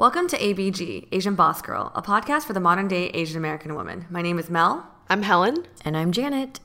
Welcome 0.00 0.28
to 0.28 0.38
ABG, 0.38 1.08
Asian 1.12 1.34
Boss 1.34 1.60
Girl, 1.60 1.92
a 1.94 2.00
podcast 2.00 2.44
for 2.44 2.54
the 2.54 2.58
modern 2.58 2.88
day 2.88 3.08
Asian 3.08 3.36
American 3.36 3.74
woman. 3.74 4.06
My 4.08 4.22
name 4.22 4.38
is 4.38 4.48
Mel. 4.48 4.90
I'm 5.10 5.20
Helen. 5.20 5.66
And 5.84 5.94
I'm 5.94 6.10
Janet. 6.10 6.58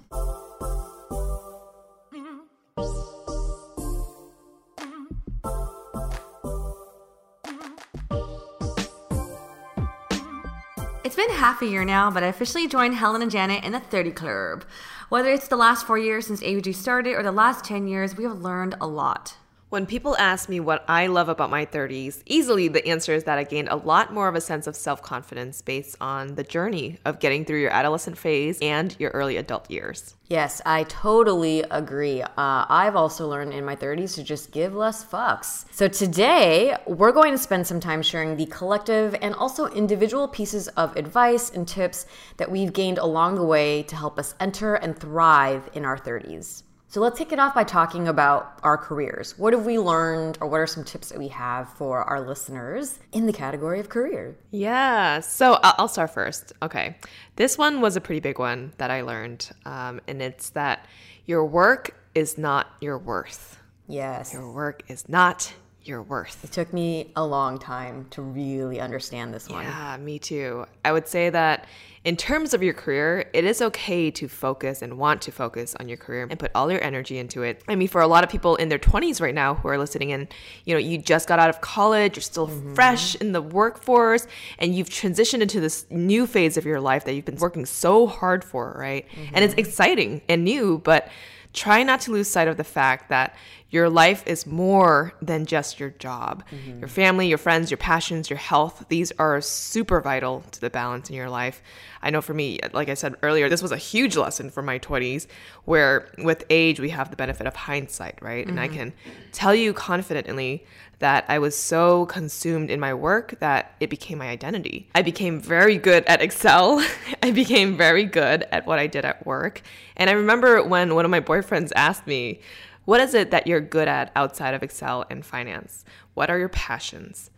It's 11.03 11.17
been 11.17 11.30
half 11.31 11.61
a 11.61 11.66
year 11.66 11.83
now, 11.83 12.09
but 12.09 12.23
I 12.23 12.27
officially 12.27 12.70
joined 12.70 12.95
Helen 12.95 13.22
and 13.22 13.30
Janet 13.30 13.66
in 13.66 13.73
the 13.73 13.81
30 13.81 14.11
Club. 14.11 14.64
Whether 15.09 15.33
it's 15.33 15.49
the 15.49 15.58
last 15.58 15.86
four 15.86 15.97
years 15.97 16.25
since 16.25 16.39
ABG 16.39 16.73
started 16.73 17.16
or 17.16 17.23
the 17.23 17.33
last 17.33 17.66
10 17.66 17.89
years, 17.89 18.16
we 18.16 18.23
have 18.23 18.39
learned 18.39 18.75
a 18.80 18.88
lot. 18.88 19.36
When 19.75 19.85
people 19.85 20.15
ask 20.17 20.47
me 20.47 20.61
what 20.61 20.85
I 20.87 21.07
love 21.07 21.27
about 21.27 21.49
my 21.49 21.65
30s, 21.65 22.21
easily 22.25 22.69
the 22.69 22.87
answer 22.87 23.13
is 23.13 23.25
that 23.25 23.37
I 23.37 23.43
gained 23.43 23.67
a 23.67 23.75
lot 23.75 24.13
more 24.13 24.29
of 24.29 24.35
a 24.35 24.39
sense 24.39 24.67
of 24.67 24.75
self 24.77 25.01
confidence 25.01 25.61
based 25.61 25.97
on 25.99 26.35
the 26.35 26.45
journey 26.45 26.97
of 27.03 27.19
getting 27.19 27.43
through 27.43 27.59
your 27.59 27.71
adolescent 27.71 28.17
phase 28.17 28.57
and 28.61 28.95
your 28.99 29.11
early 29.11 29.35
adult 29.35 29.69
years. 29.69 30.15
Yes, 30.29 30.61
I 30.65 30.83
totally 30.83 31.65
agree. 31.71 32.21
Uh, 32.21 32.27
I've 32.37 32.95
also 32.95 33.27
learned 33.27 33.51
in 33.51 33.65
my 33.65 33.75
30s 33.75 34.15
to 34.15 34.23
just 34.23 34.51
give 34.51 34.73
less 34.73 35.03
fucks. 35.03 35.65
So 35.71 35.89
today, 35.89 36.77
we're 36.87 37.11
going 37.11 37.33
to 37.33 37.37
spend 37.37 37.67
some 37.67 37.81
time 37.81 38.02
sharing 38.02 38.37
the 38.37 38.45
collective 38.45 39.14
and 39.21 39.35
also 39.35 39.65
individual 39.65 40.30
pieces 40.30 40.69
of 40.69 40.95
advice 40.95 41.49
and 41.49 41.67
tips 41.67 42.05
that 42.37 42.49
we've 42.49 42.71
gained 42.71 42.97
along 42.97 43.35
the 43.35 43.43
way 43.43 43.83
to 43.83 43.97
help 43.97 44.19
us 44.19 44.35
enter 44.39 44.75
and 44.75 44.97
thrive 44.97 45.69
in 45.73 45.83
our 45.83 45.97
30s. 45.97 46.64
So 46.95 47.02
let's 47.02 47.17
kick 47.17 47.33
it 47.33 47.39
off 47.39 47.54
by 47.54 47.66
talking 47.66 48.08
about 48.08 48.58
our 48.64 48.78
careers. 48.78 49.38
What 49.38 49.52
have 49.52 49.66
we 49.66 49.78
learned, 49.78 50.38
or 50.39 50.48
what 50.48 50.61
are 50.61 50.66
some 50.66 50.86
tips 50.86 51.10
that 51.10 51.20
we 51.20 51.28
have 51.28 51.67
for 51.73 52.02
our 52.04 52.26
listeners 52.26 53.00
in 53.11 53.26
the 53.26 53.33
category 53.33 53.82
of 53.82 53.89
career? 53.89 54.38
Yeah, 54.52 55.20
so 55.20 55.60
I'll 55.61 55.89
start 55.89 56.14
first. 56.14 56.54
Okay. 56.61 56.95
This 57.36 57.58
one 57.58 57.82
was 57.82 57.98
a 57.98 58.00
pretty 58.00 58.22
big 58.22 58.39
one 58.39 58.72
that 58.78 58.92
I 58.92 59.02
learned, 59.02 59.52
um, 59.66 60.00
and 60.08 60.22
it's 60.22 60.52
that 60.52 60.86
your 61.26 61.44
work 61.44 61.94
is 62.16 62.38
not 62.38 62.67
your 62.80 62.98
worth. 62.98 63.60
Yes. 63.89 64.32
Your 64.32 64.50
work 64.50 64.83
is 64.88 65.10
not 65.10 65.54
your 65.87 66.01
worth. 66.01 66.43
It 66.43 66.51
took 66.51 66.73
me 66.73 67.11
a 67.15 67.25
long 67.25 67.57
time 67.57 68.07
to 68.11 68.21
really 68.21 68.79
understand 68.79 69.33
this 69.33 69.49
one. 69.49 69.63
Yeah, 69.63 69.97
me 69.97 70.19
too. 70.19 70.65
I 70.83 70.91
would 70.91 71.07
say 71.07 71.29
that 71.29 71.67
in 72.05 72.15
terms 72.15 72.53
of 72.53 72.61
your 72.61 72.73
career, 72.75 73.27
it 73.33 73.45
is 73.45 73.63
okay 73.63 74.11
to 74.11 74.27
focus 74.27 74.83
and 74.83 74.99
want 74.99 75.23
to 75.23 75.31
focus 75.31 75.75
on 75.79 75.89
your 75.89 75.97
career 75.97 76.27
and 76.29 76.39
put 76.39 76.51
all 76.53 76.71
your 76.71 76.83
energy 76.83 77.17
into 77.17 77.41
it. 77.41 77.63
I 77.67 77.75
mean, 77.75 77.87
for 77.87 77.99
a 77.99 78.07
lot 78.07 78.23
of 78.23 78.29
people 78.29 78.55
in 78.57 78.69
their 78.69 78.77
20s 78.77 79.19
right 79.19 79.33
now 79.33 79.55
who 79.55 79.67
are 79.69 79.77
listening 79.77 80.11
in, 80.11 80.27
you 80.65 80.75
know, 80.75 80.79
you 80.79 80.99
just 80.99 81.27
got 81.27 81.39
out 81.39 81.49
of 81.49 81.61
college, 81.61 82.15
you're 82.15 82.21
still 82.21 82.47
mm-hmm. 82.47 82.75
fresh 82.75 83.15
in 83.15 83.31
the 83.31 83.41
workforce, 83.41 84.27
and 84.59 84.75
you've 84.75 84.89
transitioned 84.89 85.41
into 85.41 85.59
this 85.59 85.87
new 85.89 86.27
phase 86.27 86.57
of 86.57 86.65
your 86.65 86.79
life 86.79 87.05
that 87.05 87.15
you've 87.15 87.25
been 87.25 87.37
working 87.37 87.65
so 87.65 88.05
hard 88.05 88.43
for, 88.43 88.75
right? 88.79 89.07
Mm-hmm. 89.09 89.35
And 89.35 89.43
it's 89.43 89.55
mm-hmm. 89.55 89.67
exciting 89.67 90.21
and 90.29 90.43
new, 90.43 90.77
but 90.83 91.09
try 91.55 91.82
not 91.83 92.02
to 92.02 92.11
lose 92.11 92.27
sight 92.27 92.48
of 92.48 92.58
the 92.58 92.64
fact 92.64 93.10
that 93.10 93.36
your 93.70 93.89
life 93.89 94.23
is 94.27 94.45
more 94.45 95.14
than 95.21 95.45
just 95.45 95.80
your 95.80 95.89
job. 95.89 96.43
Mm-hmm. 96.52 96.80
Your 96.80 96.88
family, 96.88 97.27
your 97.27 97.38
friends, 97.38 97.71
your 97.71 97.77
passions, 97.77 98.30
your 98.30 98.38
health, 98.38 98.86
these 98.89 99.11
are 99.17 99.42
super 99.42 99.99
vital 100.02 100.44
to 100.52 100.61
the 100.61 100.70
balance 100.70 101.10
in 101.10 101.15
your 101.15 101.30
life. 101.30 101.64
I 102.02 102.11
know 102.11 102.21
for 102.21 102.33
me, 102.33 102.60
like 102.73 102.89
I 102.89 102.94
said 102.94 103.15
earlier, 103.23 103.49
this 103.49 103.61
was 103.64 103.71
a 103.71 103.77
huge 103.77 104.15
lesson 104.15 104.49
for 104.49 104.61
my 104.61 104.77
20s, 104.80 105.27
where 105.65 106.08
with 106.20 106.45
age, 106.49 106.80
we 106.80 106.89
have 106.89 107.10
the 107.10 107.15
benefit 107.15 107.48
of 107.48 107.55
hindsight, 107.55 108.20
right? 108.21 108.45
Mm-hmm. 108.45 108.49
And 108.52 108.60
I 108.60 108.67
mm-hmm. 108.67 108.77
can 108.77 108.94
tell 109.32 109.55
you 109.55 109.73
confidently 109.73 110.64
that 111.00 111.26
I 111.28 111.39
was 111.39 111.56
so 111.56 112.06
consumed 112.06 112.70
in 112.70 112.80
my 112.80 112.94
work 112.94 113.39
that 113.39 113.76
it 113.80 113.89
became 113.89 114.17
my 114.17 114.28
identity. 114.28 114.89
I 114.95 115.02
became 115.02 115.39
very 115.39 115.78
good 115.78 116.06
at 116.06 116.22
Excel. 116.22 116.86
I 117.23 117.32
became 117.32 117.78
very 117.78 118.06
good 118.06 118.45
at 118.52 118.66
what 118.66 118.80
I 118.80 118.88
did 118.88 119.06
at 119.06 119.26
work. 119.26 119.61
And 119.98 120.10
I 120.10 120.14
remember 120.14 120.64
when 120.64 120.95
one 120.95 121.06
of 121.06 121.11
my 121.11 121.22
boyfriends 121.22 121.72
asked 121.76 122.08
me, 122.08 122.39
what 122.86 123.02
is 123.02 123.14
it 123.14 123.32
that 123.32 123.48
you're 123.48 123.61
good 123.61 123.88
at 123.88 124.11
outside 124.16 124.54
of 124.54 124.64
Excel 124.64 125.06
and 125.10 125.26
finance? 125.26 125.83
What 126.14 126.30
are 126.30 126.38
your 126.38 126.50
passions? 126.50 127.32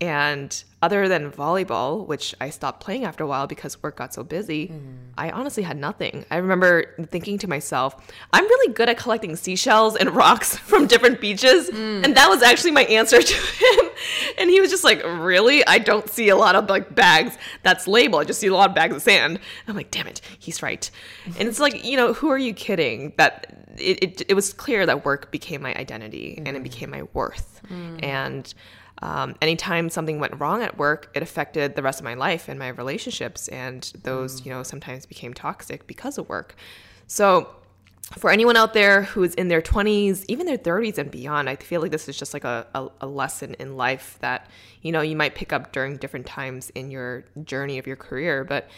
And 0.00 0.64
other 0.82 1.08
than 1.08 1.30
volleyball, 1.30 2.06
which 2.06 2.34
I 2.40 2.50
stopped 2.50 2.80
playing 2.80 3.04
after 3.04 3.24
a 3.24 3.26
while 3.26 3.46
because 3.46 3.82
work 3.82 3.96
got 3.96 4.12
so 4.12 4.22
busy, 4.22 4.68
mm. 4.68 4.96
I 5.16 5.30
honestly 5.30 5.62
had 5.62 5.78
nothing. 5.78 6.26
I 6.30 6.36
remember 6.36 6.94
thinking 7.06 7.38
to 7.38 7.48
myself, 7.48 7.94
I'm 8.32 8.44
really 8.44 8.74
good 8.74 8.88
at 8.88 8.98
collecting 8.98 9.36
seashells 9.36 9.96
and 9.96 10.10
rocks 10.10 10.56
from 10.70 10.86
different 10.86 11.20
beaches. 11.20 11.70
Mm. 11.70 12.04
And 12.04 12.16
that 12.16 12.28
was 12.28 12.42
actually 12.42 12.72
my 12.72 12.84
answer 12.84 13.22
to 13.22 13.34
him. 13.34 13.90
And 14.36 14.50
he 14.50 14.60
was 14.60 14.70
just 14.70 14.84
like, 14.84 15.02
Really? 15.04 15.64
I 15.66 15.78
don't 15.78 16.10
see 16.10 16.28
a 16.28 16.36
lot 16.36 16.56
of 16.56 16.68
like 16.68 16.94
bags 16.94 17.38
that's 17.62 17.86
labeled. 17.86 18.22
I 18.22 18.24
just 18.24 18.40
see 18.40 18.48
a 18.48 18.54
lot 18.54 18.68
of 18.68 18.74
bags 18.74 18.96
of 18.96 19.02
sand. 19.02 19.38
I'm 19.68 19.76
like, 19.76 19.90
damn 19.90 20.08
it, 20.08 20.20
he's 20.38 20.62
right. 20.62 20.90
and 21.38 21.48
it's 21.48 21.60
like, 21.60 21.84
you 21.84 21.96
know, 21.96 22.12
who 22.12 22.30
are 22.30 22.38
you 22.38 22.52
kidding? 22.52 23.14
That 23.16 23.64
it, 23.78 24.02
it, 24.02 24.22
it 24.28 24.34
was 24.34 24.52
clear 24.52 24.86
that 24.86 25.04
work 25.04 25.30
became 25.30 25.62
my 25.62 25.74
identity 25.74 26.34
mm. 26.38 26.46
and 26.46 26.56
it 26.56 26.60
mm. 26.60 26.64
became 26.64 26.90
my 26.90 27.04
worth. 27.14 27.60
Mm. 27.70 28.04
And 28.04 28.54
um, 29.02 29.34
anytime 29.42 29.90
something 29.90 30.18
went 30.18 30.38
wrong 30.40 30.62
at 30.62 30.78
work, 30.78 31.10
it 31.14 31.22
affected 31.22 31.74
the 31.74 31.82
rest 31.82 32.00
of 32.00 32.04
my 32.04 32.14
life 32.14 32.48
and 32.48 32.58
my 32.58 32.68
relationships, 32.68 33.48
and 33.48 33.92
those, 34.02 34.40
mm. 34.40 34.46
you 34.46 34.52
know, 34.52 34.62
sometimes 34.62 35.06
became 35.06 35.34
toxic 35.34 35.86
because 35.86 36.18
of 36.18 36.28
work. 36.28 36.54
So, 37.06 37.48
for 38.18 38.30
anyone 38.30 38.56
out 38.56 38.74
there 38.74 39.02
who 39.02 39.22
is 39.22 39.34
in 39.34 39.48
their 39.48 39.62
20s, 39.62 40.24
even 40.28 40.46
their 40.46 40.58
30s 40.58 40.98
and 40.98 41.10
beyond, 41.10 41.48
I 41.48 41.56
feel 41.56 41.80
like 41.80 41.90
this 41.90 42.08
is 42.08 42.16
just 42.16 42.34
like 42.34 42.44
a, 42.44 42.66
a, 42.74 42.88
a, 43.00 43.06
lesson 43.06 43.54
in 43.54 43.76
life 43.76 44.18
that, 44.20 44.48
you 44.82 44.92
know, 44.92 45.00
you 45.00 45.16
might 45.16 45.34
pick 45.34 45.54
up 45.54 45.72
during 45.72 45.96
different 45.96 46.26
times 46.26 46.70
in 46.74 46.90
your 46.90 47.24
journey 47.44 47.78
of 47.78 47.86
your 47.86 47.96
career. 47.96 48.44
But 48.44 48.68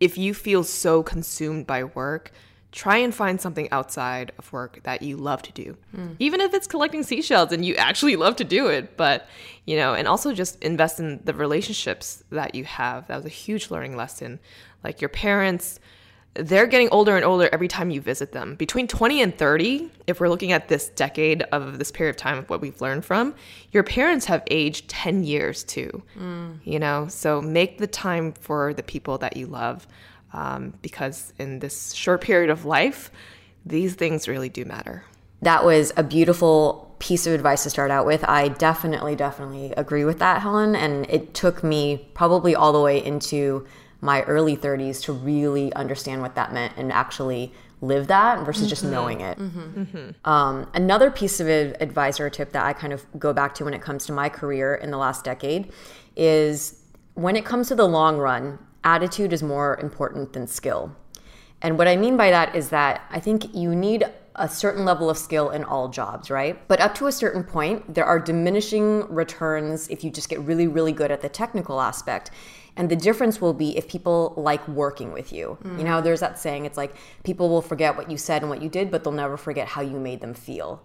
if 0.00 0.18
you 0.18 0.34
feel 0.34 0.64
so 0.64 1.02
consumed 1.02 1.66
by 1.66 1.84
work, 1.84 2.32
try 2.74 2.96
and 2.96 3.14
find 3.14 3.40
something 3.40 3.70
outside 3.70 4.32
of 4.36 4.52
work 4.52 4.82
that 4.82 5.00
you 5.00 5.16
love 5.16 5.40
to 5.40 5.52
do. 5.52 5.76
Mm. 5.96 6.16
Even 6.18 6.40
if 6.40 6.52
it's 6.52 6.66
collecting 6.66 7.04
seashells 7.04 7.52
and 7.52 7.64
you 7.64 7.76
actually 7.76 8.16
love 8.16 8.34
to 8.34 8.44
do 8.44 8.66
it, 8.66 8.96
but 8.96 9.28
you 9.64 9.76
know, 9.76 9.94
and 9.94 10.08
also 10.08 10.34
just 10.34 10.60
invest 10.60 10.98
in 10.98 11.20
the 11.24 11.32
relationships 11.32 12.24
that 12.30 12.56
you 12.56 12.64
have. 12.64 13.06
That 13.06 13.16
was 13.16 13.26
a 13.26 13.30
huge 13.30 13.70
learning 13.70 13.96
lesson. 13.96 14.40
Like 14.82 15.00
your 15.00 15.08
parents, 15.08 15.78
they're 16.34 16.66
getting 16.66 16.88
older 16.90 17.14
and 17.14 17.24
older 17.24 17.48
every 17.52 17.68
time 17.68 17.90
you 17.90 18.00
visit 18.00 18.32
them. 18.32 18.56
Between 18.56 18.88
20 18.88 19.22
and 19.22 19.38
30, 19.38 19.88
if 20.08 20.18
we're 20.18 20.28
looking 20.28 20.50
at 20.50 20.66
this 20.66 20.88
decade 20.88 21.42
of 21.52 21.78
this 21.78 21.92
period 21.92 22.10
of 22.10 22.16
time 22.16 22.38
of 22.38 22.50
what 22.50 22.60
we've 22.60 22.80
learned 22.80 23.04
from, 23.04 23.36
your 23.70 23.84
parents 23.84 24.26
have 24.26 24.42
aged 24.50 24.88
10 24.88 25.22
years 25.22 25.62
too. 25.62 26.02
Mm. 26.18 26.58
You 26.64 26.80
know, 26.80 27.06
so 27.06 27.40
make 27.40 27.78
the 27.78 27.86
time 27.86 28.32
for 28.32 28.74
the 28.74 28.82
people 28.82 29.16
that 29.18 29.36
you 29.36 29.46
love 29.46 29.86
um, 30.34 30.74
because 30.82 31.32
in 31.38 31.60
this 31.60 31.94
short 31.94 32.20
period 32.20 32.50
of 32.50 32.64
life, 32.64 33.10
these 33.64 33.94
things 33.94 34.28
really 34.28 34.48
do 34.50 34.64
matter. 34.64 35.04
That 35.40 35.64
was 35.64 35.92
a 35.96 36.02
beautiful 36.02 36.94
piece 36.98 37.26
of 37.26 37.32
advice 37.32 37.62
to 37.62 37.70
start 37.70 37.90
out 37.90 38.06
with. 38.06 38.24
I 38.24 38.48
definitely, 38.48 39.14
definitely 39.16 39.72
agree 39.76 40.04
with 40.04 40.18
that, 40.18 40.42
Helen. 40.42 40.74
And 40.74 41.06
it 41.08 41.34
took 41.34 41.62
me 41.62 42.08
probably 42.14 42.54
all 42.54 42.72
the 42.72 42.80
way 42.80 43.02
into 43.02 43.66
my 44.00 44.22
early 44.22 44.56
30s 44.56 45.02
to 45.04 45.12
really 45.12 45.72
understand 45.74 46.20
what 46.20 46.34
that 46.34 46.52
meant 46.52 46.74
and 46.76 46.92
actually 46.92 47.52
live 47.80 48.06
that 48.08 48.44
versus 48.44 48.68
just 48.68 48.84
knowing 48.84 49.20
it. 49.20 49.38
Um, 50.24 50.66
another 50.74 51.10
piece 51.10 51.40
of 51.40 51.48
ad- 51.48 51.76
advice 51.80 52.18
or 52.20 52.28
tip 52.30 52.52
that 52.52 52.64
I 52.64 52.72
kind 52.72 52.92
of 52.92 53.04
go 53.18 53.32
back 53.32 53.54
to 53.56 53.64
when 53.64 53.74
it 53.74 53.82
comes 53.82 54.06
to 54.06 54.12
my 54.12 54.28
career 54.28 54.74
in 54.74 54.90
the 54.90 54.96
last 54.98 55.24
decade 55.24 55.72
is 56.16 56.80
when 57.14 57.36
it 57.36 57.44
comes 57.44 57.68
to 57.68 57.74
the 57.74 57.86
long 57.86 58.18
run, 58.18 58.58
attitude 58.84 59.32
is 59.32 59.42
more 59.42 59.78
important 59.80 60.32
than 60.32 60.46
skill. 60.46 60.94
And 61.62 61.78
what 61.78 61.88
I 61.88 61.96
mean 61.96 62.16
by 62.16 62.30
that 62.30 62.54
is 62.54 62.68
that 62.68 63.02
I 63.10 63.20
think 63.20 63.54
you 63.54 63.74
need 63.74 64.04
a 64.36 64.48
certain 64.48 64.84
level 64.84 65.08
of 65.08 65.16
skill 65.16 65.50
in 65.50 65.64
all 65.64 65.88
jobs, 65.88 66.28
right? 66.28 66.66
But 66.68 66.80
up 66.80 66.94
to 66.96 67.06
a 67.06 67.12
certain 67.12 67.44
point, 67.44 67.94
there 67.94 68.04
are 68.04 68.18
diminishing 68.18 69.08
returns 69.08 69.88
if 69.88 70.02
you 70.04 70.10
just 70.10 70.28
get 70.28 70.40
really, 70.40 70.66
really 70.66 70.92
good 70.92 71.10
at 71.10 71.22
the 71.22 71.28
technical 71.28 71.80
aspect. 71.80 72.30
And 72.76 72.90
the 72.90 72.96
difference 72.96 73.40
will 73.40 73.54
be 73.54 73.76
if 73.78 73.86
people 73.86 74.34
like 74.36 74.66
working 74.66 75.12
with 75.12 75.32
you. 75.32 75.56
You 75.78 75.84
know, 75.84 76.00
there's 76.00 76.18
that 76.20 76.40
saying, 76.40 76.64
it's 76.64 76.76
like 76.76 76.96
people 77.22 77.48
will 77.48 77.62
forget 77.62 77.96
what 77.96 78.10
you 78.10 78.16
said 78.18 78.42
and 78.42 78.50
what 78.50 78.60
you 78.60 78.68
did, 78.68 78.90
but 78.90 79.04
they'll 79.04 79.12
never 79.12 79.36
forget 79.36 79.68
how 79.68 79.80
you 79.80 80.00
made 80.00 80.20
them 80.20 80.34
feel. 80.34 80.82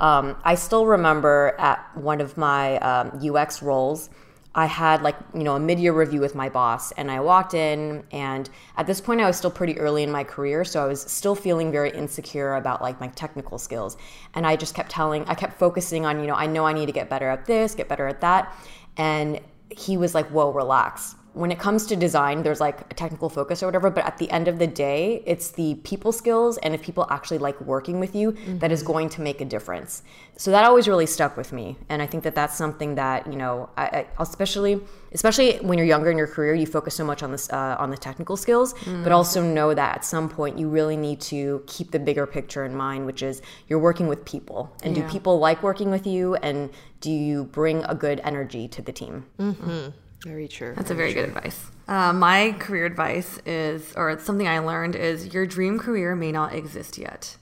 Um, 0.00 0.36
I 0.44 0.54
still 0.54 0.86
remember 0.86 1.56
at 1.58 1.84
one 1.96 2.20
of 2.20 2.36
my 2.36 2.78
um, 2.78 3.20
UX 3.20 3.62
roles, 3.62 4.10
I 4.54 4.66
had 4.66 5.02
like, 5.02 5.16
you 5.34 5.42
know, 5.42 5.56
a 5.56 5.60
mid 5.60 5.80
year 5.80 5.92
review 5.92 6.20
with 6.20 6.34
my 6.34 6.48
boss, 6.48 6.92
and 6.92 7.10
I 7.10 7.20
walked 7.20 7.54
in, 7.54 8.04
and 8.12 8.48
at 8.76 8.86
this 8.86 9.00
point, 9.00 9.20
I 9.20 9.26
was 9.26 9.36
still 9.36 9.50
pretty 9.50 9.78
early 9.78 10.02
in 10.02 10.10
my 10.10 10.22
career, 10.22 10.64
so 10.64 10.82
I 10.84 10.86
was 10.86 11.00
still 11.02 11.34
feeling 11.34 11.72
very 11.72 11.90
insecure 11.90 12.54
about 12.54 12.80
like 12.80 13.00
my 13.00 13.08
technical 13.08 13.58
skills. 13.58 13.96
And 14.34 14.46
I 14.46 14.56
just 14.56 14.74
kept 14.74 14.90
telling, 14.90 15.24
I 15.26 15.34
kept 15.34 15.58
focusing 15.58 16.06
on, 16.06 16.20
you 16.20 16.26
know, 16.26 16.34
I 16.34 16.46
know 16.46 16.66
I 16.66 16.72
need 16.72 16.86
to 16.86 16.92
get 16.92 17.10
better 17.10 17.28
at 17.28 17.46
this, 17.46 17.74
get 17.74 17.88
better 17.88 18.06
at 18.06 18.20
that. 18.20 18.56
And 18.96 19.40
he 19.70 19.96
was 19.96 20.14
like, 20.14 20.26
whoa, 20.28 20.52
relax. 20.52 21.16
When 21.34 21.50
it 21.50 21.58
comes 21.58 21.86
to 21.86 21.96
design, 21.96 22.42
there's 22.42 22.60
like 22.60 22.80
a 22.90 22.94
technical 22.94 23.28
focus 23.28 23.62
or 23.62 23.66
whatever, 23.66 23.90
but 23.90 24.06
at 24.06 24.18
the 24.18 24.30
end 24.30 24.48
of 24.48 24.58
the 24.58 24.66
day, 24.66 25.22
it's 25.26 25.50
the 25.50 25.74
people 25.82 26.12
skills 26.12 26.58
and 26.58 26.74
if 26.74 26.82
people 26.82 27.06
actually 27.10 27.38
like 27.38 27.60
working 27.60 28.00
with 28.00 28.14
you 28.14 28.32
that 28.60 28.70
is 28.72 28.82
mm-hmm. 28.82 28.92
going 28.92 29.08
to 29.10 29.20
make 29.20 29.40
a 29.40 29.44
difference. 29.44 30.02
So 30.36 30.50
that 30.50 30.64
always 30.64 30.88
really 30.88 31.06
stuck 31.06 31.36
with 31.36 31.52
me, 31.52 31.76
and 31.88 32.02
I 32.02 32.06
think 32.06 32.24
that 32.24 32.34
that's 32.34 32.56
something 32.56 32.96
that 32.96 33.26
you 33.26 33.36
know, 33.36 33.70
I, 33.76 33.84
I 33.84 34.06
especially 34.18 34.80
especially 35.12 35.56
when 35.58 35.78
you're 35.78 35.86
younger 35.86 36.10
in 36.10 36.18
your 36.18 36.26
career, 36.26 36.54
you 36.54 36.66
focus 36.66 36.94
so 36.96 37.04
much 37.04 37.22
on 37.22 37.30
this 37.30 37.48
uh, 37.50 37.76
on 37.78 37.90
the 37.90 37.96
technical 37.96 38.36
skills, 38.36 38.72
but 38.72 38.84
mm. 38.84 39.10
also 39.10 39.42
know 39.42 39.74
that 39.74 39.96
at 39.96 40.04
some 40.04 40.28
point 40.28 40.58
you 40.58 40.68
really 40.68 40.96
need 40.96 41.20
to 41.20 41.62
keep 41.66 41.92
the 41.92 42.00
bigger 42.00 42.26
picture 42.26 42.64
in 42.64 42.74
mind, 42.74 43.06
which 43.06 43.22
is 43.22 43.42
you're 43.68 43.78
working 43.78 44.08
with 44.08 44.24
people, 44.24 44.74
and 44.82 44.94
do 44.94 45.02
people 45.08 45.38
like 45.38 45.62
working 45.62 45.90
with 45.90 46.06
you, 46.06 46.34
and 46.36 46.70
do 47.00 47.10
you 47.10 47.44
bring 47.44 47.84
a 47.84 47.94
good 47.94 48.20
energy 48.24 48.66
to 48.68 48.82
the 48.82 48.92
team? 48.92 49.26
Mm-hmm. 49.38 49.90
Very 50.24 50.48
true. 50.48 50.74
That's 50.74 50.90
a 50.90 50.94
very 50.94 51.12
good 51.12 51.28
advice. 51.28 51.66
Uh, 51.86 52.12
my 52.12 52.52
career 52.58 52.86
advice 52.86 53.38
is, 53.44 53.92
or 53.94 54.10
it's 54.10 54.24
something 54.24 54.48
I 54.48 54.58
learned 54.58 54.96
is 54.96 55.34
your 55.34 55.46
dream 55.46 55.78
career 55.78 56.16
may 56.16 56.32
not 56.32 56.54
exist 56.54 56.96
yet. 56.96 57.36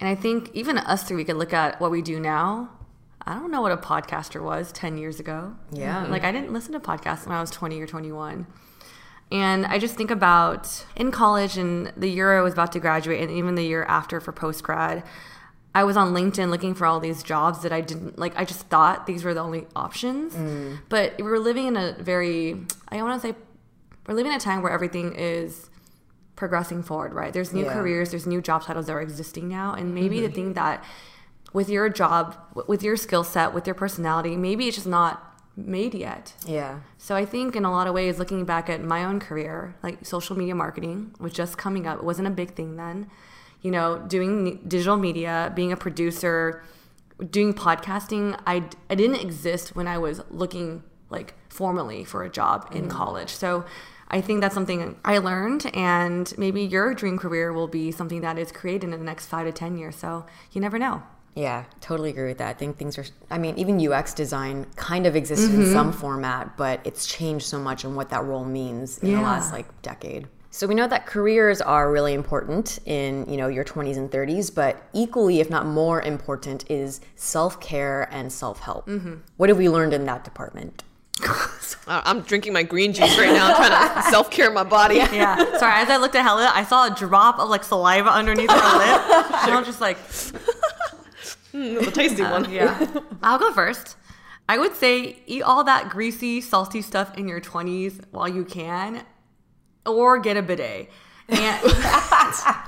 And 0.00 0.08
I 0.08 0.14
think 0.14 0.50
even 0.54 0.78
us 0.78 1.04
three, 1.04 1.16
we 1.16 1.24
could 1.24 1.36
look 1.36 1.52
at 1.52 1.80
what 1.80 1.90
we 1.90 2.00
do 2.00 2.18
now. 2.18 2.70
I 3.26 3.34
don't 3.34 3.50
know 3.50 3.62
what 3.62 3.72
a 3.72 3.76
podcaster 3.76 4.42
was 4.42 4.72
10 4.72 4.98
years 4.98 5.20
ago. 5.20 5.54
Yeah. 5.70 6.06
Like 6.06 6.24
I 6.24 6.32
didn't 6.32 6.52
listen 6.52 6.72
to 6.72 6.80
podcasts 6.80 7.26
when 7.26 7.36
I 7.36 7.40
was 7.40 7.50
20 7.50 7.80
or 7.80 7.86
21. 7.86 8.46
And 9.30 9.66
I 9.66 9.78
just 9.78 9.96
think 9.96 10.10
about 10.10 10.84
in 10.96 11.10
college 11.10 11.56
and 11.56 11.92
the 11.96 12.08
year 12.08 12.38
I 12.38 12.42
was 12.42 12.52
about 12.52 12.72
to 12.72 12.80
graduate 12.80 13.20
and 13.20 13.30
even 13.30 13.54
the 13.54 13.64
year 13.64 13.84
after 13.84 14.20
for 14.20 14.32
post 14.32 14.62
grad, 14.62 15.02
I 15.74 15.82
was 15.84 15.96
on 15.96 16.14
LinkedIn 16.14 16.50
looking 16.50 16.74
for 16.74 16.86
all 16.86 17.00
these 17.00 17.22
jobs 17.22 17.62
that 17.62 17.72
I 17.72 17.80
didn't 17.80 18.18
like. 18.18 18.38
I 18.38 18.44
just 18.44 18.66
thought 18.68 19.06
these 19.06 19.24
were 19.24 19.34
the 19.34 19.40
only 19.40 19.66
options. 19.74 20.34
Mm. 20.34 20.78
But 20.88 21.14
we're 21.18 21.38
living 21.38 21.66
in 21.66 21.76
a 21.76 21.96
very, 21.98 22.64
I 22.88 23.02
want 23.02 23.20
to 23.20 23.28
say, 23.28 23.34
we're 24.06 24.14
living 24.14 24.30
in 24.32 24.36
a 24.36 24.40
time 24.40 24.62
where 24.62 24.70
everything 24.70 25.14
is 25.16 25.68
progressing 26.36 26.82
forward, 26.82 27.12
right? 27.12 27.32
There's 27.32 27.52
new 27.52 27.64
Yeah. 27.64 27.72
careers, 27.72 28.10
there's 28.10 28.26
new 28.26 28.40
job 28.40 28.62
titles 28.62 28.86
that 28.86 28.92
are 28.92 29.00
existing 29.00 29.48
now. 29.48 29.74
And 29.74 29.94
maybe 29.94 30.20
the 30.20 30.26
mm-hmm. 30.26 30.34
thing 30.34 30.52
that 30.54 30.84
with 31.52 31.68
your 31.68 31.88
job, 31.88 32.36
with 32.66 32.82
your 32.82 32.96
skill 32.96 33.24
set, 33.24 33.52
with 33.54 33.66
your 33.66 33.74
personality, 33.74 34.36
maybe 34.36 34.66
it's 34.66 34.76
just 34.76 34.86
not 34.86 35.34
made 35.56 35.94
yet. 35.94 36.34
Yeah. 36.46 36.80
So 36.98 37.14
I 37.14 37.24
think 37.24 37.54
in 37.54 37.64
a 37.64 37.70
lot 37.70 37.86
of 37.86 37.94
ways, 37.94 38.18
looking 38.18 38.44
back 38.44 38.68
at 38.68 38.82
my 38.82 39.04
own 39.04 39.20
career, 39.20 39.76
like 39.82 40.04
social 40.04 40.36
media 40.36 40.54
marketing 40.54 41.14
was 41.18 41.32
just 41.32 41.56
coming 41.56 41.86
up. 41.86 41.98
It 41.98 42.04
wasn't 42.04 42.28
a 42.28 42.32
big 42.32 42.54
thing 42.54 42.76
then. 42.76 43.08
You 43.64 43.72
know, 43.72 43.98
doing 43.98 44.60
digital 44.68 44.96
media, 44.96 45.52
being 45.56 45.72
a 45.72 45.76
producer, 45.76 46.62
doing 47.30 47.52
podcasting, 47.52 48.38
I, 48.46 48.64
I 48.88 48.94
didn't 48.94 49.20
exist 49.20 49.74
when 49.74 49.88
I 49.88 49.98
was 49.98 50.20
looking 50.30 50.84
like 51.10 51.34
formally 51.48 52.04
for 52.04 52.22
a 52.22 52.30
job 52.30 52.68
in 52.72 52.84
mm. 52.86 52.90
college. 52.90 53.30
So 53.30 53.64
I 54.08 54.20
think 54.20 54.42
that's 54.42 54.54
something 54.54 54.96
I 55.04 55.18
learned, 55.18 55.70
and 55.74 56.32
maybe 56.36 56.62
your 56.62 56.94
dream 56.94 57.18
career 57.18 57.52
will 57.52 57.68
be 57.68 57.90
something 57.90 58.20
that 58.20 58.38
is 58.38 58.52
created 58.52 58.84
in 58.84 58.90
the 58.90 58.98
next 58.98 59.26
five 59.26 59.46
to 59.46 59.52
10 59.52 59.76
years. 59.76 59.96
So 59.96 60.26
you 60.52 60.60
never 60.60 60.78
know. 60.78 61.02
Yeah, 61.34 61.64
totally 61.80 62.10
agree 62.10 62.28
with 62.28 62.38
that. 62.38 62.50
I 62.50 62.52
think 62.52 62.76
things 62.76 62.96
are, 62.96 63.04
I 63.28 63.38
mean, 63.38 63.58
even 63.58 63.84
UX 63.84 64.14
design 64.14 64.66
kind 64.76 65.04
of 65.04 65.16
exists 65.16 65.46
in 65.46 65.62
mm-hmm. 65.62 65.72
some 65.72 65.92
format, 65.92 66.56
but 66.56 66.80
it's 66.84 67.06
changed 67.06 67.46
so 67.46 67.58
much 67.58 67.82
and 67.82 67.96
what 67.96 68.10
that 68.10 68.24
role 68.24 68.44
means 68.44 68.98
in 68.98 69.12
the 69.12 69.20
last 69.20 69.52
like 69.52 69.66
decade. 69.82 70.28
So 70.54 70.68
we 70.68 70.76
know 70.76 70.86
that 70.86 71.04
careers 71.06 71.60
are 71.60 71.90
really 71.90 72.14
important 72.14 72.78
in, 72.86 73.28
you 73.28 73.36
know, 73.36 73.48
your 73.48 73.64
20s 73.64 73.96
and 73.96 74.08
30s, 74.08 74.54
but 74.54 74.80
equally, 74.92 75.40
if 75.40 75.50
not 75.50 75.66
more 75.66 76.00
important, 76.00 76.64
is 76.70 77.00
self-care 77.16 78.08
and 78.12 78.32
self-help. 78.32 78.88
What 79.36 79.48
have 79.48 79.58
we 79.58 79.68
learned 79.68 79.92
in 79.92 80.04
that 80.06 80.22
department? 80.22 80.84
Uh, 81.86 82.00
I'm 82.06 82.22
drinking 82.22 82.54
my 82.54 82.62
green 82.62 82.94
juice 82.94 83.18
right 83.18 83.30
now, 83.34 83.54
trying 83.54 84.02
to 84.02 84.02
self 84.10 84.30
care 84.30 84.50
my 84.50 84.64
body. 84.64 84.94
Yeah. 84.94 85.36
Sorry, 85.58 85.82
as 85.82 85.90
I 85.90 85.98
looked 85.98 86.14
at 86.14 86.22
Helen, 86.22 86.48
I 86.50 86.64
saw 86.64 86.86
a 86.90 86.94
drop 86.94 87.38
of 87.38 87.50
like 87.50 87.62
saliva 87.62 88.08
underneath 88.08 88.48
her 88.50 88.56
lip. 88.56 89.02
And 89.44 89.52
I 89.52 89.56
was 89.58 89.66
just 89.66 89.82
like, 89.82 89.98
the 91.52 91.90
tasty 91.92 92.22
one. 92.22 92.50
yeah. 92.50 92.86
I'll 93.22 93.38
go 93.38 93.52
first. 93.52 93.96
I 94.48 94.56
would 94.56 94.74
say 94.74 95.18
eat 95.26 95.42
all 95.42 95.62
that 95.64 95.90
greasy, 95.90 96.40
salty 96.40 96.80
stuff 96.80 97.18
in 97.18 97.28
your 97.28 97.40
20s 97.40 98.00
while 98.10 98.28
you 98.28 98.46
can, 98.46 99.04
or 99.86 100.18
get 100.18 100.36
a 100.36 100.42
bidet. 100.42 100.90
And 101.28 101.38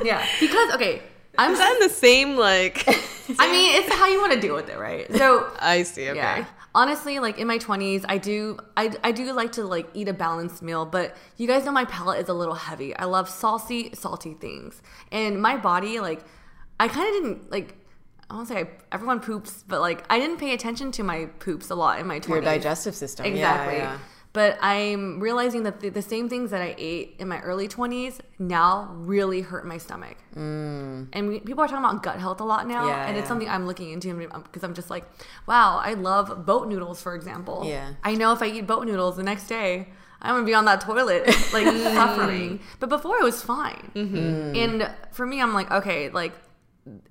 yeah, 0.04 0.26
because 0.40 0.74
okay, 0.74 1.02
I'm. 1.38 1.52
Is 1.52 1.58
that 1.58 1.72
in 1.74 1.80
the 1.88 1.94
same 1.94 2.36
like? 2.36 2.84
I 3.38 3.50
mean, 3.50 3.74
it's 3.74 3.92
how 3.92 4.06
you 4.06 4.20
want 4.20 4.32
to 4.32 4.40
deal 4.40 4.54
with 4.54 4.68
it, 4.68 4.78
right? 4.78 5.12
So 5.14 5.50
I 5.58 5.82
see. 5.82 6.08
Okay. 6.10 6.16
yeah. 6.16 6.46
Honestly, 6.74 7.18
like 7.18 7.38
in 7.38 7.46
my 7.46 7.58
20s, 7.58 8.04
I 8.06 8.18
do 8.18 8.58
I, 8.76 8.92
I 9.02 9.10
do 9.10 9.32
like 9.32 9.52
to 9.52 9.64
like 9.64 9.88
eat 9.94 10.08
a 10.08 10.12
balanced 10.12 10.62
meal, 10.62 10.84
but 10.84 11.16
you 11.38 11.46
guys 11.46 11.64
know 11.64 11.72
my 11.72 11.86
palate 11.86 12.20
is 12.20 12.28
a 12.28 12.34
little 12.34 12.54
heavy. 12.54 12.94
I 12.94 13.04
love 13.06 13.30
salty, 13.30 13.94
salty 13.94 14.34
things. 14.34 14.82
And 15.10 15.40
my 15.40 15.56
body 15.56 16.00
like 16.00 16.22
I 16.78 16.88
kind 16.88 17.08
of 17.08 17.14
didn't 17.14 17.50
like 17.50 17.76
I 18.28 18.34
won't 18.34 18.48
say 18.48 18.58
I, 18.58 18.68
everyone 18.92 19.20
poops, 19.20 19.64
but 19.66 19.80
like 19.80 20.04
I 20.10 20.18
didn't 20.18 20.36
pay 20.36 20.52
attention 20.52 20.92
to 20.92 21.02
my 21.02 21.26
poops 21.38 21.70
a 21.70 21.74
lot 21.74 21.98
in 21.98 22.06
my 22.06 22.20
20s. 22.20 22.28
Your 22.28 22.40
digestive 22.42 22.94
system. 22.94 23.24
Yeah, 23.26 23.32
Exactly. 23.32 23.76
yeah. 23.78 23.98
But 24.36 24.58
I'm 24.60 25.18
realizing 25.18 25.62
that 25.62 25.80
the, 25.80 25.88
the 25.88 26.02
same 26.02 26.28
things 26.28 26.50
that 26.50 26.60
I 26.60 26.74
ate 26.76 27.16
in 27.18 27.26
my 27.26 27.40
early 27.40 27.68
20s 27.68 28.20
now 28.38 28.90
really 28.92 29.40
hurt 29.40 29.66
my 29.66 29.78
stomach. 29.78 30.18
Mm. 30.34 31.08
And 31.14 31.28
we, 31.30 31.40
people 31.40 31.64
are 31.64 31.68
talking 31.68 31.82
about 31.82 32.02
gut 32.02 32.20
health 32.20 32.42
a 32.42 32.44
lot 32.44 32.68
now. 32.68 32.86
Yeah, 32.86 33.06
and 33.06 33.16
it's 33.16 33.28
something 33.28 33.48
I'm 33.48 33.66
looking 33.66 33.92
into 33.92 34.14
because 34.14 34.62
I'm 34.62 34.74
just 34.74 34.90
like, 34.90 35.06
wow, 35.46 35.80
I 35.82 35.94
love 35.94 36.44
boat 36.44 36.68
noodles, 36.68 37.00
for 37.00 37.14
example. 37.14 37.62
Yeah. 37.64 37.94
I 38.04 38.14
know 38.14 38.32
if 38.32 38.42
I 38.42 38.48
eat 38.48 38.66
boat 38.66 38.84
noodles 38.84 39.16
the 39.16 39.22
next 39.22 39.46
day, 39.46 39.88
I'm 40.20 40.34
gonna 40.34 40.44
be 40.44 40.52
on 40.52 40.66
that 40.66 40.82
toilet, 40.82 41.26
like 41.54 41.66
suffering. 41.94 42.60
But 42.78 42.90
before 42.90 43.16
it 43.16 43.24
was 43.24 43.40
fine. 43.40 43.90
Mm-hmm. 43.94 44.54
And 44.54 44.90
for 45.12 45.24
me, 45.24 45.40
I'm 45.40 45.54
like, 45.54 45.70
okay, 45.70 46.10
like, 46.10 46.34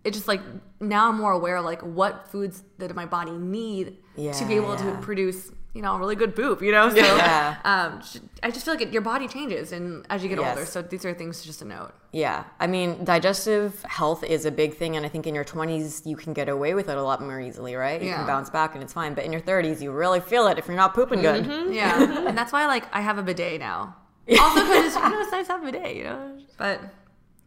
it 0.03 0.11
just 0.11 0.27
like 0.27 0.41
now 0.79 1.09
I'm 1.09 1.17
more 1.17 1.31
aware 1.31 1.57
of 1.57 1.65
like 1.65 1.81
what 1.81 2.29
foods 2.29 2.61
that 2.77 2.93
my 2.95 3.07
body 3.07 3.31
need 3.31 3.97
to 4.15 4.21
be 4.21 4.23
Yeah, 4.23 4.49
able 4.51 4.75
to 4.75 4.97
produce, 5.01 5.51
you 5.75 5.81
know, 5.81 5.93
a 5.95 5.99
really 5.99 6.15
good 6.15 6.35
poop, 6.35 6.61
you 6.61 6.71
know? 6.71 6.89
So 6.95 6.95
Yeah. 6.95 7.57
um, 7.65 8.01
j- 8.01 8.21
I 8.41 8.49
just 8.49 8.63
feel 8.65 8.73
like 8.75 8.81
it, 8.81 8.93
your 8.93 9.01
body 9.01 9.27
changes 9.27 9.71
and 9.73 10.05
as 10.09 10.23
you 10.23 10.29
get 10.29 10.39
Yes. 10.39 10.57
older. 10.57 10.65
So 10.65 10.81
these 10.81 11.03
are 11.05 11.13
things 11.13 11.43
just 11.43 11.59
to 11.59 11.65
note. 11.65 11.91
Yeah, 12.13 12.45
I 12.61 12.67
mean, 12.67 13.03
digestive 13.03 13.81
health 13.83 14.23
is 14.23 14.45
a 14.45 14.51
big 14.51 14.75
thing, 14.75 14.95
and 14.95 15.05
I 15.05 15.09
think 15.09 15.27
in 15.27 15.35
your 15.35 15.43
20s 15.43 16.05
you 16.05 16.15
can 16.15 16.31
get 16.33 16.47
away 16.47 16.73
with 16.73 16.87
it 16.87 16.97
a 16.97 17.03
lot 17.03 17.21
more 17.21 17.41
easily, 17.41 17.75
right? 17.75 18.01
You 18.01 18.07
Yeah. 18.07 18.15
can 18.19 18.25
bounce 18.27 18.49
back 18.49 18.73
and 18.73 18.81
it's 18.81 18.93
fine. 18.93 19.13
But 19.15 19.25
in 19.25 19.31
your 19.33 19.41
30s, 19.41 19.81
you 19.81 19.91
really 19.91 20.21
feel 20.21 20.47
it 20.47 20.57
if 20.57 20.65
you're 20.67 20.77
not 20.77 20.93
pooping 20.93 21.21
good. 21.21 21.43
Mm-hmm. 21.43 21.51
Mm-hmm. 21.51 21.73
Yeah. 21.73 21.93
Mm-hmm. 21.99 22.27
and 22.27 22.37
that's 22.37 22.53
why 22.53 22.65
like 22.67 22.85
I 22.93 23.01
have 23.01 23.17
a 23.17 23.23
bidet 23.23 23.59
now. 23.59 23.95
Also 24.39 24.61
because 24.61 24.95
you 24.95 25.01
know, 25.09 25.21
it's 25.21 25.31
nice 25.31 25.47
to 25.47 25.53
have 25.53 25.61
a 25.61 25.71
bidet, 25.71 25.95
you 25.97 26.03
know? 26.05 26.37
But 26.57 26.79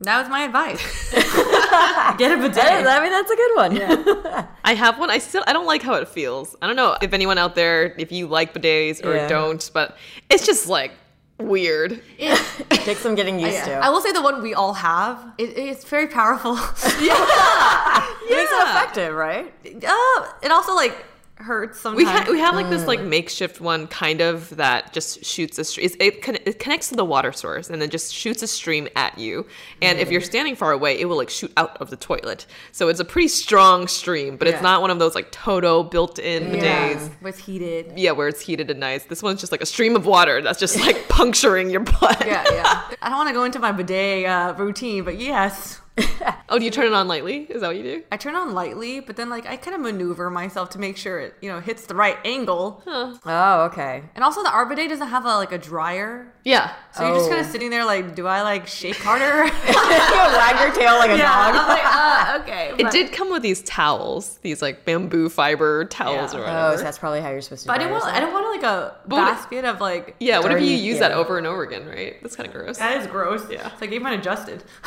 that 0.01 0.21
was 0.21 0.29
my 0.29 0.43
advice. 0.43 0.81
get 2.19 2.31
a 2.33 2.37
bidet. 2.37 2.87
I 2.87 3.01
mean, 3.03 3.11
that's 3.13 3.31
a 3.31 3.37
good 3.37 3.57
one. 3.57 4.47
I 4.65 4.75
have 4.75 4.99
one. 4.99 5.11
I 5.11 5.19
still 5.19 5.43
I 5.47 5.53
don't 5.53 5.67
like 5.67 5.83
how 5.83 5.95
it 5.95 6.09
feels. 6.09 6.55
I 6.63 6.67
don't 6.67 6.77
know 6.77 6.97
if 7.03 7.13
anyone 7.13 7.39
out 7.39 7.55
there 7.55 7.95
if 7.99 8.13
you 8.13 8.27
like 8.29 8.55
bidets 8.55 9.05
or 9.05 9.15
Yeah. 9.17 9.29
don't, 9.29 9.69
but 9.75 9.97
it's 10.31 10.47
just 10.47 10.69
like 10.69 10.93
weird. 11.39 12.01
It 12.19 12.37
Takes 12.71 13.01
some 13.01 13.15
getting 13.15 13.39
used 13.41 13.65
to. 13.65 13.73
I 13.75 13.91
will 13.91 14.01
say 14.01 14.13
the 14.13 14.23
one 14.23 14.43
we 14.43 14.55
all 14.55 14.75
have. 14.75 15.33
It, 15.39 15.57
it's 15.59 15.85
very 15.85 16.07
powerful. 16.09 16.57
It 16.57 18.37
makes 18.37 18.51
it 18.53 18.69
effective, 18.69 19.15
right? 19.15 19.53
uh, 19.67 20.27
it 20.43 20.51
also 20.53 20.75
like 20.75 20.95
hurts 21.39 21.81
sometimes. 21.81 22.05
We 22.05 22.11
ha- 22.11 22.27
we 22.31 22.39
have 22.39 22.55
like 22.55 22.69
this 22.71 22.87
like 22.87 23.01
makeshift 23.01 23.61
one 23.61 23.87
kind 23.87 24.21
of 24.21 24.57
that 24.57 24.93
just 24.93 25.25
shoots 25.25 25.59
a 25.59 25.65
stream. 25.65 25.91
It, 26.01 26.23
con- 26.23 26.39
it 26.45 26.59
connects 26.59 26.89
to 26.89 26.97
the 26.97 27.05
water 27.05 27.33
source 27.33 27.71
and 27.71 27.81
then 27.81 27.91
just 27.91 28.13
shoots 28.13 28.43
a 28.43 28.47
stream 28.47 28.89
at 28.97 29.19
you. 29.19 29.47
And 29.83 29.99
if 29.99 30.11
you're 30.11 30.21
standing 30.21 30.57
far 30.57 30.73
away, 30.73 30.99
it 30.99 31.07
will 31.07 31.17
like 31.17 31.31
shoot 31.31 31.53
out 31.57 31.77
of 31.79 31.91
the 31.91 31.97
toilet. 31.97 32.47
So 32.73 32.89
it's 32.89 33.01
a 33.01 33.05
pretty 33.05 33.29
strong 33.29 33.89
stream, 33.89 34.37
but 34.37 34.49
it's 34.49 34.63
not 34.63 34.81
one 34.81 34.91
of 34.91 34.99
those 34.99 35.15
like 35.15 35.31
Toto 35.31 35.83
built-in 35.83 36.55
yeah, 36.55 36.61
days. 36.95 37.11
was 37.23 37.39
heated. 37.39 37.93
Yeah, 37.97 38.13
where 38.13 38.29
it's 38.29 38.41
heated 38.41 38.71
and 38.71 38.81
nice. 38.81 39.05
This 39.05 39.23
one's 39.23 39.41
just 39.41 39.53
like 39.53 39.63
a 39.63 39.67
stream 39.67 39.97
of 39.97 40.07
water 40.07 40.43
that's 40.43 40.59
just 40.59 40.79
like 40.81 41.09
puncturing 41.09 41.71
your 41.71 41.81
butt. 41.81 42.25
Yeah, 42.27 42.45
yeah. 42.53 42.83
I 43.01 43.09
don't 43.09 43.19
want 43.19 43.29
to 43.29 43.35
go 43.35 43.45
into 43.45 43.59
my 43.59 43.73
bidet 43.73 44.27
uh, 44.27 44.55
routine, 44.57 45.05
but 45.05 45.19
yes, 45.19 45.81
Oh, 46.51 46.59
do 46.59 46.65
you 46.65 46.71
turn 46.71 46.87
it 46.87 46.95
on 46.95 47.09
lightly? 47.09 47.41
Is 47.51 47.61
that 47.61 47.67
what 47.67 47.77
you 47.77 47.83
do? 47.83 48.03
I 48.11 48.17
turn 48.17 48.35
on 48.35 48.55
lightly, 48.55 49.01
but 49.01 49.17
then 49.17 49.29
like 49.29 49.45
I 49.45 49.57
kind 49.59 49.75
of 49.75 49.83
maneuver 49.83 50.31
myself 50.31 50.71
to 50.71 50.79
make 50.79 50.97
sure 50.97 51.21
it 51.21 51.35
you 51.43 51.51
know 51.51 51.61
hits 51.61 51.85
the 51.85 51.95
right 51.95 52.17
angle. 52.25 52.83
Oh, 52.87 53.65
okay. 53.71 54.05
And 54.15 54.25
also 54.25 54.43
the 54.43 54.67
bidet 54.67 54.89
doesn't 54.89 55.09
have 55.09 55.27
a 55.27 55.37
like 55.37 55.53
a 55.53 55.59
dryer, 55.59 56.33
Yeah. 56.45 56.73
So 56.99 57.07
you're 57.07 57.17
just 57.17 57.29
kind 57.31 57.41
Oh. 57.41 57.45
of 57.45 57.51
sitting 57.51 57.71
there 57.71 57.85
like, 57.85 58.15
do 58.15 58.27
I 58.27 58.43
like 58.43 58.67
shake 58.67 58.97
harder? 58.97 59.45
you 59.45 59.51
wag 59.75 60.61
your 60.61 60.73
tail 60.75 60.95
like 60.99 61.11
a 61.11 61.17
yeah, 61.17 61.53
dog. 61.53 61.55
I'm 61.61 61.69
like, 61.69 61.85
uh, 61.87 62.43
okay. 62.43 62.75
It 62.83 62.91
did 62.91 63.13
come 63.13 63.31
with 63.31 63.43
these 63.43 63.63
towels, 63.63 64.39
these 64.43 64.61
like 64.61 64.85
bamboo 64.85 65.29
fiber 65.29 65.85
towels 65.87 66.35
Yeah. 66.35 66.41
or 66.41 66.45
Oh, 66.73 66.77
so 66.77 66.83
that's 66.83 66.99
probably 66.99 67.21
how 67.21 67.31
you're 67.31 67.41
supposed 67.41 67.63
to. 67.63 67.69
But 67.69 67.75
I 67.75 67.77
dry 67.79 67.85
didn't 67.87 67.93
want. 68.01 68.05
I 68.05 68.09
yourself. 68.19 68.33
don't 68.33 68.43
want 68.45 68.63
like 68.63 68.71
a 68.71 68.95
what- 69.07 69.17
basket 69.33 69.65
of 69.65 69.81
like. 69.81 70.17
yeah, 70.21 70.41
what 70.41 70.53
if 70.53 70.61
you 70.61 70.69
use 70.77 70.97
yeah. 70.97 71.09
that 71.09 71.13
over 71.13 71.39
and 71.39 71.47
over 71.47 71.63
again, 71.63 71.87
right? 71.87 72.17
That's 72.23 72.37
kind 72.37 72.47
of 72.49 72.55
gross. 72.55 72.79
That 72.79 72.97
is 73.01 73.07
gross. 73.07 73.49
Yeah. 73.51 73.71
It's 73.73 73.81
like 73.81 73.93
even 73.93 74.13
adjusted. 74.13 74.65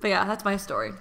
but 0.00 0.08
yeah, 0.08 0.24
that's 0.24 0.44
my 0.44 0.56
story. 0.56 0.92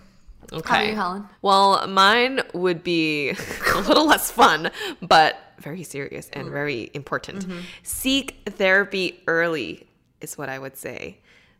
Okay. 0.53 0.73
How 0.73 0.81
you, 0.81 0.95
Helen? 0.95 1.29
Well, 1.41 1.87
mine 1.87 2.41
would 2.53 2.83
be 2.83 3.31
a 3.75 3.79
little 3.81 4.07
less 4.07 4.31
fun, 4.31 4.71
but 5.01 5.37
very 5.59 5.83
serious 5.83 6.29
and 6.33 6.47
mm. 6.47 6.51
very 6.51 6.91
important. 6.93 7.45
Mm-hmm. 7.45 7.59
Seek 7.83 8.41
therapy 8.45 9.21
early 9.27 9.87
is 10.21 10.37
what 10.37 10.49
I 10.49 10.59
would 10.59 10.77
say. 10.77 11.19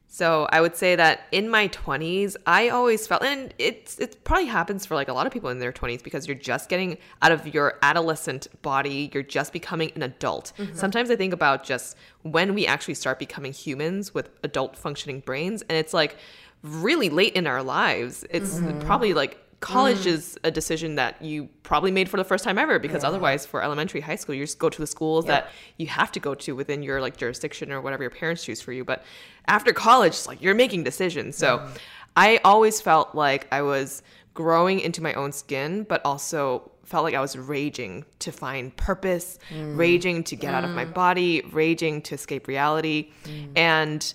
So 0.09 0.47
I 0.51 0.61
would 0.61 0.75
say 0.75 0.95
that 0.95 1.23
in 1.33 1.49
my 1.49 1.67
20s, 1.67 2.37
I 2.45 2.69
always 2.69 3.05
felt, 3.05 3.23
and 3.23 3.53
it's 3.59 3.99
it 3.99 4.23
probably 4.23 4.45
happens 4.45 4.85
for 4.85 4.95
like 4.95 5.09
a 5.09 5.13
lot 5.13 5.27
of 5.27 5.33
people 5.33 5.49
in 5.49 5.59
their 5.59 5.73
20s 5.73 6.01
because 6.01 6.27
you're 6.27 6.35
just 6.35 6.69
getting 6.69 6.97
out 7.21 7.33
of 7.33 7.53
your 7.53 7.77
adolescent 7.81 8.47
body, 8.61 9.11
you're 9.13 9.21
just 9.21 9.51
becoming 9.51 9.91
an 9.95 10.03
adult. 10.03 10.53
Mm-hmm. 10.57 10.75
Sometimes 10.75 11.11
I 11.11 11.17
think 11.17 11.33
about 11.33 11.65
just 11.65 11.97
when 12.21 12.53
we 12.53 12.65
actually 12.65 12.93
start 12.93 13.19
becoming 13.19 13.51
humans 13.51 14.13
with 14.13 14.29
adult 14.43 14.77
functioning 14.77 15.19
brains, 15.19 15.61
and 15.63 15.77
it's 15.77 15.93
like 15.93 16.15
really 16.63 17.09
late 17.09 17.33
in 17.33 17.47
our 17.47 17.63
lives. 17.63 18.25
It's 18.29 18.55
mm-hmm. 18.55 18.79
probably 18.79 19.13
like 19.13 19.37
college 19.59 19.99
mm. 19.99 20.07
is 20.07 20.37
a 20.43 20.51
decision 20.51 20.95
that 20.95 21.19
you 21.21 21.49
probably 21.63 21.89
made 21.91 22.07
for 22.07 22.17
the 22.17 22.23
first 22.23 22.43
time 22.43 22.59
ever 22.59 22.77
because 22.77 23.03
otherwise 23.03 23.43
for 23.43 23.63
elementary 23.63 24.01
high 24.01 24.15
school 24.15 24.35
you 24.35 24.43
just 24.43 24.59
go 24.59 24.69
to 24.69 24.79
the 24.79 24.85
schools 24.85 25.25
that 25.25 25.49
you 25.77 25.87
have 25.87 26.11
to 26.11 26.19
go 26.19 26.35
to 26.35 26.55
within 26.55 26.83
your 26.83 27.01
like 27.01 27.17
jurisdiction 27.17 27.71
or 27.71 27.81
whatever 27.81 28.03
your 28.03 28.11
parents 28.11 28.43
choose 28.43 28.61
for 28.61 28.71
you. 28.71 28.85
But 28.85 29.03
after 29.47 29.73
college 29.73 30.11
it's 30.11 30.27
like 30.27 30.41
you're 30.41 30.55
making 30.55 30.83
decisions. 30.83 31.35
So 31.37 31.67
i 32.15 32.39
always 32.43 32.81
felt 32.81 33.13
like 33.13 33.47
i 33.51 33.61
was 33.61 34.01
growing 34.33 34.79
into 34.79 35.03
my 35.03 35.13
own 35.13 35.31
skin 35.31 35.83
but 35.83 36.01
also 36.03 36.71
felt 36.83 37.03
like 37.03 37.13
i 37.13 37.21
was 37.21 37.37
raging 37.37 38.03
to 38.17 38.31
find 38.31 38.75
purpose 38.75 39.37
mm. 39.49 39.77
raging 39.77 40.23
to 40.23 40.35
get 40.35 40.53
out 40.53 40.63
of 40.63 40.71
my 40.71 40.85
mm. 40.85 40.93
body 40.93 41.41
raging 41.51 42.01
to 42.01 42.15
escape 42.15 42.47
reality. 42.47 43.11
And 43.55 44.13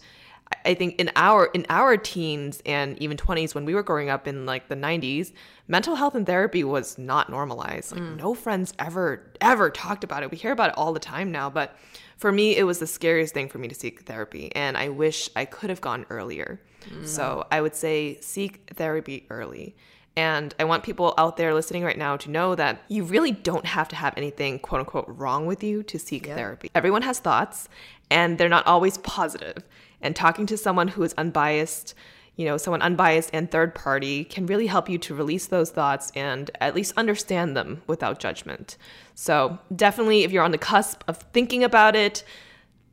I 0.65 0.75
think 0.75 1.01
in 1.01 1.11
our 1.17 1.47
in 1.47 1.67
our 1.69 1.97
teens 1.97 2.63
and 2.67 3.01
even 3.01 3.17
20s 3.17 3.55
when 3.55 3.65
we 3.65 3.75
were 3.75 3.83
growing 3.83 4.11
up 4.11 4.27
in 4.27 4.47
like 4.47 4.69
the 4.69 4.77
90s, 4.77 5.33
mental 5.69 5.97
health 5.97 6.15
and 6.15 6.27
therapy 6.27 6.65
was 6.65 6.99
not 6.99 7.31
normalized. 7.31 7.93
Like 7.93 8.03
mm. 8.03 8.17
no 8.17 8.35
friends 8.35 8.73
ever 8.79 9.31
ever 9.41 9.71
talked 9.71 10.05
about 10.05 10.23
it. 10.23 10.31
We 10.31 10.37
hear 10.37 10.53
about 10.53 10.71
it 10.71 10.79
all 10.79 10.93
the 10.93 11.01
time 11.01 11.33
now, 11.33 11.51
but 11.51 11.77
for 12.17 12.33
me 12.33 12.57
it 12.57 12.65
was 12.65 12.79
the 12.79 12.87
scariest 12.87 13.35
thing 13.35 13.49
for 13.49 13.59
me 13.59 13.69
to 13.69 13.75
seek 13.75 14.03
therapy 14.03 14.55
and 14.55 14.77
I 14.77 14.89
wish 14.89 15.29
I 15.35 15.45
could 15.45 15.71
have 15.71 15.81
gone 15.81 16.07
earlier. 16.11 16.61
Mm. 16.89 17.07
So, 17.07 17.47
I 17.53 17.61
would 17.61 17.77
say 17.77 18.19
seek 18.21 18.69
therapy 18.75 19.25
early. 19.31 19.77
And 20.15 20.55
I 20.59 20.65
want 20.65 20.83
people 20.83 21.15
out 21.17 21.37
there 21.39 21.55
listening 21.55 21.85
right 21.85 21.97
now 21.97 22.17
to 22.19 22.31
know 22.31 22.55
that 22.55 22.83
you 22.89 23.05
really 23.05 23.33
don't 23.33 23.65
have 23.65 23.89
to 23.89 23.97
have 23.97 24.13
anything 24.17 24.59
quote 24.59 24.81
unquote 24.81 25.07
wrong 25.09 25.47
with 25.47 25.65
you 25.65 25.83
to 25.85 25.99
seek 25.99 26.27
therapy. 26.27 26.71
Everyone 26.75 27.03
has 27.03 27.19
thoughts 27.19 27.69
and 28.11 28.37
they're 28.37 28.49
not 28.49 28.67
always 28.67 28.99
positive. 28.99 29.63
And 30.03 30.15
talking 30.15 30.47
to 30.47 30.57
someone 30.57 30.89
who 30.89 31.03
is 31.03 31.15
unbiased, 31.15 31.95
you 32.37 32.45
know, 32.45 32.57
someone 32.57 32.83
unbiased 32.83 33.31
and 33.33 33.51
third 33.51 33.75
party 33.75 34.25
can 34.25 34.47
really 34.47 34.67
help 34.67 34.89
you 34.89 34.99
to 34.99 35.15
release 35.15 35.47
those 35.47 35.71
thoughts 35.71 36.11
and 36.15 36.51
at 36.61 36.75
least 36.75 36.95
understand 36.97 37.57
them 37.57 37.83
without 37.87 38.19
judgment. 38.19 38.77
So, 39.15 39.59
definitely, 39.75 40.25
if 40.25 40.33
you're 40.33 40.45
on 40.45 40.51
the 40.51 40.59
cusp 40.59 41.05
of 41.09 41.19
thinking 41.33 41.63
about 41.63 41.95
it, 41.95 42.25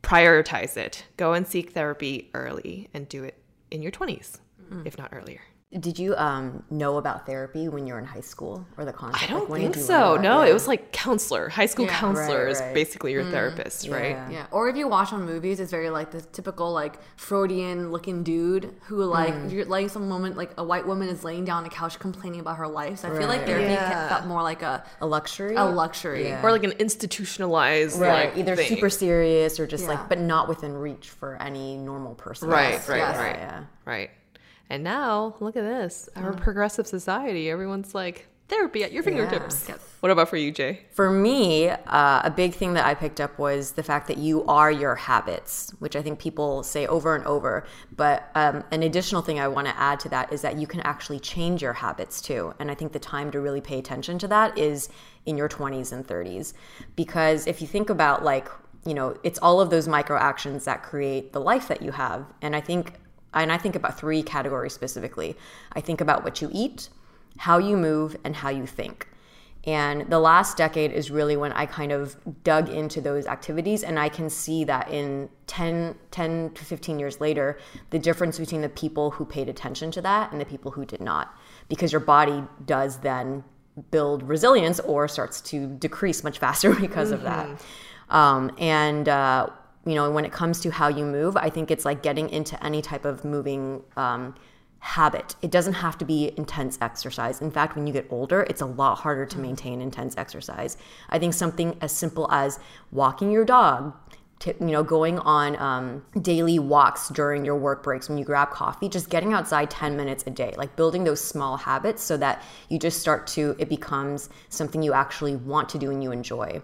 prioritize 0.02 0.76
it. 0.76 1.04
Go 1.16 1.32
and 1.32 1.46
seek 1.46 1.72
therapy 1.72 2.30
early 2.34 2.88
and 2.94 3.08
do 3.08 3.24
it 3.24 3.42
in 3.70 3.82
your 3.82 3.92
20s, 3.92 4.38
if 4.84 4.98
not 4.98 5.10
earlier. 5.12 5.40
Did 5.78 6.00
you 6.00 6.16
um, 6.16 6.64
know 6.68 6.96
about 6.96 7.26
therapy 7.26 7.68
when 7.68 7.86
you 7.86 7.92
were 7.92 8.00
in 8.00 8.04
high 8.04 8.22
school 8.22 8.66
or 8.76 8.84
the 8.84 8.92
concept? 8.92 9.22
I 9.22 9.28
don't 9.28 9.48
Like, 9.48 9.60
think 9.60 9.74
did 9.74 9.82
you 9.82 9.86
learn 9.88 10.16
so. 10.16 10.20
No, 10.20 10.40
it? 10.42 10.48
it 10.50 10.52
was 10.52 10.66
like 10.66 10.90
counselor. 10.90 11.48
High 11.48 11.66
school 11.66 11.84
Yeah. 11.86 11.96
counselor 11.96 12.42
Right, 12.46 12.50
is 12.50 12.60
right. 12.60 12.74
basically 12.74 13.12
your 13.12 13.22
therapist, 13.22 13.86
right? 13.88 14.10
Yeah. 14.10 14.30
Yeah. 14.30 14.46
Or 14.50 14.68
if 14.68 14.74
you 14.74 14.88
watch 14.88 15.12
on 15.12 15.24
movies, 15.24 15.60
it's 15.60 15.70
very 15.70 15.88
like 15.88 16.10
the 16.10 16.22
typical 16.22 16.72
like 16.72 16.98
Freudian 17.16 17.92
looking 17.92 18.24
dude 18.24 18.74
who 18.88 19.04
like 19.04 19.32
you're 19.48 19.64
laying 19.64 19.88
some 19.88 20.08
moment 20.08 20.36
like 20.36 20.50
a 20.58 20.64
white 20.64 20.88
woman 20.88 21.08
is 21.08 21.22
laying 21.22 21.44
down 21.44 21.58
on 21.58 21.66
a 21.66 21.70
couch 21.70 22.00
complaining 22.00 22.40
about 22.40 22.56
her 22.56 22.66
life. 22.66 22.98
So 22.98 23.12
I 23.12 23.16
feel 23.16 23.28
like 23.28 23.42
Right. 23.42 23.46
therapy 23.46 23.72
Yeah. 23.74 24.08
felt 24.08 24.26
more 24.26 24.42
like 24.42 24.62
a 24.62 24.82
a 25.00 25.06
luxury. 25.06 25.54
a 25.54 25.64
luxury. 25.66 26.26
Yeah. 26.30 26.44
Or 26.44 26.50
like 26.50 26.64
an 26.64 26.72
institutionalized 26.80 28.00
right? 28.00 28.30
like 28.30 28.38
Either 28.38 28.56
thing. 28.56 28.66
super 28.68 28.90
serious 28.90 29.60
or 29.60 29.68
just 29.68 29.84
Yeah. 29.84 29.90
like, 29.90 30.08
but 30.08 30.18
not 30.18 30.48
within 30.48 30.74
reach 30.76 31.10
for 31.10 31.36
any 31.40 31.76
normal 31.76 32.16
person. 32.16 32.48
Right, 32.48 32.72
right, 32.88 32.96
yes, 32.98 33.16
right. 33.16 33.36
Yeah. 33.36 33.60
Right. 33.84 34.10
And 34.70 34.84
now 34.84 35.34
look 35.40 35.56
at 35.56 35.62
this. 35.62 36.08
Our 36.14 36.32
progressive 36.32 36.86
society. 36.86 37.50
Everyone's 37.50 37.94
like 37.94 38.28
therapy 38.50 38.84
at 38.84 38.92
your 38.92 39.02
fingertips. 39.02 39.66
Yes. 39.68 39.78
What 40.00 40.10
about 40.10 40.28
for 40.28 40.36
you, 40.36 40.50
Jay? 40.50 40.80
For 40.90 41.10
me, 41.10 41.68
uh, 41.68 42.20
a 42.24 42.32
big 42.34 42.54
thing 42.54 42.74
that 42.74 42.84
I 42.84 42.94
picked 42.94 43.20
up 43.20 43.38
was 43.38 43.72
the 43.72 43.82
fact 43.82 44.08
that 44.08 44.18
you 44.18 44.44
are 44.46 44.70
your 44.70 44.96
habits, 44.96 45.72
which 45.78 45.94
I 45.96 46.02
think 46.02 46.18
people 46.18 46.62
say 46.62 46.86
over 46.86 47.14
and 47.14 47.24
over. 47.26 47.64
But 47.96 48.28
um, 48.34 48.64
an 48.70 48.82
additional 48.82 49.22
thing 49.22 49.38
I 49.38 49.48
want 49.48 49.68
to 49.68 49.78
add 49.78 50.00
to 50.00 50.08
that 50.10 50.32
is 50.32 50.42
that 50.42 50.56
you 50.56 50.66
can 50.66 50.80
actually 50.80 51.20
change 51.20 51.62
your 51.62 51.72
habits 51.72 52.20
too. 52.20 52.52
And 52.58 52.70
I 52.70 52.74
think 52.74 52.92
the 52.92 52.98
time 52.98 53.30
to 53.30 53.40
really 53.40 53.60
pay 53.60 53.78
attention 53.78 54.18
to 54.20 54.28
that 54.28 54.58
is 54.58 54.88
in 55.26 55.36
your 55.36 55.48
20s 55.48 55.92
and 55.92 56.06
30s. 56.06 56.52
Because 56.96 57.46
if 57.46 57.60
you 57.60 57.66
think 57.66 57.90
about 57.90 58.24
like, 58.24 58.48
you 58.84 58.94
know, 58.94 59.16
it's 59.22 59.38
all 59.40 59.60
of 59.60 59.70
those 59.70 59.86
micro 59.86 60.18
actions 60.18 60.64
that 60.64 60.82
create 60.82 61.32
the 61.32 61.40
life 61.40 61.68
that 61.68 61.82
you 61.82 61.92
have. 61.92 62.24
And 62.40 62.56
I 62.56 62.60
think, 62.60 62.94
and 63.34 63.52
I 63.52 63.58
think 63.58 63.76
about 63.76 63.98
three 63.98 64.22
categories 64.22 64.72
specifically. 64.72 65.36
I 65.72 65.80
think 65.80 66.00
about 66.00 66.24
what 66.24 66.42
you 66.42 66.50
eat, 66.52 66.88
how 67.38 67.58
you 67.58 67.76
move, 67.76 68.16
and 68.24 68.36
how 68.36 68.50
you 68.50 68.66
think. 68.66 69.06
And 69.64 70.08
the 70.10 70.18
last 70.18 70.56
decade 70.56 70.90
is 70.90 71.10
really 71.10 71.36
when 71.36 71.52
I 71.52 71.66
kind 71.66 71.92
of 71.92 72.16
dug 72.44 72.70
into 72.70 73.00
those 73.00 73.26
activities. 73.26 73.82
And 73.82 73.98
I 73.98 74.08
can 74.08 74.30
see 74.30 74.64
that 74.64 74.90
in 74.90 75.28
10, 75.48 75.96
10 76.10 76.50
to 76.54 76.64
15 76.64 76.98
years 76.98 77.20
later, 77.20 77.58
the 77.90 77.98
difference 77.98 78.38
between 78.38 78.62
the 78.62 78.70
people 78.70 79.10
who 79.10 79.24
paid 79.26 79.48
attention 79.48 79.90
to 79.92 80.00
that 80.00 80.32
and 80.32 80.40
the 80.40 80.46
people 80.46 80.70
who 80.70 80.86
did 80.86 81.00
not. 81.00 81.34
Because 81.68 81.92
your 81.92 82.00
body 82.00 82.42
does 82.64 82.98
then 82.98 83.44
build 83.90 84.22
resilience 84.22 84.80
or 84.80 85.06
starts 85.06 85.42
to 85.42 85.66
decrease 85.66 86.24
much 86.24 86.38
faster 86.44 86.74
because 86.74 87.10
of 87.10 87.22
that. 87.22 87.62
Um, 88.08 88.50
and, 88.58 89.08
uh, 89.08 89.50
you 89.86 89.94
know, 89.94 90.10
when 90.10 90.24
it 90.24 90.32
comes 90.32 90.60
to 90.60 90.70
how 90.70 90.88
you 90.88 91.04
move, 91.04 91.36
I 91.36 91.50
think 91.50 91.70
it's 91.70 91.84
like 91.84 92.02
getting 92.02 92.28
into 92.30 92.62
any 92.64 92.82
type 92.82 93.04
of 93.04 93.24
moving 93.24 93.82
um, 93.96 94.34
habit. 94.80 95.36
It 95.42 95.50
doesn't 95.50 95.74
have 95.74 95.96
to 95.98 96.04
be 96.04 96.32
intense 96.36 96.78
exercise. 96.80 97.40
In 97.40 97.50
fact, 97.50 97.76
when 97.76 97.86
you 97.86 97.92
get 97.92 98.06
older, 98.10 98.42
it's 98.42 98.60
a 98.60 98.66
lot 98.66 98.96
harder 98.96 99.26
to 99.26 99.38
maintain 99.38 99.80
intense 99.80 100.16
exercise. 100.16 100.76
I 101.08 101.18
think 101.18 101.34
something 101.34 101.76
as 101.80 101.92
simple 101.92 102.30
as 102.30 102.58
walking 102.90 103.30
your 103.30 103.44
dog, 103.44 103.94
to, 104.40 104.54
you 104.58 104.68
know, 104.68 104.82
going 104.82 105.18
on 105.18 105.54
um, 105.56 106.04
daily 106.22 106.58
walks 106.58 107.10
during 107.10 107.44
your 107.44 107.56
work 107.56 107.82
breaks 107.82 108.08
when 108.08 108.16
you 108.16 108.24
grab 108.24 108.50
coffee, 108.50 108.88
just 108.88 109.10
getting 109.10 109.34
outside 109.34 109.70
10 109.70 109.96
minutes 109.96 110.24
a 110.26 110.30
day, 110.30 110.54
like 110.56 110.74
building 110.76 111.04
those 111.04 111.22
small 111.22 111.58
habits 111.58 112.02
so 112.02 112.16
that 112.16 112.42
you 112.70 112.78
just 112.78 113.00
start 113.00 113.26
to, 113.26 113.54
it 113.58 113.68
becomes 113.68 114.30
something 114.48 114.82
you 114.82 114.94
actually 114.94 115.36
want 115.36 115.68
to 115.68 115.78
do 115.78 115.90
and 115.90 116.02
you 116.02 116.10
enjoy. 116.10 116.60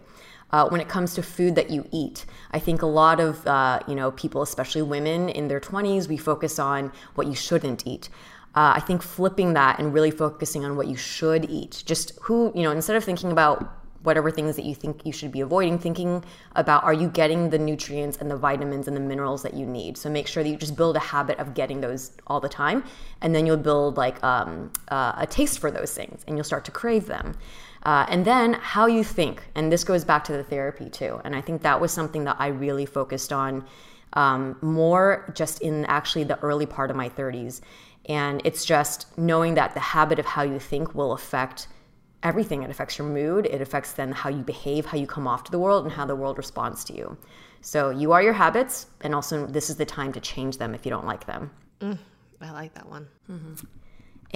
Uh, 0.52 0.68
when 0.68 0.80
it 0.80 0.88
comes 0.88 1.14
to 1.14 1.22
food 1.22 1.56
that 1.56 1.70
you 1.70 1.86
eat, 1.92 2.24
I 2.52 2.58
think 2.58 2.82
a 2.82 2.86
lot 2.86 3.20
of 3.20 3.46
uh, 3.46 3.80
you 3.88 3.94
know 3.94 4.12
people, 4.12 4.42
especially 4.42 4.82
women 4.82 5.28
in 5.28 5.48
their 5.48 5.60
20s, 5.60 6.08
we 6.08 6.16
focus 6.16 6.58
on 6.58 6.92
what 7.14 7.26
you 7.26 7.34
shouldn't 7.34 7.86
eat. 7.86 8.08
Uh, 8.54 8.72
I 8.76 8.80
think 8.80 9.02
flipping 9.02 9.52
that 9.52 9.78
and 9.78 9.92
really 9.92 10.10
focusing 10.10 10.64
on 10.64 10.76
what 10.76 10.86
you 10.86 10.96
should 10.96 11.50
eat, 11.50 11.82
just 11.84 12.18
who 12.22 12.52
you 12.54 12.62
know, 12.62 12.70
instead 12.70 12.96
of 12.96 13.04
thinking 13.04 13.32
about 13.32 13.70
whatever 14.06 14.30
things 14.30 14.54
that 14.54 14.64
you 14.64 14.74
think 14.74 15.04
you 15.04 15.12
should 15.12 15.32
be 15.32 15.40
avoiding, 15.40 15.80
thinking 15.80 16.24
about 16.54 16.84
are 16.84 16.92
you 16.92 17.08
getting 17.08 17.50
the 17.50 17.58
nutrients 17.58 18.16
and 18.18 18.30
the 18.30 18.36
vitamins 18.36 18.86
and 18.86 18.96
the 18.96 19.00
minerals 19.00 19.42
that 19.42 19.52
you 19.52 19.66
need. 19.66 19.98
So 19.98 20.08
make 20.08 20.28
sure 20.28 20.44
that 20.44 20.48
you 20.48 20.56
just 20.56 20.76
build 20.76 20.94
a 20.94 21.00
habit 21.00 21.40
of 21.40 21.54
getting 21.54 21.80
those 21.80 22.12
all 22.28 22.38
the 22.38 22.48
time, 22.48 22.84
and 23.20 23.34
then 23.34 23.46
you'll 23.46 23.56
build 23.56 23.96
like 23.96 24.22
um, 24.22 24.70
uh, 24.88 25.14
a 25.18 25.26
taste 25.26 25.58
for 25.58 25.72
those 25.72 25.92
things, 25.92 26.24
and 26.26 26.36
you'll 26.36 26.44
start 26.44 26.64
to 26.66 26.70
crave 26.70 27.06
them. 27.06 27.36
Uh, 27.86 28.04
and 28.08 28.24
then 28.24 28.54
how 28.54 28.86
you 28.86 29.04
think, 29.04 29.44
and 29.54 29.70
this 29.72 29.84
goes 29.84 30.04
back 30.04 30.24
to 30.24 30.32
the 30.32 30.42
therapy 30.42 30.90
too. 30.90 31.20
And 31.24 31.36
I 31.36 31.40
think 31.40 31.62
that 31.62 31.80
was 31.80 31.92
something 31.92 32.24
that 32.24 32.34
I 32.40 32.48
really 32.48 32.84
focused 32.84 33.32
on 33.32 33.64
um, 34.14 34.58
more 34.60 35.32
just 35.36 35.62
in 35.62 35.84
actually 35.84 36.24
the 36.24 36.36
early 36.40 36.66
part 36.66 36.90
of 36.90 36.96
my 36.96 37.08
30s. 37.08 37.60
And 38.06 38.42
it's 38.44 38.64
just 38.64 39.16
knowing 39.16 39.54
that 39.54 39.74
the 39.74 39.80
habit 39.80 40.18
of 40.18 40.26
how 40.26 40.42
you 40.42 40.58
think 40.58 40.96
will 40.96 41.12
affect 41.12 41.68
everything. 42.24 42.64
It 42.64 42.70
affects 42.70 42.98
your 42.98 43.06
mood, 43.06 43.46
it 43.46 43.60
affects 43.60 43.92
then 43.92 44.10
how 44.10 44.30
you 44.30 44.42
behave, 44.42 44.86
how 44.86 44.98
you 44.98 45.06
come 45.06 45.28
off 45.28 45.44
to 45.44 45.52
the 45.52 45.58
world, 45.60 45.84
and 45.84 45.92
how 45.92 46.06
the 46.06 46.16
world 46.16 46.38
responds 46.38 46.82
to 46.86 46.92
you. 46.92 47.16
So 47.60 47.90
you 47.90 48.10
are 48.10 48.22
your 48.22 48.32
habits, 48.32 48.86
and 49.02 49.14
also 49.14 49.46
this 49.46 49.70
is 49.70 49.76
the 49.76 49.86
time 49.86 50.12
to 50.14 50.20
change 50.20 50.58
them 50.58 50.74
if 50.74 50.84
you 50.84 50.90
don't 50.90 51.06
like 51.06 51.24
them. 51.26 51.52
I 52.40 52.50
like 52.50 52.74
that 52.74 52.88
one. 52.88 53.06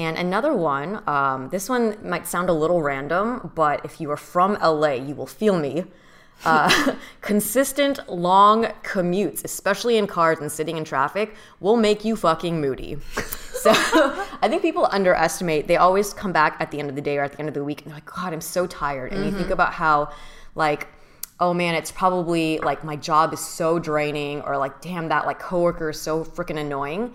And 0.00 0.16
another 0.16 0.54
one, 0.54 1.06
um, 1.06 1.50
this 1.50 1.68
one 1.68 1.98
might 2.02 2.26
sound 2.26 2.48
a 2.48 2.54
little 2.54 2.80
random, 2.80 3.50
but 3.54 3.84
if 3.84 4.00
you 4.00 4.10
are 4.10 4.16
from 4.16 4.54
LA, 4.54 4.92
you 4.92 5.14
will 5.14 5.26
feel 5.26 5.58
me. 5.58 5.84
Uh, 6.42 6.94
consistent 7.20 8.08
long 8.08 8.64
commutes, 8.82 9.44
especially 9.44 9.98
in 9.98 10.06
cars 10.06 10.38
and 10.38 10.50
sitting 10.50 10.78
in 10.78 10.84
traffic, 10.84 11.34
will 11.60 11.76
make 11.76 12.02
you 12.02 12.16
fucking 12.16 12.60
moody. 12.60 12.96
So 13.60 13.72
I 13.74 14.48
think 14.48 14.62
people 14.62 14.88
underestimate. 14.90 15.68
They 15.68 15.76
always 15.76 16.14
come 16.14 16.32
back 16.32 16.56
at 16.60 16.70
the 16.70 16.78
end 16.78 16.88
of 16.88 16.96
the 16.96 17.02
day 17.02 17.18
or 17.18 17.24
at 17.24 17.32
the 17.32 17.40
end 17.40 17.48
of 17.48 17.54
the 17.54 17.62
week 17.62 17.82
and 17.82 17.90
they're 17.90 17.96
like, 17.96 18.06
God, 18.06 18.32
I'm 18.32 18.40
so 18.40 18.66
tired. 18.66 19.12
And 19.12 19.22
you 19.22 19.30
think 19.32 19.50
about 19.50 19.74
how, 19.74 20.12
like, 20.54 20.88
oh 21.40 21.52
man, 21.52 21.74
it's 21.74 21.92
probably 21.92 22.56
like 22.60 22.84
my 22.84 22.96
job 22.96 23.34
is 23.34 23.40
so 23.40 23.78
draining, 23.78 24.40
or 24.40 24.56
like, 24.56 24.80
damn, 24.80 25.10
that 25.10 25.26
like 25.26 25.40
coworker 25.40 25.90
is 25.90 26.00
so 26.00 26.24
freaking 26.24 26.58
annoying. 26.58 27.12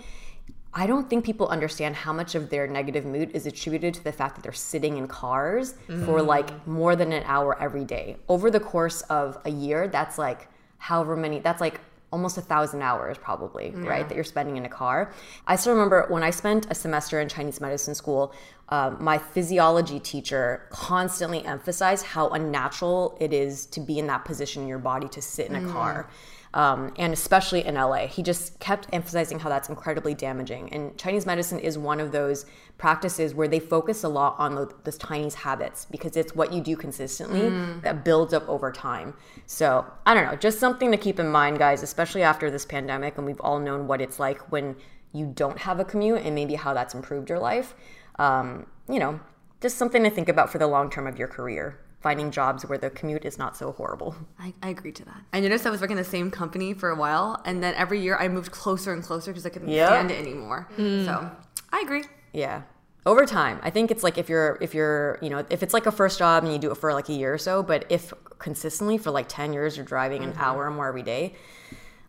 I 0.77 0.88
don't 0.88 1.10
think 1.10 1.24
people 1.25 1.48
understand 1.48 1.96
how 1.96 2.12
much 2.12 2.36
of 2.36 2.50
their 2.50 2.67
negative 2.67 3.05
mood 3.05 3.32
is 3.34 3.46
attributed 3.48 3.94
to 3.94 4.03
the 4.03 4.12
fact 4.12 4.36
that 4.36 4.41
they're 4.44 4.51
sitting 4.51 4.98
in 4.98 5.08
cars 5.08 5.75
for 6.05 6.22
like 6.22 6.67
more 6.67 6.98
than 6.98 7.13
an 7.13 7.24
hour 7.25 7.58
every 7.62 7.86
day. 7.86 8.17
Over 8.27 8.51
the 8.51 8.60
course 8.60 9.00
of 9.03 9.38
a 9.46 9.50
year, 9.50 9.88
that's 9.88 10.17
like 10.17 10.50
however 10.77 11.15
many, 11.15 11.39
that's 11.39 11.62
like 11.62 11.79
almost 12.12 12.38
a 12.38 12.41
thousand 12.41 12.82
hours 12.82 13.17
probably, 13.17 13.72
right? 13.72 14.08
That 14.08 14.15
you're 14.15 14.24
spending 14.25 14.58
in 14.58 14.65
a 14.65 14.70
car. 14.70 15.13
I 15.48 15.55
still 15.55 15.74
remember 15.74 16.05
when 16.10 16.24
I 16.24 16.29
spent 16.29 16.67
a 16.70 16.75
semester 16.75 17.22
in 17.22 17.29
Chinese 17.29 17.62
medicine 17.62 17.96
school, 17.96 18.34
um, 18.70 18.98
my 19.00 19.17
physiology 19.17 20.00
teacher 20.00 20.65
constantly 20.72 21.44
emphasized 21.46 22.05
how 22.05 22.29
unnatural 22.29 23.17
it 23.20 23.32
is 23.32 23.65
to 23.67 23.79
be 23.79 23.98
in 23.98 24.08
that 24.08 24.25
position 24.25 24.63
in 24.63 24.67
your 24.67 24.79
body 24.79 25.08
to 25.10 25.22
sit 25.22 25.48
in 25.50 25.55
a 25.55 25.72
car 25.72 26.10
um, 26.55 26.93
and 26.97 27.12
especially 27.12 27.65
in 27.65 27.75
LA. 27.75 28.07
He 28.07 28.24
just 28.24 28.57
kept 28.59 28.88
emphasizing 28.93 29.39
how 29.39 29.50
that's 29.50 29.67
incredibly 29.67 30.13
damaging. 30.13 30.71
And 30.74 30.97
Chinese 30.97 31.25
medicine 31.25 31.59
is 31.59 31.77
one 31.77 32.00
of 32.00 32.13
those 32.13 32.45
practices 32.77 33.35
where 33.35 33.50
they 33.50 33.59
focus 33.59 34.05
a 34.05 34.07
lot 34.07 34.35
on 34.39 34.55
the, 34.55 34.74
those 34.85 34.97
Chinese 34.97 35.35
habits 35.35 35.85
because 35.85 36.15
it's 36.15 36.33
what 36.33 36.53
you 36.53 36.62
do 36.62 36.77
consistently 36.77 37.50
that 37.81 38.05
builds 38.05 38.33
up 38.33 38.47
over 38.47 38.71
time. 38.71 39.13
So 39.45 39.85
I 40.05 40.13
don't 40.13 40.25
know, 40.25 40.38
just 40.38 40.57
something 40.57 40.91
to 40.91 40.97
keep 40.97 41.19
in 41.19 41.27
mind, 41.27 41.59
guys, 41.59 41.83
especially 41.83 42.24
after 42.24 42.50
this 42.50 42.65
pandemic, 42.65 43.17
and 43.17 43.27
we've 43.27 43.41
all 43.41 43.59
known 43.59 43.85
what 43.85 44.00
it's 44.00 44.17
like 44.17 44.50
when 44.50 44.77
you 45.12 45.25
don't 45.35 45.57
have 45.59 45.81
a 45.81 45.85
commute 45.85 46.21
and 46.24 46.33
maybe 46.33 46.55
how 46.55 46.74
that's 46.74 46.93
improved 46.95 47.29
your 47.29 47.39
life. 47.39 47.75
Um, 48.17 48.65
you 48.89 49.00
know, 49.00 49.19
just 49.59 49.77
something 49.77 50.03
to 50.03 50.09
think 50.09 50.29
about 50.29 50.50
for 50.50 50.57
the 50.57 50.67
long 50.67 50.89
term 50.89 51.05
of 51.05 51.19
your 51.19 51.27
career. 51.27 51.79
Finding 52.05 52.29
jobs 52.29 52.63
where 52.67 52.77
the 52.77 52.91
commute 52.91 53.25
is 53.25 53.39
not 53.39 53.57
so 53.57 53.71
horrible. 53.71 54.15
I, 54.39 54.53
I 54.62 54.69
agree 54.69 54.91
to 54.91 55.05
that. 55.05 55.24
I 55.33 55.39
noticed 55.39 55.65
I 55.65 55.71
was 55.71 55.81
working 55.81 55.97
in 55.97 56.03
the 56.03 56.07
same 56.07 56.29
company 56.29 56.71
for 56.75 56.91
a 56.91 56.95
while, 56.95 57.41
and 57.45 57.63
then 57.63 57.74
every 57.74 58.00
year 58.00 58.15
I 58.15 58.27
moved 58.27 58.51
closer 58.51 58.93
and 58.93 59.01
closer 59.01 59.31
because 59.31 59.43
I 59.43 59.50
couldn't 59.50 59.69
Yep. 59.69 59.88
stand 59.88 60.12
it 60.12 60.19
anymore. 60.19 60.67
So 60.77 61.31
I 61.74 61.81
agree. 61.83 62.03
Yeah. 62.31 62.62
Over 63.07 63.25
time. 63.25 63.59
I 63.63 63.71
think 63.71 63.89
it's 63.89 64.03
like 64.03 64.20
if 64.20 64.29
you're 64.29 64.59
if 64.61 64.75
you're, 64.75 65.18
you 65.24 65.31
know, 65.31 65.44
if 65.50 65.63
it's 65.63 65.74
like 65.74 65.87
a 65.87 65.91
first 65.91 66.20
job 66.20 66.44
and 66.44 66.53
you 66.53 66.59
do 66.59 66.70
it 66.70 66.75
for 66.77 66.94
like 66.94 67.09
a 67.09 67.13
year 67.13 67.33
or 67.33 67.39
so, 67.39 67.63
but 67.63 67.85
if 67.89 68.13
consistently 68.37 69.00
for 69.00 69.09
like 69.09 69.27
10 69.27 69.51
years 69.51 69.75
you're 69.75 69.83
driving 69.83 70.24
an 70.24 70.33
mm-hmm. 70.33 70.41
hour 70.41 70.65
or 70.68 70.70
more 70.70 70.87
every 70.87 71.01
day, 71.01 71.33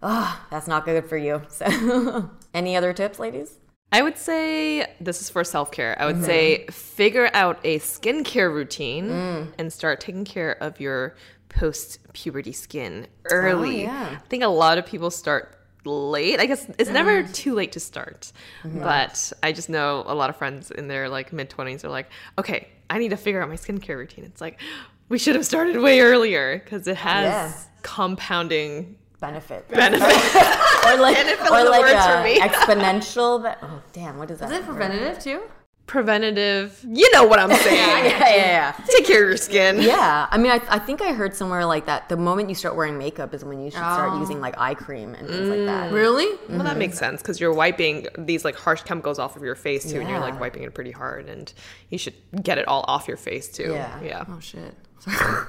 oh, 0.03 0.39
that's 0.51 0.69
not 0.69 0.85
good 0.85 1.07
for 1.09 1.17
you. 1.17 1.41
So 1.49 2.31
any 2.53 2.77
other 2.77 2.93
tips, 2.93 3.19
ladies? 3.19 3.55
I 3.93 4.03
would 4.03 4.19
say 4.19 4.95
this 5.01 5.21
is 5.21 5.31
for 5.31 5.45
self 5.45 5.71
care. 5.71 5.97
I 6.01 6.07
would 6.07 6.25
say 6.25 6.59
mm-hmm. 6.59 6.73
figure 6.73 7.31
out 7.33 7.61
a 7.65 7.79
skincare 7.79 8.53
routine 8.53 9.09
mm. 9.09 9.53
and 9.59 9.73
start 9.73 10.01
taking 10.01 10.25
care 10.25 10.53
of 10.63 10.81
your 10.81 11.15
post 11.49 12.01
puberty 12.13 12.53
skin 12.53 13.07
early. 13.31 13.87
Oh, 13.87 13.93
yeah. 13.93 14.09
I 14.13 14.29
think 14.29 14.43
a 14.43 14.49
lot 14.49 14.79
of 14.79 14.87
people 14.87 15.11
start 15.11 15.57
late. 15.85 16.41
I 16.41 16.47
guess 16.47 16.69
it's 16.79 16.91
never 16.91 17.23
mm. 17.23 17.33
too 17.33 17.55
late 17.55 17.73
to 17.73 17.81
start. 17.81 18.33
Mm-hmm. 18.65 18.81
But 18.81 19.33
I 19.43 19.53
just 19.53 19.69
know 19.69 20.05
a 20.07 20.15
lot 20.15 20.31
of 20.31 20.37
friends 20.37 20.71
in 20.71 20.89
their 20.89 21.09
like 21.09 21.33
mid 21.33 21.49
20s 21.49 21.85
are 21.85 21.89
like, 21.89 22.11
okay, 22.39 22.69
I 22.91 22.99
need 22.99 23.11
to 23.11 23.17
figure 23.17 23.43
out 23.43 23.49
my 23.49 23.57
skincare 23.57 23.97
routine. 23.97 24.25
It's 24.25 24.41
like, 24.41 24.61
we 25.09 25.19
should 25.19 25.37
have 25.37 25.47
started 25.47 25.77
way 25.81 26.01
earlier 26.01 26.59
because 26.59 26.87
it 26.89 26.97
has 26.97 27.25
Yeah. 27.25 27.53
compounding 27.83 28.99
Benefit. 29.21 29.69
Benefit. 29.69 30.03
or 30.87 30.97
like, 30.99 31.17
Can't 31.17 31.41
or 31.51 31.71
like 31.71 31.81
words 31.81 32.05
for 32.05 32.13
uh, 32.13 32.23
me. 32.25 32.39
exponential. 32.39 33.43
Be- 33.43 33.67
oh, 33.67 33.83
damn, 33.93 34.19
what 34.19 34.31
is 34.31 34.41
that? 34.41 34.51
Is 34.53 34.59
it 34.59 34.65
preventative 34.67 35.19
too? 35.23 35.43
Preventative. 35.87 36.85
You 36.87 37.09
know 37.13 37.25
what 37.25 37.39
I'm 37.39 37.51
saying. 37.63 37.77
yeah, 38.07 38.19
yeah, 38.19 38.37
yeah. 38.37 38.73
Take 38.89 39.07
care 39.07 39.23
of 39.23 39.29
your 39.29 39.37
skin. 39.37 39.81
Yeah, 39.81 40.27
I 40.31 40.37
mean, 40.37 40.51
I, 40.51 40.61
I 40.69 40.79
think 40.81 41.01
I 41.01 41.13
heard 41.13 41.35
somewhere 41.35 41.65
like 41.65 41.87
that. 41.87 42.09
The 42.09 42.17
moment 42.17 42.49
you 42.49 42.55
start 42.57 42.75
wearing 42.77 42.99
makeup 42.99 43.33
is 43.33 43.45
when 43.45 43.61
you 43.61 43.71
should 43.71 43.79
start 43.79 44.19
using 44.19 44.41
like 44.41 44.59
eye 44.59 44.75
cream 44.75 45.15
and 45.15 45.29
things 45.29 45.49
like 45.49 45.65
that. 45.67 45.93
Really? 45.93 46.27
Well, 46.49 46.65
that 46.65 46.77
makes 46.77 46.99
sense 46.99 47.23
because 47.23 47.41
you're 47.41 47.55
wiping 47.55 48.09
these 48.19 48.45
like 48.45 48.57
harsh 48.57 48.83
chemicals 48.83 49.19
off 49.19 49.37
of 49.37 49.43
your 49.43 49.55
face 49.55 49.91
too, 49.91 50.01
and 50.01 50.09
you're 50.11 50.21
like 50.21 50.39
wiping 50.41 50.65
it 50.65 50.75
pretty 50.75 50.91
hard, 50.93 51.29
and 51.29 51.53
you 51.89 51.99
should 51.99 52.15
get 52.43 52.59
it 52.59 52.67
all 52.69 52.85
off 52.89 53.07
your 53.09 53.17
face 53.17 53.49
too. 53.49 53.73
Yeah. 53.73 54.03
yeah. 54.03 54.25
Oh 54.29 54.41
shit. 54.41 54.75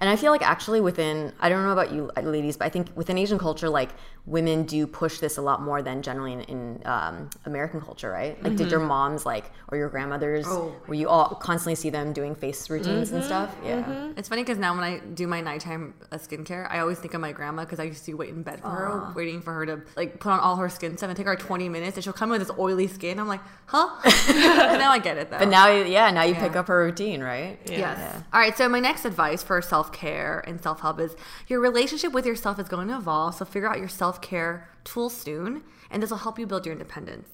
And 0.00 0.08
I 0.08 0.16
feel 0.16 0.30
like 0.30 0.42
actually 0.42 0.80
within, 0.80 1.32
I 1.40 1.48
don't 1.48 1.64
know 1.64 1.72
about 1.72 1.92
you 1.92 2.10
uh, 2.16 2.20
ladies, 2.20 2.56
but 2.56 2.66
I 2.66 2.68
think 2.68 2.88
within 2.94 3.18
Asian 3.18 3.38
culture, 3.38 3.68
like 3.68 3.90
women 4.28 4.64
do 4.64 4.86
push 4.86 5.20
this 5.20 5.38
a 5.38 5.42
lot 5.42 5.62
more 5.62 5.80
than 5.82 6.02
generally 6.02 6.34
in, 6.34 6.40
in 6.42 6.82
um, 6.84 7.30
American 7.46 7.80
culture, 7.80 8.10
right? 8.10 8.42
Like, 8.44 8.56
did 8.56 8.70
your 8.70 8.80
moms 8.80 9.24
like, 9.24 9.50
or 9.68 9.78
your 9.78 9.88
grandmothers, 9.88 10.44
Oh. 10.46 10.74
where 10.86 10.98
you 10.98 11.08
all 11.08 11.30
constantly 11.30 11.74
see 11.74 11.88
them 11.90 12.12
doing 12.12 12.34
face 12.34 12.68
routines 12.68 13.10
and 13.12 13.24
stuff? 13.24 13.54
Yeah. 13.64 14.10
It's 14.16 14.28
funny 14.28 14.42
because 14.42 14.58
now 14.58 14.74
when 14.74 14.84
I 14.84 14.98
do 14.98 15.26
my 15.26 15.40
nighttime 15.40 15.94
uh, 16.12 16.18
skincare, 16.18 16.70
I 16.70 16.80
always 16.80 16.98
think 16.98 17.14
of 17.14 17.20
my 17.22 17.32
grandma 17.32 17.64
because 17.64 17.80
I 17.80 17.84
used 17.84 18.04
to 18.04 18.12
wait 18.14 18.28
in 18.30 18.42
bed 18.42 18.60
for 18.60 18.68
her, 18.68 19.12
waiting 19.14 19.40
for 19.40 19.52
her 19.54 19.64
to 19.66 19.80
like 19.96 20.20
put 20.20 20.30
on 20.30 20.40
all 20.40 20.56
her 20.56 20.68
skin 20.68 20.96
stuff 20.98 21.08
and 21.08 21.16
take 21.16 21.26
her 21.26 21.34
20 21.36 21.68
minutes, 21.70 21.96
and 21.96 22.04
she'll 22.04 22.12
come 22.12 22.28
with 22.30 22.40
this 22.40 22.50
oily 22.58 22.86
skin. 22.86 23.18
I'm 23.18 23.28
like, 23.28 23.40
huh? 23.66 23.88
and 24.04 24.36
now 24.78 24.90
I 24.92 24.98
get 24.98 25.16
it 25.16 25.30
though. 25.30 25.38
But 25.38 25.48
now, 25.48 25.68
yeah, 25.70 26.10
now 26.10 26.22
you 26.24 26.34
pick 26.34 26.54
up 26.54 26.68
her 26.68 26.84
routine, 26.84 27.22
right? 27.22 27.58
Yes. 27.66 28.22
All 28.32 28.40
right. 28.40 28.56
So 28.56 28.68
my 28.68 28.80
next 28.80 29.04
advice 29.06 29.42
for 29.42 29.60
self 29.62 29.90
care 29.92 30.44
and 30.46 30.60
self 30.62 30.80
help 30.80 31.00
is 31.00 31.16
your 31.46 31.60
relationship 31.60 32.12
with 32.12 32.26
yourself 32.26 32.58
is 32.58 32.68
going 32.68 32.88
to 32.88 32.96
evolve. 32.96 33.34
So 33.36 33.44
figure 33.44 33.68
out 33.68 33.78
your 33.78 33.88
self 33.88 34.17
care 34.22 34.68
tool 34.84 35.10
soon, 35.10 35.62
and 35.90 36.02
this 36.02 36.10
will 36.10 36.18
help 36.18 36.38
you 36.38 36.46
build 36.46 36.66
your 36.66 36.72
independence. 36.72 37.28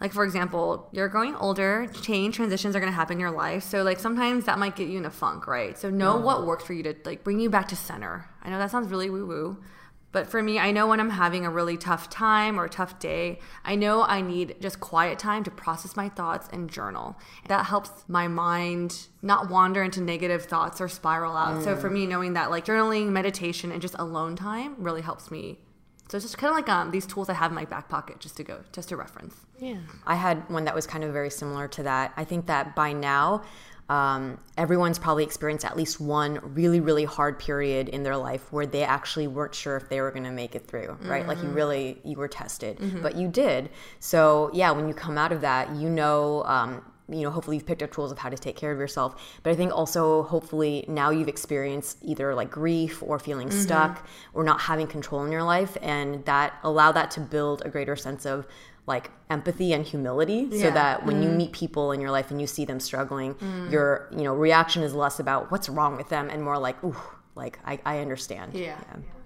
Like 0.00 0.12
for 0.12 0.24
example, 0.24 0.88
you're 0.92 1.08
growing 1.08 1.34
older, 1.34 1.88
change 2.02 2.36
transitions 2.36 2.76
are 2.76 2.80
going 2.80 2.92
to 2.92 2.96
happen 2.96 3.14
in 3.14 3.20
your 3.20 3.32
life. 3.32 3.64
So 3.64 3.82
like 3.82 3.98
sometimes 3.98 4.44
that 4.44 4.58
might 4.58 4.76
get 4.76 4.88
you 4.88 4.98
in 4.98 5.04
a 5.04 5.10
funk, 5.10 5.46
right? 5.46 5.76
So 5.76 5.90
know 5.90 6.16
what 6.16 6.46
works 6.46 6.64
for 6.64 6.72
you 6.72 6.84
to 6.84 6.94
like 7.04 7.24
bring 7.24 7.40
you 7.40 7.50
back 7.50 7.68
to 7.68 7.76
center. 7.76 8.28
I 8.42 8.50
know 8.50 8.58
that 8.58 8.70
sounds 8.70 8.88
really 8.90 9.10
woo 9.10 9.26
woo. 9.26 9.58
But 10.10 10.26
for 10.26 10.42
me, 10.42 10.58
I 10.58 10.72
know 10.72 10.86
when 10.86 11.00
I'm 11.00 11.10
having 11.10 11.44
a 11.44 11.50
really 11.50 11.76
tough 11.76 12.08
time 12.08 12.58
or 12.58 12.64
a 12.64 12.68
tough 12.70 12.98
day, 12.98 13.40
I 13.62 13.74
know 13.74 14.02
I 14.02 14.22
need 14.22 14.56
just 14.58 14.80
quiet 14.80 15.18
time 15.18 15.44
to 15.44 15.50
process 15.50 15.96
my 15.96 16.08
thoughts 16.08 16.48
and 16.50 16.70
journal. 16.70 17.18
That 17.48 17.66
helps 17.66 17.90
my 18.08 18.26
mind 18.26 19.08
not 19.20 19.50
wander 19.50 19.82
into 19.82 20.00
negative 20.00 20.46
thoughts 20.46 20.80
or 20.80 20.88
spiral 20.88 21.36
out. 21.36 21.62
So 21.62 21.76
mm. 21.76 21.80
for 21.80 21.90
me, 21.90 22.06
knowing 22.06 22.32
that 22.32 22.50
like 22.50 22.64
journaling, 22.64 23.10
meditation, 23.10 23.70
and 23.70 23.82
just 23.82 23.96
alone 23.98 24.34
time 24.34 24.76
really 24.78 25.02
helps 25.02 25.30
me. 25.30 25.58
So 26.08 26.16
it's 26.16 26.24
just 26.24 26.38
kind 26.38 26.50
of 26.50 26.56
like 26.56 26.68
um, 26.68 26.90
these 26.90 27.06
tools 27.06 27.28
I 27.28 27.34
have 27.34 27.50
in 27.50 27.54
my 27.54 27.66
back 27.66 27.88
pocket 27.88 28.18
just 28.18 28.36
to 28.38 28.44
go, 28.44 28.60
just 28.72 28.88
to 28.88 28.96
reference. 28.96 29.36
Yeah. 29.58 29.78
I 30.06 30.14
had 30.14 30.48
one 30.48 30.64
that 30.64 30.74
was 30.74 30.86
kind 30.86 31.04
of 31.04 31.12
very 31.12 31.30
similar 31.30 31.68
to 31.68 31.82
that. 31.84 32.12
I 32.16 32.24
think 32.24 32.46
that 32.46 32.74
by 32.74 32.92
now, 32.92 33.42
um, 33.90 34.38
everyone's 34.58 34.98
probably 34.98 35.24
experienced 35.24 35.64
at 35.64 35.76
least 35.76 35.98
one 36.00 36.40
really, 36.54 36.80
really 36.80 37.04
hard 37.04 37.38
period 37.38 37.88
in 37.88 38.02
their 38.02 38.16
life 38.18 38.52
where 38.52 38.66
they 38.66 38.82
actually 38.84 39.26
weren't 39.26 39.54
sure 39.54 39.76
if 39.76 39.88
they 39.88 40.00
were 40.02 40.10
going 40.10 40.24
to 40.24 40.30
make 40.30 40.54
it 40.54 40.66
through, 40.66 40.96
right? 41.02 41.26
Like 41.26 41.42
you 41.42 41.48
really, 41.48 41.98
you 42.04 42.16
were 42.16 42.28
tested, 42.28 42.78
but 43.02 43.16
you 43.16 43.28
did. 43.28 43.70
So 44.00 44.50
yeah, 44.52 44.70
when 44.72 44.88
you 44.88 44.94
come 44.94 45.16
out 45.16 45.32
of 45.32 45.40
that, 45.40 45.74
you 45.74 45.88
know, 45.88 46.44
um, 46.44 46.82
you 47.08 47.22
know, 47.22 47.30
hopefully 47.30 47.56
you've 47.56 47.66
picked 47.66 47.82
up 47.82 47.90
tools 47.92 48.12
of 48.12 48.18
how 48.18 48.28
to 48.28 48.36
take 48.36 48.56
care 48.56 48.70
of 48.72 48.78
yourself. 48.78 49.38
But 49.42 49.50
I 49.50 49.54
think 49.56 49.72
also, 49.72 50.22
hopefully, 50.24 50.84
now 50.88 51.10
you've 51.10 51.28
experienced 51.28 51.98
either 52.02 52.34
like 52.34 52.50
grief 52.50 53.02
or 53.02 53.18
feeling 53.18 53.48
Mm-hmm. 53.48 53.58
stuck 53.58 54.06
or 54.34 54.44
not 54.44 54.60
having 54.60 54.86
control 54.86 55.24
in 55.24 55.32
your 55.32 55.42
life, 55.42 55.76
and 55.82 56.24
that 56.26 56.54
allow 56.62 56.92
that 56.92 57.10
to 57.12 57.20
build 57.20 57.62
a 57.64 57.68
greater 57.70 57.96
sense 57.96 58.26
of 58.26 58.46
like 58.86 59.10
empathy 59.28 59.72
and 59.74 59.84
humility 59.84 60.48
so 60.50 60.56
Yeah. 60.56 60.64
Mm-hmm. 60.66 60.74
that 60.74 61.06
when 61.06 61.22
you 61.22 61.28
meet 61.28 61.52
people 61.52 61.92
in 61.92 62.00
your 62.00 62.10
life 62.10 62.30
and 62.30 62.40
you 62.40 62.46
see 62.46 62.64
them 62.64 62.80
struggling 62.80 63.36
your 63.70 64.08
you 64.16 64.22
know 64.22 64.34
reaction 64.34 64.82
is 64.82 64.94
less 64.94 65.20
about 65.20 65.50
what's 65.50 65.68
wrong 65.68 65.96
with 65.98 66.08
them 66.08 66.30
and 66.30 66.42
more 66.42 66.56
like 66.58 66.82
ooh 66.82 66.96
like 67.34 67.58
i, 67.66 67.78
I 67.84 67.98
understand 67.98 68.54
Yeah. 68.54 68.78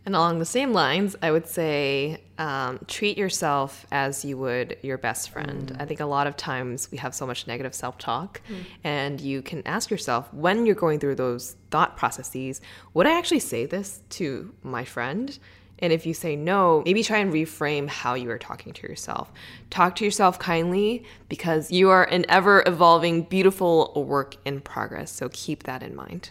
And 0.04 0.16
along 0.16 0.40
the 0.40 0.44
same 0.44 0.72
lines, 0.72 1.14
I 1.22 1.30
would 1.30 1.46
say 1.46 2.20
um, 2.36 2.80
treat 2.88 3.16
yourself 3.16 3.86
as 3.92 4.24
you 4.24 4.36
would 4.38 4.76
your 4.82 4.98
best 4.98 5.30
friend. 5.30 5.76
I 5.78 5.84
think 5.84 6.00
a 6.00 6.06
lot 6.06 6.26
of 6.26 6.36
times 6.36 6.90
we 6.90 6.98
have 6.98 7.14
so 7.14 7.24
much 7.24 7.46
negative 7.46 7.74
self 7.74 7.98
talk, 7.98 8.40
and 8.82 9.20
you 9.20 9.42
can 9.42 9.64
ask 9.64 9.90
yourself 9.90 10.32
when 10.34 10.66
you're 10.66 10.74
going 10.74 10.98
through 10.98 11.14
those 11.16 11.56
thought 11.70 11.96
processes 11.96 12.60
would 12.94 13.06
I 13.06 13.16
actually 13.16 13.38
say 13.40 13.64
this 13.66 14.02
to 14.10 14.52
my 14.62 14.84
friend? 14.84 15.38
And 15.78 15.92
if 15.92 16.06
you 16.06 16.14
say 16.14 16.36
no, 16.36 16.82
maybe 16.84 17.02
try 17.02 17.18
and 17.18 17.32
reframe 17.32 17.88
how 17.88 18.14
you 18.14 18.30
are 18.30 18.38
talking 18.38 18.72
to 18.72 18.86
yourself. 18.86 19.32
Talk 19.68 19.96
to 19.96 20.04
yourself 20.04 20.38
kindly 20.38 21.04
because 21.28 21.72
you 21.72 21.90
are 21.90 22.04
an 22.04 22.24
ever 22.28 22.62
evolving, 22.66 23.22
beautiful 23.22 23.92
work 23.96 24.36
in 24.44 24.60
progress. 24.60 25.10
So 25.10 25.28
keep 25.32 25.64
that 25.64 25.82
in 25.82 25.96
mind. 25.96 26.30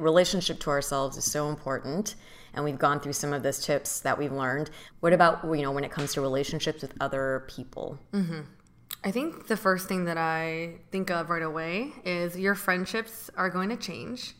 Relationship 0.00 0.58
to 0.60 0.70
ourselves 0.70 1.16
is 1.16 1.30
so 1.30 1.48
important 1.48 2.14
and 2.52 2.64
we've 2.64 2.78
gone 2.78 2.98
through 2.98 3.12
some 3.12 3.32
of 3.32 3.42
those 3.42 3.64
tips 3.64 4.00
that 4.00 4.18
we've 4.18 4.32
learned 4.32 4.70
what 5.00 5.12
about 5.12 5.44
you 5.44 5.62
know 5.62 5.70
when 5.70 5.84
it 5.84 5.90
comes 5.90 6.12
to 6.12 6.20
relationships 6.20 6.82
with 6.82 6.92
other 7.00 7.44
people 7.48 7.98
I 9.02 9.10
think 9.10 9.46
the 9.46 9.56
first 9.56 9.88
thing 9.88 10.04
that 10.04 10.18
I 10.18 10.74
think 10.90 11.10
of 11.10 11.30
right 11.30 11.42
away 11.42 11.92
is 12.04 12.38
your 12.38 12.54
friendships 12.54 13.30
are 13.34 13.48
going 13.48 13.70
to 13.70 13.76
change. 13.76 14.34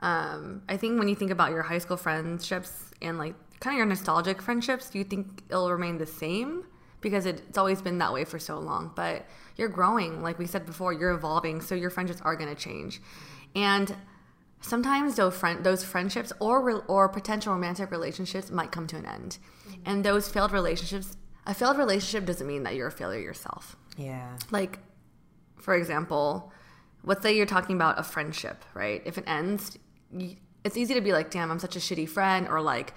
Um, 0.00 0.62
I 0.68 0.76
think 0.76 0.98
when 0.98 1.08
you 1.08 1.16
think 1.16 1.30
about 1.30 1.50
your 1.50 1.62
high 1.62 1.78
school 1.78 1.96
friendships 1.96 2.92
and 3.02 3.18
like 3.18 3.34
kind 3.58 3.74
of 3.74 3.78
your 3.78 3.86
nostalgic 3.86 4.40
friendships, 4.40 4.94
you 4.94 5.02
think 5.02 5.42
it'll 5.48 5.70
remain 5.70 5.98
the 5.98 6.06
same 6.06 6.64
because 7.00 7.26
it, 7.26 7.42
it's 7.48 7.58
always 7.58 7.82
been 7.82 7.98
that 7.98 8.12
way 8.12 8.24
for 8.24 8.38
so 8.38 8.58
long. 8.60 8.92
But 8.94 9.26
you're 9.56 9.68
growing, 9.68 10.22
like 10.22 10.38
we 10.38 10.46
said 10.46 10.66
before, 10.66 10.92
you're 10.92 11.10
evolving, 11.10 11.60
so 11.60 11.74
your 11.74 11.90
friendships 11.90 12.20
are 12.22 12.36
going 12.36 12.54
to 12.54 12.60
change. 12.60 13.02
And 13.56 13.94
sometimes 14.60 15.16
those 15.16 15.36
friend 15.36 15.64
those 15.64 15.84
friendships 15.84 16.32
or 16.40 16.82
or 16.86 17.08
potential 17.08 17.52
romantic 17.52 17.90
relationships 17.90 18.50
might 18.50 18.72
come 18.72 18.86
to 18.88 18.96
an 18.96 19.06
end, 19.06 19.38
mm-hmm. 19.68 19.80
and 19.86 20.04
those 20.04 20.28
failed 20.28 20.52
relationships. 20.52 21.16
A 21.46 21.54
failed 21.54 21.78
relationship 21.78 22.26
doesn't 22.26 22.46
mean 22.46 22.64
that 22.64 22.74
you're 22.74 22.88
a 22.88 22.92
failure 22.92 23.18
yourself. 23.18 23.76
Yeah. 23.96 24.36
Like 24.50 24.78
for 25.60 25.74
example 25.74 26.52
let's 27.04 27.22
say 27.22 27.34
you're 27.34 27.46
talking 27.46 27.76
about 27.76 27.98
a 27.98 28.02
friendship 28.02 28.64
right? 28.74 29.02
If 29.04 29.18
it 29.18 29.24
ends 29.26 29.78
it's 30.64 30.76
easy 30.76 30.94
to 30.94 31.00
be 31.00 31.12
like 31.12 31.30
damn 31.30 31.50
i'm 31.50 31.58
such 31.58 31.76
a 31.76 31.78
shitty 31.78 32.08
friend 32.08 32.48
or 32.48 32.60
like 32.60 32.94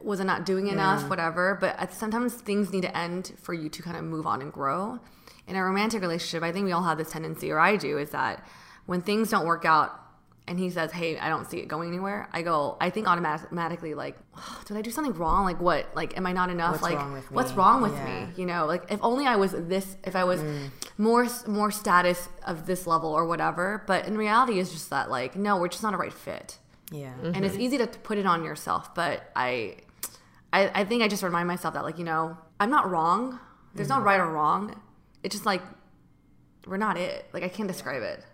was 0.00 0.20
i 0.20 0.24
not 0.24 0.44
doing 0.44 0.66
enough? 0.68 1.08
Whatever. 1.08 1.56
But 1.60 1.92
sometimes 1.92 2.34
things 2.34 2.72
need 2.72 2.82
to 2.82 2.96
end 2.96 3.32
for 3.40 3.54
you 3.54 3.68
to 3.68 3.82
kind 3.82 3.96
of 3.96 4.04
move 4.04 4.26
on 4.26 4.42
and 4.42 4.52
grow. 4.52 4.98
In 5.46 5.54
a 5.54 5.62
romantic 5.62 6.00
relationship 6.00 6.42
i 6.42 6.50
think 6.50 6.64
we 6.64 6.72
all 6.72 6.82
have 6.82 6.98
this 6.98 7.12
tendency 7.12 7.52
or 7.52 7.60
i 7.60 7.76
do 7.76 7.98
is 7.98 8.10
that 8.10 8.44
when 8.86 9.00
things 9.00 9.30
don't 9.30 9.46
work 9.46 9.64
out 9.64 10.05
and 10.48 10.58
he 10.60 10.70
says 10.70 10.92
hey 10.92 11.18
i 11.18 11.28
don't 11.28 11.50
see 11.50 11.58
it 11.58 11.66
going 11.68 11.88
anywhere. 11.88 12.28
I 12.32 12.42
go 12.42 12.76
i 12.80 12.88
think 12.90 13.08
automatically 13.08 13.94
like 13.94 14.16
"Oh, 14.36 14.62
did 14.66 14.76
i 14.76 14.82
do 14.82 14.90
something 14.90 15.14
wrong? 15.14 15.44
Like 15.44 15.60
what? 15.60 15.86
Like 15.94 16.16
am 16.16 16.26
i 16.26 16.32
not 16.32 16.50
enough? 16.50 16.72
What's 16.72 16.82
like 16.82 16.96
wrong 16.96 17.12
with 17.12 17.30
what's 17.32 17.50
me?" 17.52 17.56
wrong 17.56 17.82
with 17.82 17.92
Yeah. 17.94 18.26
me 18.26 18.32
you 18.36 18.46
know 18.46 18.66
like 18.66 18.84
if 18.90 19.00
only 19.02 19.26
i 19.26 19.36
was 19.36 19.52
this 19.52 19.96
if 20.04 20.14
i 20.16 20.24
was 20.24 20.40
Mm. 20.40 20.70
more 20.98 21.26
more 21.48 21.70
status 21.70 22.28
of 22.46 22.66
this 22.66 22.86
level 22.86 23.10
or 23.12 23.26
whatever. 23.26 23.82
But 23.86 24.06
in 24.06 24.16
reality 24.16 24.60
it's 24.60 24.72
just 24.72 24.90
that 24.90 25.10
like 25.10 25.34
no 25.36 25.56
we're 25.58 25.68
just 25.68 25.82
not 25.82 25.94
a 25.94 25.96
right 25.96 26.12
fit. 26.12 26.58
Yeah. 26.92 27.12
And 27.34 27.44
it's 27.44 27.56
easy 27.56 27.78
to 27.78 27.86
put 27.86 28.16
it 28.18 28.26
on 28.26 28.44
yourself 28.44 28.94
but 28.94 29.30
I, 29.34 29.76
I 30.52 30.70
i 30.80 30.84
think 30.84 31.02
i 31.02 31.08
just 31.08 31.22
remind 31.24 31.48
myself 31.48 31.74
that 31.74 31.82
like 31.82 31.98
you 31.98 32.04
know 32.04 32.36
i'm 32.60 32.70
not 32.70 32.88
wrong. 32.90 33.40
There's 33.74 33.88
no 33.88 34.00
right 34.00 34.20
or 34.20 34.30
wrong. 34.30 34.80
It's 35.24 35.34
just 35.34 35.44
like 35.46 35.62
we're 36.66 36.76
not 36.86 36.96
it. 36.96 37.26
Like 37.32 37.42
i 37.42 37.48
can't 37.48 37.68
describe 37.68 38.02
it 38.02 38.24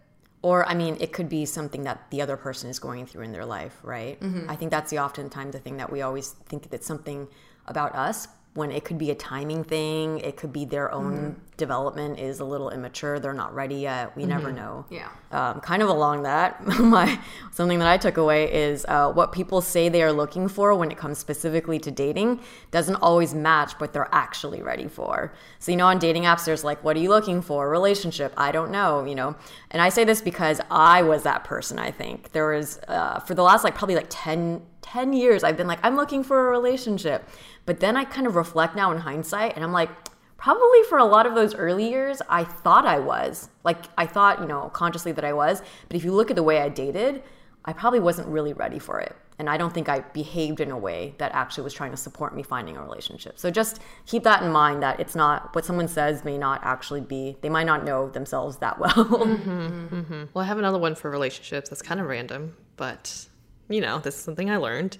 or 0.43 0.69
i 0.69 0.75
mean 0.75 0.97
it 1.01 1.13
could 1.13 1.29
be 1.29 1.45
something 1.45 1.85
that 1.85 2.11
the 2.11 2.21
other 2.21 2.37
person 2.37 2.69
is 2.69 2.79
going 2.79 3.07
through 3.07 3.23
in 3.23 3.33
their 3.33 3.47
life 3.47 3.79
right? 3.83 4.21
Mm-hmm. 4.21 4.51
I 4.51 4.57
think 4.57 4.71
that's 4.71 4.91
the 4.91 4.99
oftentimes 4.99 5.53
the 5.53 5.59
thing 5.59 5.77
that 5.79 5.91
we 5.91 6.03
always 6.03 6.31
think 6.47 6.71
that 6.71 6.85
something 6.85 7.29
about 7.67 7.95
us 7.95 8.29
when 8.55 8.71
it 8.71 8.85
could 8.85 8.99
be 8.99 9.11
a 9.11 9.15
timing 9.15 9.65
thing, 9.65 10.19
it 10.21 10.37
could 10.37 10.53
be 10.53 10.67
their 10.67 10.93
own 10.93 11.41
development 11.57 12.19
is 12.19 12.41
a 12.41 12.45
little 12.45 12.71
immature, 12.71 13.19
they're 13.19 13.33
not 13.33 13.55
ready 13.55 13.77
yet. 13.77 14.15
We 14.17 14.27
never 14.27 14.53
know. 14.53 14.85
Yeah. 14.91 15.09
Um, 15.31 15.61
kind 15.61 15.81
of 15.81 15.88
along 15.88 16.25
that, 16.25 16.67
my 16.81 17.19
something 17.53 17.79
that 17.79 17.88
I 17.88 17.97
took 17.97 18.17
away 18.17 18.53
is 18.53 18.85
uh, 18.88 19.11
what 19.12 19.33
people 19.33 19.61
say 19.61 19.88
they 19.88 20.03
are 20.03 20.12
looking 20.12 20.49
for 20.49 20.75
when 20.75 20.91
it 20.91 20.99
comes 20.99 21.19
specifically 21.19 21.79
to 21.79 21.91
dating 21.91 22.41
doesn't 22.71 22.97
always 22.97 23.33
match 23.33 23.73
what 23.81 23.93
they're 23.93 24.12
actually 24.12 24.61
ready 24.61 24.88
for. 24.88 25.33
So 25.59 25.71
you 25.71 25.77
know, 25.77 25.87
on 25.87 25.99
dating 25.99 26.25
apps, 26.25 26.45
there's 26.45 26.65
like, 26.65 26.83
what 26.85 26.97
are 26.97 27.01
you 27.01 27.09
looking 27.09 27.41
for? 27.41 27.71
Relationship? 27.71 28.35
I 28.37 28.53
don't 28.53 28.71
know. 28.71 29.05
You 29.05 29.15
know, 29.15 29.37
and 29.71 29.81
I 29.81 29.88
say 29.88 30.05
this 30.05 30.21
because 30.21 30.61
I 30.71 31.03
was 31.03 31.23
that 31.23 31.45
person. 31.45 31.79
I 31.79 31.91
think 31.91 32.33
there 32.33 32.49
was 32.49 32.81
uh, 32.88 33.21
for 33.21 33.35
the 33.35 33.43
last 33.43 33.65
like 33.65 33.75
probably 33.75 33.95
like 33.95 34.09
10, 34.11 34.62
10 34.93 35.15
years, 35.15 35.43
I've 35.43 35.57
been 35.57 35.67
like, 35.67 35.79
I'm 35.83 35.97
looking 35.97 36.23
for 36.23 36.49
a 36.49 36.51
relationship. 36.51 37.27
But 37.65 37.81
then 37.81 37.97
I 37.97 38.05
kind 38.05 38.27
of 38.27 38.37
reflect 38.37 38.77
now 38.77 38.93
in 38.93 38.99
hindsight, 38.99 39.55
and 39.55 39.65
I'm 39.65 39.73
like, 39.73 39.89
probably 40.37 40.83
for 40.89 40.99
a 40.99 41.05
lot 41.05 41.25
of 41.25 41.35
those 41.35 41.55
early 41.55 41.89
years, 41.89 42.21
I 42.29 42.45
thought 42.45 42.85
I 42.85 42.99
was. 42.99 43.49
Like, 43.65 43.87
I 43.97 44.07
thought, 44.07 44.41
you 44.41 44.47
know, 44.47 44.69
consciously 44.75 45.13
that 45.13 45.25
I 45.25 45.33
was. 45.33 45.63
But 45.89 45.97
if 45.97 46.05
you 46.05 46.13
look 46.13 46.31
at 46.31 46.37
the 46.37 46.43
way 46.43 46.61
I 46.61 46.69
dated, 46.69 47.23
I 47.65 47.73
probably 47.73 48.01
wasn't 48.01 48.29
really 48.29 48.53
ready 48.53 48.79
for 48.79 49.01
it. 49.01 49.17
And 49.39 49.49
I 49.49 49.57
don't 49.57 49.73
think 49.73 49.89
I 49.89 50.01
behaved 50.01 50.61
in 50.61 50.71
a 50.71 50.77
way 50.77 51.15
that 51.17 51.33
actually 51.33 51.65
was 51.65 51.73
trying 51.73 51.93
to 51.93 51.97
support 51.97 52.37
me 52.37 52.43
finding 52.43 52.77
a 52.77 52.83
relationship. 52.83 53.39
So 53.39 53.51
just 53.51 53.81
keep 54.05 54.25
that 54.25 54.43
in 54.43 54.53
mind 54.53 54.83
that 54.83 55.01
it's 55.01 55.15
not 55.15 55.55
what 55.55 55.65
someone 55.65 55.89
says 55.89 56.23
may 56.23 56.37
not 56.37 56.61
actually 56.65 57.01
be, 57.01 57.39
they 57.41 57.49
might 57.49 57.67
not 57.67 57.83
know 57.85 58.11
themselves 58.11 58.59
that 58.59 58.79
well. 58.79 58.93
Mm-hmm, 58.93 59.95
mm-hmm. 59.95 60.25
Well, 60.35 60.45
I 60.45 60.49
have 60.49 60.59
another 60.59 60.79
one 60.79 60.95
for 60.95 61.11
relationships 61.11 61.71
that's 61.71 61.83
kind 61.83 61.99
of 61.99 62.09
random, 62.09 62.55
but 62.77 63.27
you 63.73 63.81
know, 63.81 63.99
this 63.99 64.15
is 64.17 64.23
something 64.23 64.51
I 64.51 64.57
learned. 64.57 64.99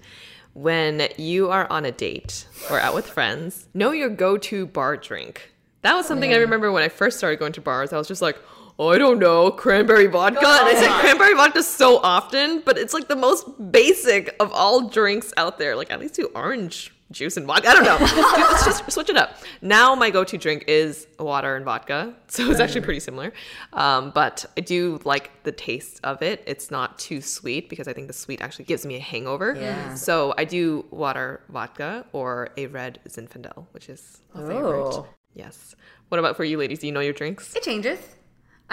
When 0.53 1.07
you 1.17 1.49
are 1.49 1.67
on 1.71 1.85
a 1.85 1.91
date 1.91 2.47
or 2.69 2.79
out 2.79 2.93
with 2.93 3.07
friends, 3.07 3.67
know 3.73 3.91
your 3.91 4.09
go 4.09 4.37
to 4.37 4.67
bar 4.67 4.97
drink. 4.97 5.51
That 5.81 5.95
was 5.95 6.05
something 6.05 6.31
I 6.31 6.37
remember 6.37 6.71
when 6.71 6.83
I 6.83 6.89
first 6.89 7.17
started 7.17 7.39
going 7.39 7.53
to 7.53 7.61
bars. 7.61 7.91
I 7.91 7.97
was 7.97 8.07
just 8.07 8.21
like, 8.21 8.37
oh, 8.79 8.89
I 8.89 8.97
don't 8.97 9.19
know, 9.19 9.51
cranberry 9.51 10.07
vodka. 10.07 10.39
And 10.39 10.47
I 10.47 10.75
said 10.75 10.91
cranberry 11.01 11.33
vodka 11.33 11.63
so 11.63 11.97
often, 11.97 12.61
but 12.65 12.77
it's 12.77 12.93
like 12.93 13.07
the 13.07 13.15
most 13.15 13.45
basic 13.71 14.35
of 14.39 14.51
all 14.53 14.89
drinks 14.89 15.33
out 15.37 15.57
there. 15.57 15.75
Like, 15.75 15.91
at 15.91 15.99
least 15.99 16.15
do 16.15 16.29
orange 16.35 16.93
juice 17.13 17.37
and 17.37 17.45
vodka. 17.45 17.69
I 17.69 17.73
don't 17.73 17.83
know. 17.85 17.97
Let's 17.99 18.65
just 18.65 18.91
switch 18.91 19.09
it 19.09 19.17
up. 19.17 19.37
Now 19.61 19.95
my 19.95 20.09
go-to 20.09 20.37
drink 20.37 20.65
is 20.67 21.07
water 21.19 21.55
and 21.55 21.63
vodka, 21.63 22.13
so 22.27 22.49
it's 22.51 22.59
actually 22.59 22.81
pretty 22.81 22.99
similar. 22.99 23.31
Um, 23.71 24.11
but 24.11 24.45
I 24.57 24.61
do 24.61 24.99
like 25.05 25.31
the 25.43 25.51
taste 25.51 25.99
of 26.03 26.21
it. 26.21 26.43
It's 26.45 26.71
not 26.71 26.99
too 26.99 27.21
sweet 27.21 27.69
because 27.69 27.87
I 27.87 27.93
think 27.93 28.07
the 28.07 28.13
sweet 28.13 28.41
actually 28.41 28.65
gives 28.65 28.85
me 28.85 28.95
a 28.95 28.99
hangover. 28.99 29.55
Yeah. 29.55 29.93
So 29.95 30.33
I 30.37 30.45
do 30.45 30.85
water 30.91 31.41
vodka 31.49 32.05
or 32.11 32.49
a 32.57 32.67
red 32.67 32.99
Zinfandel, 33.07 33.67
which 33.71 33.89
is 33.89 34.21
a 34.33 34.39
favorite. 34.39 34.93
Oh. 34.93 35.07
Yes. 35.35 35.75
What 36.09 36.19
about 36.19 36.35
for 36.37 36.43
you, 36.43 36.57
ladies? 36.57 36.79
Do 36.79 36.87
you 36.87 36.93
know 36.93 36.99
your 36.99 37.13
drinks? 37.13 37.55
It 37.55 37.63
changes. 37.63 37.99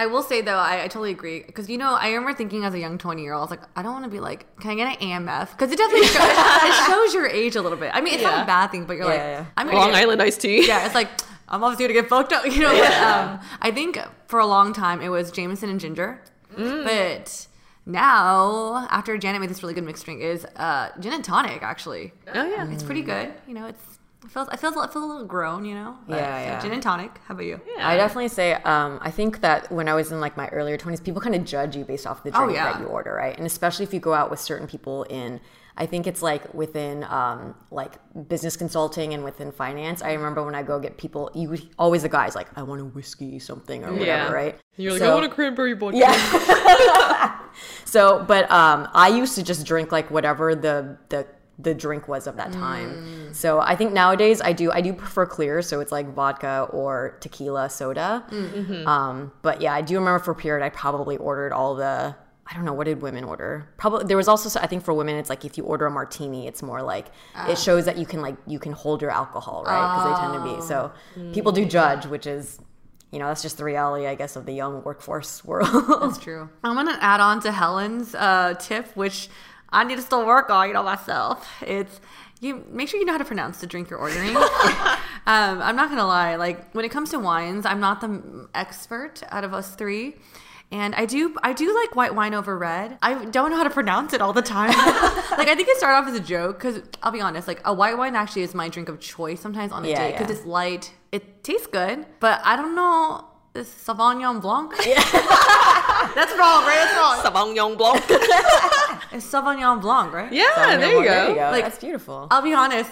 I 0.01 0.07
will 0.07 0.23
say 0.23 0.41
though, 0.41 0.57
I, 0.57 0.85
I 0.85 0.89
totally 0.89 1.11
agree 1.11 1.43
because 1.47 1.69
you 1.69 1.79
know 1.79 1.95
I 1.95 2.09
remember 2.09 2.33
thinking 2.35 2.65
as 2.65 2.75
a 2.75 2.79
young 2.79 2.97
twenty 2.99 3.23
year 3.23 3.35
old, 3.35 3.41
I 3.41 3.45
was 3.45 3.51
like, 3.51 3.69
I 3.77 3.83
don't 3.83 3.93
want 3.93 4.05
to 4.05 4.11
be 4.11 4.21
like, 4.21 4.41
can 4.61 4.71
I 4.73 4.75
get 4.75 4.87
an 5.03 5.09
AMF? 5.27 5.51
Because 5.53 5.71
it 5.73 5.79
definitely 5.79 6.07
shows, 6.17 6.29
it 6.71 6.87
shows 6.91 7.15
your 7.15 7.27
age 7.27 7.57
a 7.57 7.63
little 7.63 7.79
bit. 7.79 7.91
I 7.95 8.01
mean, 8.01 8.15
it's 8.15 8.23
not 8.23 8.43
a 8.43 8.47
bad 8.47 8.69
thing, 8.73 8.85
but 8.87 8.97
you're 8.97 9.05
Yeah, 9.07 9.11
like, 9.13 9.21
yeah. 9.21 9.45
I'm 9.57 9.67
gonna 9.67 9.79
Long 9.79 9.91
get- 9.93 10.03
Island 10.03 10.23
iced 10.23 10.41
tea. 10.41 10.67
Yeah, 10.73 10.87
it's 10.87 10.95
like 10.95 11.09
I'm 11.49 11.63
obviously 11.65 11.85
gonna 11.87 12.01
get 12.01 12.09
fucked 12.09 12.33
up, 12.33 12.45
you 12.55 12.61
know. 12.61 12.73
But, 12.73 12.93
um, 12.93 13.41
I 13.61 13.71
think 13.71 13.99
for 14.29 14.39
a 14.41 14.47
long 14.47 14.73
time 14.73 15.01
it 15.03 15.09
was 15.11 15.31
Jameson 15.31 15.69
and 15.71 15.81
ginger, 15.81 16.23
but 16.57 17.47
now 17.87 18.87
after 18.91 19.17
Janet 19.19 19.41
made 19.41 19.51
this 19.51 19.63
really 19.63 19.75
good 19.75 19.85
mixed 19.85 20.05
drink 20.05 20.21
is 20.21 20.45
uh, 20.57 20.91
gin 21.01 21.13
and 21.13 21.25
tonic. 21.25 21.63
Actually, 21.63 22.13
Oh 22.35 22.47
yeah. 22.49 22.71
it's 22.71 22.83
pretty 22.83 23.03
good. 23.03 23.33
You 23.47 23.55
know, 23.55 23.67
it's 23.67 23.90
it 24.25 24.31
feels 24.31 24.49
I 24.49 24.57
feel 24.57 24.71
it 24.81 24.93
feels 24.93 25.05
a 25.05 25.07
little 25.09 25.25
grown. 25.25 25.65
You 25.65 25.75
know, 25.75 25.97
But, 26.09 26.17
Yeah, 26.19 26.39
so 26.39 26.45
yeah. 26.45 26.61
Gin 26.61 26.73
and 26.73 26.83
tonic. 26.83 27.19
How 27.27 27.35
about 27.35 27.45
you? 27.47 27.61
Yeah. 27.77 27.89
I 27.89 27.97
definitely 27.97 28.29
say 28.29 28.55
um, 28.55 28.99
I 29.03 29.11
think 29.11 29.41
that 29.41 29.71
when 29.73 29.89
I 29.89 29.95
was 29.95 30.13
in 30.13 30.21
like 30.21 30.37
my 30.37 30.49
earlier 30.49 30.77
20s, 30.79 31.03
people 31.03 31.21
kind 31.21 31.35
of 31.35 31.45
judge 31.45 31.77
you 31.77 31.85
based 31.85 32.07
off 32.07 32.23
the 32.23 32.31
drink 32.31 32.51
Oh, 32.51 32.55
yeah. 32.55 32.73
that 32.73 32.81
you 32.81 32.87
order, 32.87 33.15
right? 33.15 33.37
And 33.37 33.47
especially 33.47 33.85
if 33.85 33.95
you 33.95 34.01
go 34.01 34.13
out 34.15 34.31
with 34.31 34.41
certain 34.41 34.67
people 34.67 35.05
in, 35.05 35.41
I 35.77 35.87
think 35.87 36.07
it's 36.07 36.21
like 36.21 36.53
within 36.53 37.05
um, 37.05 37.55
like 37.71 37.93
business 38.29 38.57
consulting 38.57 39.15
and 39.15 39.25
within 39.25 39.51
finance. 39.53 40.03
I 40.03 40.13
remember 40.13 40.43
when 40.45 40.55
I 40.55 40.63
go 40.63 40.79
get 40.79 40.99
people, 40.99 41.31
you 41.35 41.57
always 41.79 42.03
the 42.03 42.09
guys 42.11 42.35
like, 42.35 42.49
I 42.59 42.63
want 42.63 42.83
a 42.83 42.85
whiskey 42.85 43.39
something 43.39 43.85
or 43.85 43.93
whatever, 43.93 44.05
Yeah. 44.07 44.31
right? 44.33 44.59
You're 44.77 44.93
like, 44.93 45.01
So- 45.01 45.11
I 45.11 45.15
want 45.15 45.25
a 45.27 45.31
cranberry 45.31 45.73
vodka. 45.73 45.97
yeah. 45.97 47.39
so, 47.87 48.23
but 48.27 48.51
um, 48.51 48.89
I 48.93 49.09
used 49.09 49.35
to 49.37 49.43
just 49.43 49.65
drink 49.67 49.91
like 49.93 50.11
whatever 50.11 50.55
the 50.55 50.99
the 51.09 51.27
the 51.63 51.75
drink 51.75 52.09
was 52.09 52.27
of 52.27 52.37
that 52.37 52.53
time. 52.53 53.33
So 53.33 53.61
I 53.61 53.75
think 53.77 53.93
nowadays 53.93 54.41
I 54.41 54.53
do 54.53 54.71
I 54.73 54.81
do 54.81 54.93
prefer 54.93 55.27
clear, 55.27 55.63
so 55.63 55.81
it's 55.81 55.93
like 55.93 56.13
vodka 56.15 56.69
or 56.71 57.17
tequila 57.21 57.69
soda. 57.71 58.25
Um, 58.87 59.33
but 59.43 59.61
yeah, 59.61 59.75
I 59.75 59.83
do 59.83 59.95
remember 59.97 60.19
for 60.19 60.35
period 60.35 60.65
I 60.65 60.69
probably 60.71 61.17
ordered 61.17 61.53
all 61.53 61.75
the. 61.75 62.15
I 62.53 62.55
don't 62.57 62.65
know 62.65 62.73
what 62.73 62.87
did 62.87 63.01
women 63.01 63.23
order. 63.23 63.69
Probably 63.77 64.07
there 64.07 64.17
was 64.17 64.27
also 64.27 64.59
I 64.59 64.67
think 64.67 64.83
for 64.83 64.93
women 64.93 65.15
it's 65.17 65.31
like 65.31 65.45
if 65.45 65.57
you 65.57 65.63
order 65.65 65.87
a 65.87 65.91
martini, 65.91 66.49
it's 66.49 66.63
more 66.63 66.83
like 66.83 67.07
it 67.49 67.57
shows 67.59 67.85
that 67.85 67.97
you 67.97 68.07
can 68.07 68.21
like 68.23 68.37
you 68.47 68.59
can 68.59 68.73
hold 68.73 69.01
your 69.03 69.13
alcohol, 69.13 69.63
right? 69.65 69.95
Because 69.95 70.05
they 70.07 70.21
tend 70.21 70.35
to 70.35 70.57
be 70.57 70.61
so. 70.67 71.33
People 71.33 71.53
do 71.53 71.65
judge, 71.65 72.07
which 72.07 72.27
is 72.27 72.59
you 73.13 73.19
know 73.21 73.29
that's 73.29 73.43
just 73.43 73.57
the 73.59 73.65
reality, 73.65 74.07
I 74.07 74.17
guess, 74.17 74.35
of 74.35 74.47
the 74.47 74.53
young 74.53 74.83
workforce 74.83 75.45
world. 75.51 75.69
That's 76.03 76.19
true. 76.19 76.49
I'm 76.65 76.75
gonna 76.75 76.99
add 77.01 77.21
on 77.21 77.41
to 77.43 77.53
Helen's 77.53 78.17
uh, 78.17 78.55
tip, 78.59 78.87
which 78.97 79.29
I 79.73 79.85
need 79.85 79.97
to 79.97 80.03
still 80.03 80.27
work 80.27 80.51
on, 80.51 80.69
you 80.69 80.75
know, 80.75 80.83
myself. 80.83 81.49
It's 81.67 82.01
you 82.41 82.65
make 82.71 82.89
sure 82.89 82.99
you 82.99 83.07
know 83.07 83.13
how 83.13 83.19
to 83.19 83.25
pronounce 83.25 83.59
the 83.61 83.67
drink 83.67 83.91
you're 83.91 83.99
ordering. 83.99 84.37
um, 84.37 84.47
I'm 85.27 85.77
not 85.77 85.91
gonna 85.91 86.07
lie, 86.07 86.37
like 86.37 86.73
when 86.73 86.85
it 86.85 86.91
comes 86.91 87.11
to 87.11 87.19
wines, 87.19 87.67
I'm 87.67 87.81
not 87.81 88.01
the 88.01 88.49
expert 88.55 89.23
out 89.31 89.45
of 89.45 89.53
us 89.55 89.75
three. 89.75 90.17
And 90.73 90.95
I 90.95 91.05
do, 91.05 91.35
I 91.43 91.53
do 91.53 91.75
like 91.75 91.97
white 91.97 92.15
wine 92.15 92.33
over 92.33 92.57
red. 92.57 92.97
I 93.03 93.25
don't 93.25 93.51
know 93.51 93.57
how 93.57 93.65
to 93.65 93.71
pronounce 93.71 94.13
it 94.13 94.21
all 94.23 94.33
the 94.33 94.41
time. 94.41 94.69
like 95.37 95.49
I 95.49 95.55
think 95.57 95.69
it 95.69 95.77
started 95.79 95.97
off 95.97 96.07
as 96.07 96.15
a 96.15 96.23
joke 96.23 96.59
because 96.59 96.81
I'll 97.03 97.11
be 97.11 97.21
honest, 97.21 97.49
like 97.49 97.61
a 97.65 97.75
white 97.75 97.99
wine 97.99 98.15
actually 98.15 98.43
is 98.43 98.55
my 98.55 98.69
drink 98.69 98.89
of 98.89 99.01
choice 99.01 99.41
sometimes 99.41 99.73
on 99.73 99.85
a 99.85 99.89
Yeah, 99.89 99.99
date 99.99 100.13
because 100.13 100.31
yeah. 100.31 100.37
it's 100.37 100.47
light. 100.47 100.93
It 101.11 101.43
tastes 101.43 101.67
good, 101.67 102.07
but 102.21 102.41
I 102.45 102.55
don't 102.57 102.75
know. 102.77 103.27
This 103.53 103.69
Sauvignon 103.69 104.41
Blanc. 104.41 104.73
Yeah. 104.87 104.95
That's 106.15 106.31
wrong, 106.39 106.63
right? 106.65 106.87
That's 106.87 106.97
wrong. 106.97 107.19
Sauvignon 107.19 107.77
Blanc. 107.77 108.01
It's 109.13 109.27
Sauvignon 109.27 109.81
Blanc, 109.81 110.13
right? 110.13 110.33
yeah, 110.33 110.77
there 110.77 110.93
you 110.99 111.05
There 111.05 111.25
go. 111.27 111.29
you 111.31 111.35
go. 111.35 111.51
Like- 111.51 111.65
That's 111.65 111.79
beautiful. 111.79 112.29
I'll 112.31 112.43
be 112.43 112.55
honest. 112.55 112.91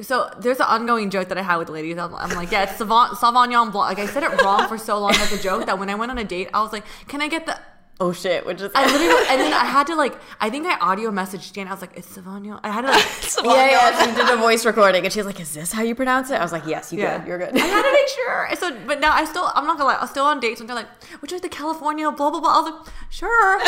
So 0.00 0.30
there's 0.38 0.60
an 0.60 0.66
ongoing 0.66 1.10
joke 1.10 1.28
that 1.28 1.38
I 1.38 1.42
had 1.42 1.56
with 1.56 1.66
the 1.66 1.72
ladies. 1.72 1.98
I'm, 1.98 2.14
I'm 2.14 2.30
like, 2.36 2.52
yeah, 2.52 2.62
it's 2.64 2.72
Sauvignon, 2.80 3.10
Sauvignon 3.16 3.72
Blanc. 3.72 3.98
Like 3.98 3.98
I 3.98 4.06
said 4.06 4.22
it 4.22 4.42
wrong 4.42 4.68
for 4.68 4.78
so 4.78 4.98
long 5.00 5.10
as 5.14 5.32
a 5.32 5.42
joke 5.42 5.66
that 5.66 5.78
when 5.78 5.90
I 5.90 5.96
went 5.96 6.10
on 6.12 6.18
a 6.18 6.24
date, 6.24 6.48
I 6.54 6.62
was 6.62 6.72
like, 6.72 6.84
can 7.08 7.20
I 7.20 7.28
get 7.28 7.46
the? 7.46 7.58
Oh 8.00 8.12
shit, 8.12 8.46
which 8.46 8.60
is 8.60 8.70
I 8.74 8.86
literally, 8.86 9.26
and 9.30 9.40
then 9.40 9.52
I 9.52 9.64
had 9.64 9.86
to 9.88 9.94
like, 9.96 10.14
I 10.40 10.50
think 10.50 10.66
I 10.66 10.78
audio 10.78 11.10
messaged 11.10 11.52
Jan. 11.52 11.66
I 11.68 11.72
was 11.72 11.80
like, 11.80 11.96
it's 11.96 12.08
Sauvignon. 12.16 12.60
I 12.62 12.70
had 12.70 12.82
to 12.82 12.88
like, 12.90 13.04
yeah, 13.44 13.70
yeah. 13.70 14.06
She 14.08 14.14
did 14.14 14.30
a 14.30 14.36
voice 14.36 14.64
recording, 14.64 15.04
and 15.04 15.12
she's 15.12 15.24
was 15.24 15.34
like, 15.34 15.40
"Is 15.40 15.52
this 15.54 15.72
how 15.72 15.82
you 15.82 15.94
pronounce 15.94 16.30
it?" 16.30 16.34
I 16.36 16.42
was 16.42 16.52
like, 16.52 16.66
"Yes, 16.66 16.92
you 16.92 17.00
yeah, 17.00 17.18
good. 17.18 17.26
You're 17.28 17.38
good." 17.38 17.54
I 17.56 17.58
had 17.66 17.82
to 17.82 17.92
make 17.92 18.08
sure. 18.08 18.48
So, 18.56 18.76
but 18.86 19.00
now 19.00 19.12
I 19.12 19.24
still, 19.24 19.50
I'm 19.54 19.66
not 19.66 19.76
gonna 19.78 19.90
lie, 19.90 19.98
I'm 20.00 20.08
still 20.08 20.24
on 20.24 20.40
dates 20.40 20.60
and 20.60 20.68
they're 20.68 20.76
like, 20.76 20.88
would 21.20 21.30
you 21.30 21.36
like 21.36 21.42
the 21.42 21.48
California 21.48 22.10
blah 22.10 22.30
blah 22.30 22.40
blah? 22.40 22.50
I 22.50 22.60
was 22.60 22.70
like, 22.72 22.94
sure. 23.10 23.58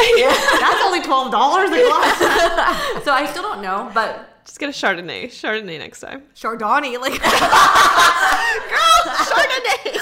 That's 0.60 0.82
only 0.84 1.02
twelve 1.02 1.30
dollars 1.32 1.70
a 1.70 1.82
glass. 1.82 3.04
so 3.04 3.12
I 3.12 3.26
still 3.30 3.42
don't 3.42 3.62
know, 3.62 3.90
but 3.92 4.44
Just 4.44 4.58
get 4.58 4.68
a 4.68 4.72
Chardonnay. 4.72 5.26
Chardonnay 5.26 5.78
next 5.78 6.00
time. 6.00 6.22
Chardonnay, 6.34 6.98
like 7.00 7.20
girl, 7.20 9.14
Chardonnay. 9.30 10.00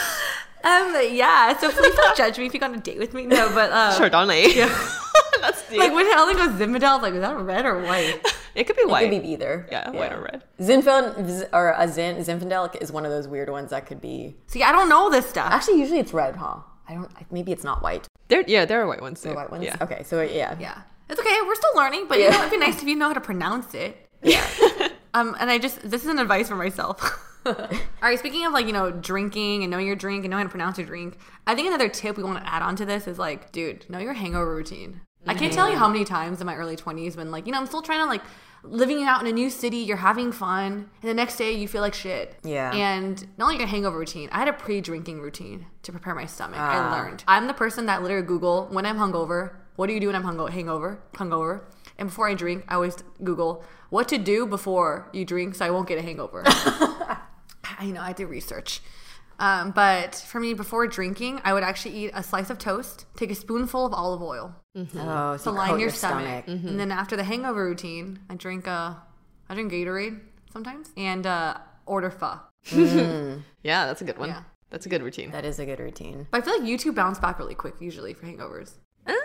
Um, 0.68 0.94
yeah. 1.12 1.56
So 1.58 1.70
please 1.70 1.94
don't 1.94 2.16
judge 2.16 2.38
me 2.38 2.46
if 2.46 2.54
you 2.54 2.60
go 2.60 2.66
on 2.66 2.74
a 2.74 2.78
date 2.78 2.98
with 2.98 3.14
me. 3.14 3.26
No, 3.26 3.48
but 3.54 3.70
uh, 3.72 3.98
Chardonnay. 3.98 4.54
That's 5.40 5.62
the. 5.62 5.78
like 5.78 5.92
when 5.94 6.06
Helen 6.06 6.36
goes 6.36 6.50
Zinfandel, 6.60 6.94
was 6.94 7.02
like, 7.02 7.14
is 7.14 7.20
that 7.20 7.36
red 7.38 7.64
or 7.64 7.80
white? 7.82 8.20
it 8.54 8.64
could 8.66 8.74
be 8.76 8.82
It 8.82 8.88
white. 8.88 9.10
could 9.10 9.22
be 9.22 9.28
either. 9.30 9.66
yeah, 9.70 9.88
white 9.90 10.12
or 10.12 10.22
red. 10.22 10.42
Zinfandel 10.60 11.48
or 11.52 11.74
a 11.78 11.86
Zin 11.88 12.16
Zinfandel 12.16 12.80
is 12.82 12.90
one 12.90 13.04
of 13.04 13.10
those 13.12 13.28
weird 13.28 13.48
ones 13.48 13.70
that 13.70 13.86
could 13.86 14.00
be. 14.00 14.36
See, 14.48 14.62
I 14.62 14.72
don't 14.72 14.88
know 14.88 15.10
this 15.10 15.26
stuff. 15.28 15.50
Actually, 15.52 15.78
usually 15.80 16.00
it's 16.00 16.12
red, 16.12 16.36
huh? 16.36 16.56
I 16.88 16.94
don't. 16.94 17.10
Maybe 17.32 17.52
it's 17.52 17.64
not 17.64 17.82
white. 17.82 18.06
There, 18.28 18.42
yeah, 18.46 18.64
there 18.64 18.82
are 18.82 18.86
white 18.86 19.00
ones 19.00 19.20
too. 19.22 19.28
The 19.30 19.34
white 19.36 19.50
ones. 19.50 19.64
Yeah. 19.64 19.76
Okay, 19.80 20.02
so 20.04 20.20
yeah. 20.22 20.56
Yeah, 20.58 20.82
it's 21.08 21.20
okay. 21.20 21.36
We're 21.46 21.54
still 21.54 21.76
learning, 21.76 22.06
but 22.08 22.18
you 22.18 22.30
know, 22.30 22.38
it'd 22.40 22.50
be 22.50 22.58
nice 22.58 22.82
if 22.82 22.88
you 22.88 22.96
know 22.96 23.08
how 23.08 23.14
to 23.14 23.20
pronounce 23.20 23.74
it. 23.74 23.96
Yeah. 24.22 24.44
Um, 25.14 25.34
and 25.40 25.50
I 25.50 25.56
just 25.56 25.80
this 25.90 26.02
is 26.02 26.08
an 26.08 26.18
advice 26.18 26.48
for 26.50 26.54
myself. 26.54 27.00
All 28.02 28.08
right, 28.08 28.18
speaking 28.18 28.44
of 28.46 28.52
like 28.52 28.66
you 28.66 28.72
know 28.72 28.90
drinking 28.90 29.62
and 29.62 29.70
knowing 29.70 29.86
your 29.86 29.96
drink 29.96 30.24
and 30.24 30.30
knowing 30.30 30.42
how 30.42 30.48
to 30.48 30.50
pronounce 30.50 30.78
your 30.78 30.86
drink, 30.86 31.18
I 31.46 31.54
think 31.54 31.68
another 31.68 31.88
tip 31.88 32.16
we 32.16 32.22
want 32.22 32.38
to 32.38 32.52
add 32.52 32.62
on 32.62 32.76
to 32.76 32.84
this 32.84 33.06
is 33.06 33.18
like, 33.18 33.52
dude, 33.52 33.88
know 33.88 33.98
your 33.98 34.12
hangover 34.12 34.54
routine. 34.54 35.00
I 35.26 35.34
can't 35.34 35.52
tell 35.52 35.68
you 35.68 35.76
how 35.76 35.88
many 35.88 36.04
times 36.04 36.40
in 36.40 36.46
my 36.46 36.54
early 36.54 36.76
twenties 36.76 37.16
when 37.16 37.30
like 37.30 37.46
you 37.46 37.52
know 37.52 37.58
I'm 37.58 37.66
still 37.66 37.82
trying 37.82 38.00
to 38.00 38.06
like 38.06 38.22
living 38.62 39.02
out 39.04 39.20
in 39.20 39.26
a 39.26 39.32
new 39.32 39.50
city, 39.50 39.78
you're 39.78 39.96
having 39.96 40.32
fun, 40.32 40.90
and 41.02 41.10
the 41.10 41.14
next 41.14 41.36
day 41.36 41.52
you 41.52 41.68
feel 41.68 41.82
like 41.82 41.94
shit. 41.94 42.36
Yeah. 42.42 42.72
And 42.72 43.26
not 43.36 43.46
only 43.46 43.58
your 43.58 43.66
hangover 43.66 43.98
routine, 43.98 44.28
I 44.32 44.38
had 44.38 44.48
a 44.48 44.52
pre-drinking 44.52 45.20
routine 45.20 45.66
to 45.82 45.92
prepare 45.92 46.14
my 46.14 46.26
stomach. 46.26 46.58
Ah. 46.58 46.92
I 46.92 46.98
learned. 47.00 47.24
I'm 47.28 47.46
the 47.46 47.54
person 47.54 47.86
that 47.86 48.02
literally 48.02 48.26
Google 48.26 48.66
when 48.70 48.84
I'm 48.86 48.96
hungover. 48.96 49.52
What 49.76 49.86
do 49.86 49.92
you 49.92 50.00
do 50.00 50.08
when 50.08 50.16
I'm 50.16 50.24
hungo- 50.24 50.50
hangover? 50.50 50.98
Hungover. 51.14 51.62
And 51.98 52.08
before 52.08 52.28
I 52.28 52.34
drink, 52.34 52.64
I 52.68 52.74
always 52.74 52.96
Google 53.22 53.64
what 53.90 54.08
to 54.08 54.18
do 54.18 54.46
before 54.46 55.08
you 55.12 55.24
drink 55.24 55.54
so 55.54 55.64
I 55.64 55.70
won't 55.70 55.88
get 55.88 55.98
a 55.98 56.02
hangover. 56.02 56.44
I 57.78 57.86
know 57.86 58.00
I 58.00 58.12
do 58.12 58.26
research. 58.26 58.80
Um, 59.40 59.70
but 59.70 60.16
for 60.16 60.40
me, 60.40 60.52
before 60.54 60.86
drinking, 60.88 61.40
I 61.44 61.52
would 61.52 61.62
actually 61.62 61.94
eat 61.96 62.10
a 62.12 62.22
slice 62.24 62.50
of 62.50 62.58
toast, 62.58 63.06
take 63.16 63.30
a 63.30 63.36
spoonful 63.36 63.86
of 63.86 63.94
olive 63.94 64.20
oil 64.20 64.54
Oh, 64.76 65.32
to 65.34 65.38
so 65.38 65.50
you 65.52 65.56
line 65.56 65.68
coat 65.70 65.80
your, 65.80 65.90
stomach, 65.90 66.44
stomach. 66.44 66.64
and 66.64 66.78
then 66.80 66.90
after 66.90 67.16
the 67.16 67.22
hangover 67.24 67.64
routine, 67.64 68.18
I 68.28 68.34
drink 68.34 68.66
a, 68.66 69.00
I 69.48 69.54
drink 69.54 69.70
Gatorade 69.72 70.20
sometimes 70.52 70.90
and 70.96 71.24
uh, 71.26 71.56
order 71.86 72.10
pho. 72.10 72.40
Yeah, 73.62 73.86
that's 73.86 74.00
a 74.02 74.04
good 74.04 74.18
one. 74.18 74.30
Yeah. 74.30 74.42
That's 74.70 74.86
a 74.86 74.88
good 74.88 75.02
routine. 75.02 75.30
That 75.30 75.44
is 75.44 75.58
a 75.60 75.64
good 75.66 75.78
routine. 75.80 76.26
But 76.30 76.42
I 76.42 76.44
feel 76.44 76.58
like 76.58 76.68
you 76.68 76.76
two 76.76 76.92
bounce 76.92 77.18
back 77.18 77.38
really 77.38 77.54
quick 77.54 77.74
usually 77.80 78.14
for 78.14 78.26
hangovers. 78.26 78.72
Uh, 79.06 79.12
it 79.12 79.18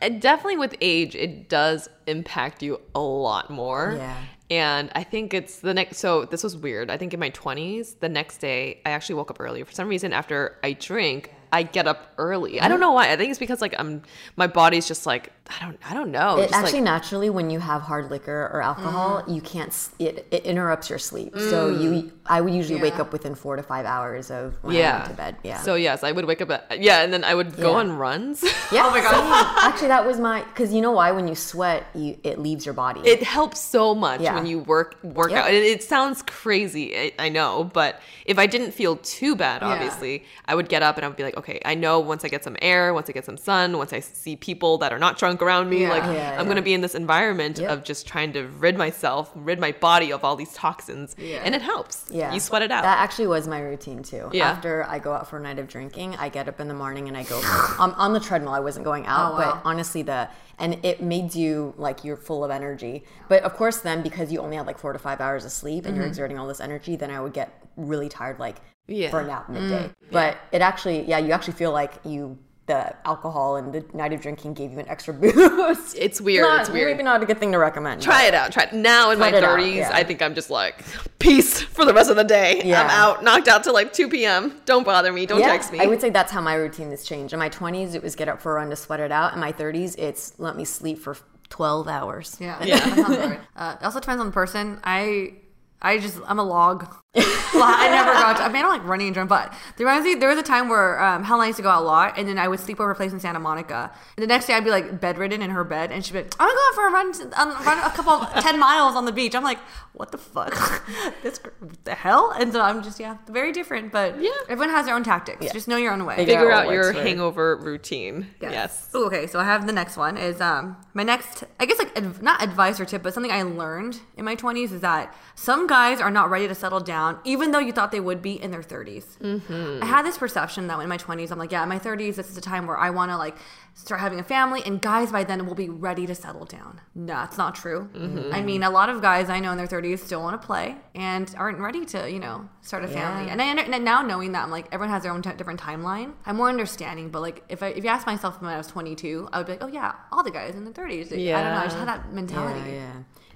definitely 0.00 0.58
with 0.58 0.74
age, 0.80 1.14
it 1.14 1.48
does 1.48 1.88
impact 2.06 2.62
you 2.62 2.80
a 2.94 3.00
lot 3.00 3.50
more. 3.50 3.94
Yeah. 3.96 4.16
And 4.50 4.90
I 4.94 5.02
think 5.02 5.32
it's 5.32 5.60
the 5.60 5.72
next. 5.72 5.96
So 5.96 6.26
this 6.26 6.44
was 6.44 6.56
weird. 6.56 6.90
I 6.90 6.98
think 6.98 7.14
in 7.14 7.20
my 7.20 7.30
20s, 7.30 7.98
the 8.00 8.08
next 8.08 8.38
day, 8.38 8.80
I 8.84 8.90
actually 8.90 9.14
woke 9.14 9.30
up 9.30 9.40
early. 9.40 9.62
For 9.64 9.72
some 9.72 9.88
reason, 9.88 10.12
after 10.12 10.58
I 10.62 10.74
drink, 10.74 11.32
I 11.52 11.62
get 11.62 11.86
up 11.86 12.12
early. 12.16 12.60
I 12.60 12.68
don't 12.68 12.80
know 12.80 12.92
why. 12.92 13.12
I 13.12 13.16
think 13.16 13.30
it's 13.30 13.38
because 13.38 13.60
like 13.60 13.74
I'm, 13.78 14.02
my 14.36 14.46
body's 14.46 14.88
just 14.88 15.04
like 15.04 15.32
I 15.50 15.64
don't, 15.64 15.78
I 15.88 15.92
don't 15.92 16.10
know. 16.10 16.38
It 16.38 16.48
just 16.48 16.54
actually 16.54 16.80
like, 16.80 16.84
naturally, 16.84 17.28
when 17.30 17.50
you 17.50 17.58
have 17.58 17.82
hard 17.82 18.10
liquor 18.10 18.50
or 18.52 18.62
alcohol, 18.62 19.22
mm. 19.22 19.34
you 19.34 19.40
can't. 19.40 19.72
It, 19.98 20.26
it 20.30 20.44
interrupts 20.44 20.88
your 20.88 20.98
sleep. 20.98 21.34
So 21.36 21.72
mm. 21.72 21.82
you, 21.82 22.12
I 22.26 22.40
would 22.40 22.54
usually 22.54 22.80
wake 22.80 22.98
up 22.98 23.12
within 23.12 23.34
four 23.34 23.56
to 23.56 23.62
five 23.62 23.84
hours 23.84 24.30
of 24.30 24.56
when 24.62 24.76
I 24.76 24.78
yeah. 24.78 24.98
went 24.98 25.10
to 25.10 25.16
bed. 25.16 25.36
Yeah. 25.42 25.60
So 25.60 25.74
yes, 25.74 26.04
I 26.04 26.12
would 26.12 26.24
wake 26.24 26.40
up 26.40 26.50
at 26.50 26.80
yeah, 26.80 27.02
and 27.02 27.12
then 27.12 27.24
I 27.24 27.34
would 27.34 27.56
go 27.56 27.72
Yeah. 27.72 27.78
on 27.78 27.92
runs. 27.96 28.42
yeah. 28.72 28.86
Oh 28.86 28.90
my 28.90 29.00
god. 29.00 29.68
Actually, 29.68 29.88
that 29.88 30.06
was 30.06 30.18
my 30.18 30.42
because 30.42 30.72
you 30.72 30.80
know 30.80 30.92
why 30.92 31.10
when 31.10 31.28
you 31.28 31.34
sweat, 31.34 31.86
you 31.94 32.16
it 32.22 32.38
leaves 32.38 32.64
your 32.64 32.74
body. 32.74 33.00
it 33.00 33.22
helps 33.22 33.60
so 33.60 33.94
much 33.94 34.20
Yeah. 34.20 34.34
when 34.34 34.46
you 34.46 34.60
work 34.60 34.96
work 35.02 35.32
Yep. 35.32 35.44
out. 35.44 35.52
It, 35.52 35.64
it 35.64 35.82
sounds 35.82 36.22
crazy, 36.22 36.96
I, 36.96 37.12
I 37.18 37.28
know, 37.28 37.64
but 37.64 38.00
if 38.24 38.38
I 38.38 38.46
didn't 38.46 38.72
feel 38.72 38.96
too 38.96 39.36
bad, 39.36 39.62
obviously, 39.62 40.24
I 40.46 40.54
would 40.54 40.68
get 40.68 40.82
up 40.82 40.96
and 40.96 41.04
I 41.04 41.08
would 41.08 41.16
be 41.16 41.24
like, 41.24 41.36
okay, 41.42 41.60
I 41.64 41.74
know 41.74 41.98
once 42.00 42.24
I 42.24 42.28
get 42.28 42.44
some 42.44 42.56
air, 42.62 42.94
once 42.94 43.08
I 43.10 43.12
get 43.12 43.24
some 43.24 43.36
sun, 43.36 43.76
once 43.76 43.92
I 43.92 44.00
see 44.00 44.36
people 44.36 44.78
that 44.78 44.92
are 44.92 44.98
not 44.98 45.18
drunk 45.18 45.42
around 45.42 45.68
me, 45.68 45.82
Yeah. 45.82 45.90
like 45.90 46.02
Yeah, 46.04 46.10
I'm 46.38 46.44
yeah. 46.44 46.44
gonna 46.44 46.62
be 46.62 46.72
in 46.74 46.80
this 46.80 46.94
environment 46.94 47.58
of 47.58 47.82
just 47.84 48.06
trying 48.06 48.32
to 48.34 48.46
rid 48.46 48.76
myself, 48.76 49.30
rid 49.34 49.58
my 49.58 49.72
body 49.72 50.12
of 50.12 50.24
all 50.24 50.36
these 50.36 50.52
toxins, 50.54 51.14
and 51.18 51.54
it 51.54 51.62
helps. 51.62 52.04
Yeah. 52.10 52.32
you 52.32 52.40
sweat 52.40 52.62
it 52.62 52.70
out. 52.70 52.82
That 52.82 52.98
actually 52.98 53.26
was 53.26 53.48
my 53.48 53.60
routine 53.60 54.02
too. 54.02 54.30
Yeah. 54.32 54.50
After 54.50 54.84
I 54.88 54.98
go 55.00 55.12
out 55.12 55.28
for 55.28 55.36
a 55.38 55.40
night 55.42 55.58
of 55.58 55.66
drinking, 55.68 56.16
I 56.16 56.28
get 56.28 56.48
up 56.48 56.60
in 56.60 56.68
the 56.68 56.74
morning 56.74 57.08
and 57.08 57.16
I 57.16 57.24
go 57.24 57.38
um, 57.78 57.94
on 57.98 58.12
the 58.12 58.20
treadmill. 58.20 58.54
I 58.54 58.60
wasn't 58.60 58.84
going 58.84 59.04
out, 59.06 59.34
Oh, 59.34 59.36
but 59.36 59.62
honestly, 59.64 60.02
the 60.02 60.28
and 60.58 60.78
it 60.84 61.02
made 61.02 61.34
you 61.34 61.74
like 61.76 62.04
you're 62.04 62.16
full 62.16 62.44
of 62.44 62.50
energy. 62.50 63.04
But 63.28 63.42
of 63.42 63.54
course, 63.54 63.78
then 63.78 64.02
because 64.02 64.30
you 64.30 64.38
only 64.40 64.56
had 64.56 64.66
like 64.66 64.78
four 64.78 64.92
to 64.92 64.98
five 64.98 65.20
hours 65.20 65.44
of 65.44 65.50
sleep 65.50 65.86
and 65.86 65.96
you're 65.96 66.06
exerting 66.06 66.38
all 66.38 66.46
this 66.46 66.60
energy, 66.60 66.94
then 66.94 67.10
I 67.10 67.20
would 67.20 67.32
get 67.32 67.48
really 67.76 68.08
tired, 68.08 68.38
like 68.38 68.56
Yeah. 68.86 69.10
for 69.10 69.20
a 69.20 69.26
nap 69.26 69.48
midday. 69.48 69.90
But 70.10 70.38
it 70.52 70.60
actually, 70.60 71.02
yeah, 71.04 71.18
you 71.18 71.32
actually 71.32 71.54
feel 71.54 71.72
like 71.72 71.94
you. 72.04 72.38
The 72.66 72.94
alcohol 73.04 73.56
and 73.56 73.72
the 73.72 73.84
night 73.92 74.12
of 74.12 74.20
drinking 74.22 74.54
gave 74.54 74.70
you 74.70 74.78
an 74.78 74.86
extra 74.88 75.12
boost. 75.20 75.96
It's 75.98 76.20
weird, 76.20 76.44
Not- 76.44 76.60
it's 76.60 76.70
weird. 76.70 76.92
Maybe 76.92 77.02
not 77.02 77.20
a 77.20 77.26
good 77.26 77.38
thing 77.40 77.50
to 77.52 77.58
recommend. 77.58 78.00
Try 78.02 78.26
it 78.26 78.34
out. 78.34 78.52
Try 78.52 78.62
it. 78.62 78.72
Now 78.72 79.10
in 79.10 79.18
my 79.18 79.30
Try 79.30 79.38
it 79.38 79.44
out, 79.44 79.58
30s, 79.58 79.74
yeah. 79.74 79.90
I 79.92 80.04
think 80.04 80.22
I'm 80.22 80.32
just 80.36 80.48
like 80.48 80.84
peace 81.18 81.60
for 81.60 81.84
the 81.84 81.92
rest 81.92 82.08
of 82.08 82.14
the 82.14 82.22
day. 82.22 82.62
Yeah. 82.64 82.82
I'm 82.84 82.90
out, 82.90 83.24
knocked 83.24 83.48
out 83.48 83.64
till 83.64 83.74
like 83.74 83.92
2 83.92 84.08
p.m. 84.08 84.60
Don't 84.64 84.84
bother 84.84 85.12
me. 85.12 85.26
Don't 85.26 85.40
Yeah, 85.40 85.48
text 85.48 85.72
me. 85.72 85.80
I 85.80 85.86
would 85.86 86.00
say 86.00 86.10
that's 86.10 86.30
how 86.30 86.40
my 86.40 86.54
routine 86.54 86.90
has 86.90 87.02
changed. 87.02 87.32
In 87.32 87.40
my 87.40 87.50
20s, 87.50 87.96
it 87.96 88.02
was 88.02 88.14
get 88.14 88.28
up 88.28 88.40
for 88.40 88.52
a 88.52 88.54
run 88.54 88.70
to 88.70 88.76
sweat 88.76 89.00
it 89.00 89.10
out. 89.10 89.34
In 89.34 89.40
my 89.40 89.52
30s, 89.52 89.98
it's 89.98 90.38
let 90.38 90.54
me 90.56 90.64
sleep 90.64 91.00
for 91.00 91.16
12 91.48 91.88
hours. 91.88 92.36
Yeah, 92.40 92.62
yeah. 92.62 92.78
That 92.78 92.96
sounds 92.96 93.18
right. 93.18 93.40
Uh, 93.56 93.76
it 93.80 93.84
also 93.84 93.98
depends 93.98 94.20
on 94.20 94.26
the 94.26 94.32
person. 94.32 94.78
I, 94.84 95.34
I 95.82 95.98
just 95.98 96.20
I'm 96.28 96.38
a 96.38 96.44
log. 96.44 96.86
Well, 97.14 97.24
I 97.64 97.88
never 97.90 98.12
got. 98.12 98.38
To, 98.38 98.42
I 98.44 98.48
mean, 98.48 98.56
I 98.56 98.62
don't 98.62 98.70
like 98.70 98.84
running 98.84 99.08
and 99.08 99.14
drunk, 99.14 99.28
but 99.28 99.52
there 99.76 99.86
reminds 99.86 100.06
me 100.06 100.14
there 100.14 100.30
was 100.30 100.38
a 100.38 100.42
time 100.42 100.70
where 100.70 100.98
um, 101.02 101.22
Helen 101.24 101.42
and 101.42 101.48
used 101.48 101.58
to 101.58 101.62
go 101.62 101.68
out 101.68 101.82
a 101.82 101.84
lot, 101.84 102.16
and 102.16 102.26
then 102.26 102.38
I 102.38 102.48
would 102.48 102.58
sleep 102.58 102.80
over 102.80 102.90
a 102.90 102.94
place 102.94 103.12
in 103.12 103.20
Santa 103.20 103.38
Monica. 103.38 103.90
And 104.16 104.22
the 104.22 104.26
next 104.26 104.46
day, 104.46 104.54
I'd 104.54 104.64
be 104.64 104.70
like 104.70 104.98
bedridden 105.00 105.42
in 105.42 105.50
her 105.50 105.62
bed, 105.62 105.92
and 105.92 106.02
she'd 106.04 106.12
be 106.14 106.20
like, 106.22 106.34
"I'm 106.40 106.48
gonna 106.48 106.54
go 106.58 106.68
out 106.68 106.74
for 106.74 106.88
a 106.88 106.90
run, 106.90 107.12
to- 107.12 107.40
um, 107.42 107.64
run 107.66 107.78
a 107.78 107.90
couple 107.94 108.18
ten 108.42 108.58
miles 108.58 108.96
on 108.96 109.04
the 109.04 109.12
beach." 109.12 109.34
I'm 109.34 109.44
like, 109.44 109.58
"What 109.92 110.10
the 110.10 110.16
fuck? 110.18 110.54
That's 111.22 111.38
gr- 111.38 111.50
what 111.60 111.84
the 111.84 111.94
hell?" 111.94 112.32
And 112.38 112.50
so 112.50 112.62
I'm 112.62 112.82
just 112.82 112.98
yeah, 112.98 113.18
very 113.28 113.52
different, 113.52 113.92
but 113.92 114.18
Yeah. 114.18 114.30
everyone 114.48 114.74
has 114.74 114.86
their 114.86 114.94
own 114.94 115.04
tactics. 115.04 115.52
Just 115.52 115.68
know 115.68 115.76
your 115.76 115.92
own 115.92 116.06
way. 116.06 116.16
Figure 116.16 116.34
Figure 116.36 116.50
out 116.52 116.66
out 116.68 116.72
your 116.72 116.84
works 116.84 116.96
for- 116.96 117.02
hangover 117.04 117.56
routine. 117.56 118.28
Yes. 118.40 118.88
Ooh, 118.94 119.04
okay, 119.08 119.26
so 119.26 119.38
I 119.38 119.44
have 119.44 119.66
the 119.66 119.72
next 119.74 119.98
one 119.98 120.16
is 120.16 120.40
um 120.40 120.76
my 120.94 121.02
next 121.02 121.44
I 121.60 121.66
guess 121.66 121.78
like 121.78 121.94
adv- 121.98 122.22
not 122.22 122.42
advice 122.42 122.80
or 122.80 122.86
tip, 122.86 123.02
but 123.02 123.12
something 123.12 123.30
I 123.32 123.42
learned 123.42 124.00
in 124.16 124.24
my 124.24 124.34
20s 124.36 124.72
is 124.72 124.80
that 124.80 125.14
some 125.34 125.66
guys 125.66 126.00
are 126.00 126.10
not 126.10 126.30
ready 126.30 126.48
to 126.48 126.54
settle 126.54 126.80
down, 126.80 127.01
even 127.24 127.50
though 127.52 127.58
you 127.58 127.72
thought 127.72 127.90
they 127.92 128.00
would 128.00 128.20
be 128.22 128.32
in 128.42 128.50
their 128.50 128.62
30s. 128.62 129.18
Mm-hmm. 129.18 129.82
I 129.82 129.86
had 129.86 130.04
this 130.04 130.18
perception 130.18 130.66
that 130.68 130.78
in 130.80 130.88
my 130.88 130.98
20s, 130.98 131.30
I'm 131.30 131.38
like, 131.38 131.52
yeah, 131.52 131.62
in 131.62 131.68
my 131.68 131.78
30s, 131.78 132.14
this 132.16 132.30
is 132.30 132.36
a 132.36 132.40
time 132.40 132.66
where 132.66 132.76
I 132.76 132.90
want 132.90 133.10
to 133.10 133.16
like 133.16 133.36
start 133.74 134.00
having 134.02 134.20
a 134.20 134.22
family, 134.22 134.60
and 134.66 134.82
guys 134.82 135.10
by 135.10 135.24
then 135.24 135.46
will 135.46 135.54
be 135.54 135.68
ready 135.68 136.06
to 136.06 136.14
settle 136.14 136.44
down. 136.44 136.80
No, 136.94 137.22
it's 137.24 137.38
not 137.38 137.54
true. 137.54 137.88
I 138.32 138.42
mean, 138.42 138.62
a 138.62 138.68
lot 138.70 138.88
of 138.90 139.00
guys 139.00 139.30
I 139.30 139.40
know 139.40 139.50
in 139.52 139.56
their 139.58 139.66
30s 139.66 140.00
still 140.00 140.20
want 140.20 140.38
to 140.40 140.46
play 140.46 140.76
and 140.94 141.32
aren't 141.38 141.58
ready 141.58 141.84
to, 141.86 142.10
you 142.10 142.18
know, 142.18 142.48
start 142.60 142.84
a 142.84 142.88
family. 142.88 143.30
And 143.30 143.40
I 143.40 143.48
under- 143.50 143.62
and 143.62 143.84
now 143.84 144.02
knowing 144.02 144.32
that, 144.32 144.42
I'm 144.44 144.50
like, 144.50 144.66
everyone 144.72 144.92
has 144.92 145.02
their 145.04 145.12
own 145.12 145.22
t- 145.22 145.32
different 145.38 145.58
timeline. 145.60 146.12
I'm 146.26 146.36
more 146.36 146.48
understanding. 146.50 147.08
But 147.08 147.20
like, 147.22 147.44
if 147.48 147.62
I 147.62 147.68
if 147.68 147.82
you 147.84 147.88
ask 147.90 148.06
myself 148.06 148.40
when 148.42 148.50
I 148.52 148.58
was 148.58 148.66
22, 148.66 149.28
I 149.32 149.38
would 149.38 149.46
be 149.46 149.52
like, 149.54 149.62
oh 149.64 149.68
yeah, 149.68 149.92
all 150.12 150.22
the 150.22 150.30
guys 150.30 150.54
in 150.54 150.64
their 150.64 150.74
30s. 150.74 151.08
Yeah, 151.10 151.38
I 151.38 151.42
don't 151.42 151.52
know. 151.54 151.60
I 151.60 151.64
just 151.64 151.76
had 151.78 151.88
that 151.88 152.12
mentality. 152.12 152.70
Yeah, 152.72 152.76
yeah. 152.76 152.92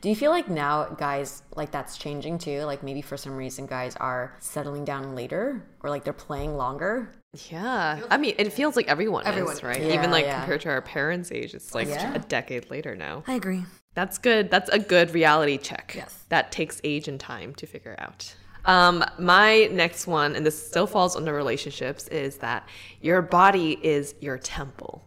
Do 0.06 0.10
you 0.10 0.14
feel 0.14 0.30
like 0.30 0.48
now 0.48 0.84
guys 0.84 1.42
like 1.56 1.72
that's 1.72 1.98
changing 1.98 2.38
too? 2.38 2.60
Like 2.60 2.84
maybe 2.84 3.02
for 3.02 3.16
some 3.16 3.34
reason 3.34 3.66
guys 3.66 3.96
are 3.96 4.36
settling 4.38 4.84
down 4.84 5.16
later 5.16 5.66
or 5.82 5.90
like 5.90 6.04
they're 6.04 6.12
playing 6.12 6.56
longer? 6.56 7.10
Yeah. 7.50 7.98
I 8.08 8.16
mean, 8.16 8.36
it 8.38 8.52
feels 8.52 8.76
like 8.76 8.86
everyone, 8.86 9.26
Everyone. 9.26 9.54
is, 9.54 9.64
right? 9.64 9.82
Yeah, 9.82 9.94
Even 9.94 10.12
like 10.12 10.26
yeah. 10.26 10.38
compared 10.38 10.60
to 10.60 10.68
our 10.68 10.80
parents' 10.80 11.32
age, 11.32 11.54
it's 11.54 11.74
like 11.74 11.88
Yeah. 11.88 12.14
a 12.14 12.20
decade 12.20 12.70
later 12.70 12.94
now. 12.94 13.24
I 13.26 13.32
agree. 13.34 13.64
That's 13.94 14.16
good. 14.18 14.48
That's 14.48 14.70
a 14.70 14.78
good 14.78 15.12
reality 15.12 15.58
check. 15.58 15.94
Yes. 15.96 16.24
That 16.28 16.52
takes 16.52 16.80
age 16.84 17.08
and 17.08 17.18
time 17.18 17.52
to 17.56 17.66
figure 17.66 17.96
out. 17.98 18.32
Um, 18.64 19.04
my 19.18 19.68
next 19.72 20.06
one, 20.06 20.36
and 20.36 20.46
this 20.46 20.68
still 20.68 20.86
falls 20.86 21.16
under 21.16 21.32
relationships, 21.32 22.06
is 22.08 22.36
that 22.36 22.68
your 23.00 23.22
body 23.22 23.76
is 23.82 24.14
your 24.20 24.38
temple. 24.38 25.02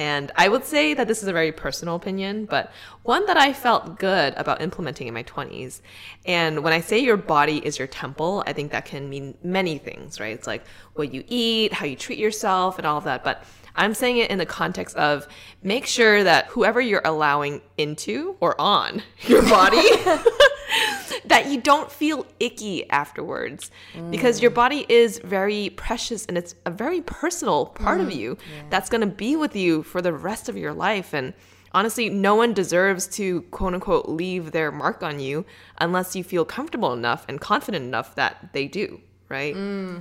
And 0.00 0.32
I 0.34 0.48
would 0.48 0.64
say 0.64 0.94
that 0.94 1.08
this 1.08 1.22
is 1.22 1.28
a 1.28 1.32
very 1.32 1.52
personal 1.52 1.94
opinion, 1.94 2.46
but 2.46 2.72
one 3.02 3.26
that 3.26 3.36
I 3.36 3.52
felt 3.52 3.98
good 3.98 4.32
about 4.38 4.62
implementing 4.62 5.06
in 5.08 5.12
my 5.12 5.24
20s. 5.24 5.82
And 6.24 6.64
when 6.64 6.72
I 6.72 6.80
say 6.80 7.00
your 7.00 7.18
body 7.18 7.58
is 7.58 7.78
your 7.78 7.86
temple, 7.86 8.42
I 8.46 8.54
think 8.54 8.72
that 8.72 8.86
can 8.86 9.10
mean 9.10 9.36
many 9.42 9.76
things, 9.76 10.18
right? 10.18 10.34
It's 10.34 10.46
like 10.46 10.64
what 10.94 11.12
you 11.12 11.22
eat, 11.28 11.74
how 11.74 11.84
you 11.84 11.96
treat 11.96 12.18
yourself, 12.18 12.78
and 12.78 12.86
all 12.86 12.96
of 12.96 13.04
that. 13.04 13.22
But 13.22 13.44
I'm 13.76 13.94
saying 13.94 14.18
it 14.18 14.30
in 14.30 14.38
the 14.38 14.46
context 14.46 14.96
of 14.96 15.26
make 15.62 15.86
sure 15.86 16.24
that 16.24 16.46
whoever 16.46 16.80
you're 16.80 17.02
allowing 17.04 17.60
into 17.76 18.36
or 18.40 18.60
on 18.60 19.02
your 19.22 19.42
body 19.42 19.76
that 21.24 21.46
you 21.48 21.60
don't 21.60 21.90
feel 21.90 22.26
icky 22.38 22.88
afterwards. 22.90 23.70
Because 24.10 24.42
your 24.42 24.50
body 24.50 24.86
is 24.88 25.18
very 25.18 25.70
precious 25.70 26.26
and 26.26 26.36
it's 26.36 26.54
a 26.66 26.70
very 26.70 27.00
personal 27.00 27.66
part 27.66 28.00
of 28.00 28.08
mm, 28.08 28.16
you 28.16 28.38
that's 28.68 28.88
going 28.88 29.00
to 29.00 29.06
be 29.06 29.36
with 29.36 29.54
you 29.56 29.82
for 29.82 30.02
the 30.02 30.12
rest 30.12 30.48
of 30.48 30.56
your 30.56 30.72
life. 30.72 31.12
And 31.12 31.34
honestly 31.72 32.08
no 32.10 32.34
one 32.34 32.52
deserves 32.52 33.06
to 33.06 33.42
quote 33.42 33.74
unquote 33.74 34.08
leave 34.08 34.52
their 34.52 34.72
mark 34.72 35.02
on 35.02 35.20
you 35.20 35.44
unless 35.78 36.16
you 36.16 36.24
feel 36.24 36.44
comfortable 36.44 36.92
enough 36.92 37.24
and 37.28 37.40
confident 37.40 37.84
enough 37.84 38.14
that 38.16 38.50
they 38.52 38.66
do 38.66 39.00
right? 39.30 39.56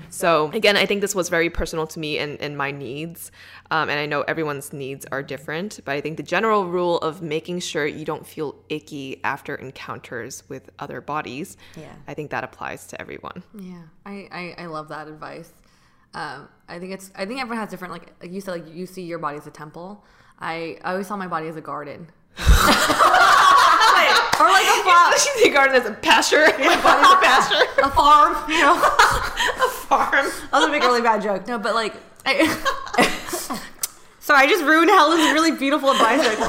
So 0.09 0.49
again, 0.51 0.75
I 0.75 0.85
think 0.85 1.01
this 1.01 1.15
was 1.15 1.29
very 1.29 1.49
personal 1.49 1.87
to 1.87 1.99
me 1.99 2.17
and, 2.17 2.41
and 2.41 2.57
my 2.57 2.71
needs. 2.71 3.31
Um, 3.71 3.89
and 3.89 3.99
I 3.99 4.05
know 4.07 4.21
everyone's 4.23 4.73
needs 4.73 5.05
are 5.11 5.21
different, 5.23 5.79
but 5.85 5.93
I 5.95 6.01
think 6.01 6.17
the 6.17 6.23
general 6.23 6.65
rule 6.67 6.97
of 6.99 7.21
making 7.21 7.59
sure 7.59 7.85
you 7.85 8.03
don't 8.03 8.25
feel 8.25 8.55
icky 8.69 9.21
after 9.23 9.55
encounters 9.55 10.43
with 10.49 10.69
other 10.79 10.99
bodies, 10.99 11.55
Yeah. 11.77 11.93
I 12.07 12.13
think 12.15 12.31
that 12.31 12.43
applies 12.43 12.87
to 12.87 12.99
everyone. 12.99 13.43
Yeah, 13.53 13.83
I, 14.05 14.27
I, 14.31 14.63
I 14.63 14.65
love 14.65 14.89
that 14.89 15.07
advice. 15.07 15.53
Um, 16.15 16.49
I 16.67 16.79
think 16.79 16.91
it's 16.93 17.11
I 17.15 17.25
think 17.27 17.39
everyone 17.39 17.59
has 17.59 17.69
different 17.69 17.93
like 17.93 18.11
like 18.19 18.31
you 18.31 18.41
said 18.41 18.51
like 18.51 18.73
you 18.73 18.87
see 18.87 19.03
your 19.03 19.19
body 19.19 19.37
as 19.37 19.45
a 19.45 19.51
temple. 19.51 20.03
I, 20.39 20.79
I 20.83 20.91
always 20.93 21.05
saw 21.05 21.15
my 21.17 21.27
body 21.27 21.47
as 21.47 21.55
a 21.55 21.61
garden. 21.61 22.07
or 24.39 24.47
like 24.49 24.65
a 24.65 24.83
farm, 24.83 25.13
She 25.17 25.29
see 25.43 25.49
garden 25.49 25.75
as 25.75 25.85
a 25.87 25.93
pasture. 25.93 26.45
My 26.59 26.79
body's 26.81 27.11
a 27.11 27.19
pasture. 27.21 27.81
a 27.83 27.89
farm, 27.91 28.49
you 28.49 28.59
know. 28.61 28.75
a 29.65 29.69
farm. 29.87 30.25
That 30.51 30.53
was 30.53 30.65
a 30.65 30.71
big 30.71 30.83
really 30.83 31.01
bad 31.01 31.21
joke. 31.21 31.47
No, 31.47 31.57
but 31.57 31.73
like, 31.75 31.93
I, 32.25 32.45
sorry, 34.19 34.45
I 34.45 34.47
just 34.47 34.63
ruined 34.63 34.89
Helen's 34.89 35.31
really 35.33 35.51
beautiful 35.51 35.91
advice. 35.91 36.19
Like, 36.19 36.39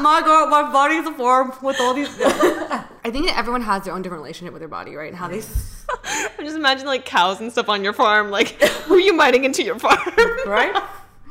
my 0.00 0.22
God, 0.24 0.50
my 0.50 0.70
body 0.72 0.96
is 0.96 1.06
a 1.06 1.12
farm 1.12 1.52
with 1.62 1.80
all 1.80 1.94
these. 1.94 2.08
I 2.20 3.10
think 3.10 3.26
that 3.26 3.36
everyone 3.36 3.62
has 3.62 3.84
their 3.84 3.94
own 3.94 4.02
different 4.02 4.22
relationship 4.22 4.52
with 4.52 4.60
their 4.60 4.68
body, 4.68 4.94
right? 4.94 5.08
And 5.08 5.16
how 5.16 5.28
they. 5.28 5.38
s- 5.38 5.84
I 6.02 6.30
just 6.42 6.56
imagine 6.56 6.86
like 6.86 7.04
cows 7.04 7.40
and 7.40 7.50
stuff 7.52 7.68
on 7.68 7.84
your 7.84 7.92
farm. 7.92 8.30
Like, 8.30 8.48
who 8.62 8.94
are 8.94 9.00
you 9.00 9.12
mining 9.12 9.44
into 9.44 9.62
your 9.62 9.78
farm? 9.78 9.98
Right? 10.46 10.74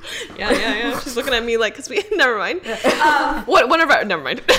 Yeah, 0.37 0.51
yeah, 0.51 0.75
yeah. 0.75 0.99
She's 0.99 1.15
looking 1.15 1.33
at 1.33 1.43
me 1.43 1.57
like, 1.57 1.75
cause 1.75 1.89
we 1.89 2.03
never 2.11 2.37
mind. 2.37 2.61
Um, 3.01 3.43
what? 3.45 3.69
One 3.69 3.81
of 3.81 3.89
our 3.89 4.03
never 4.03 4.23
mind. 4.23 4.41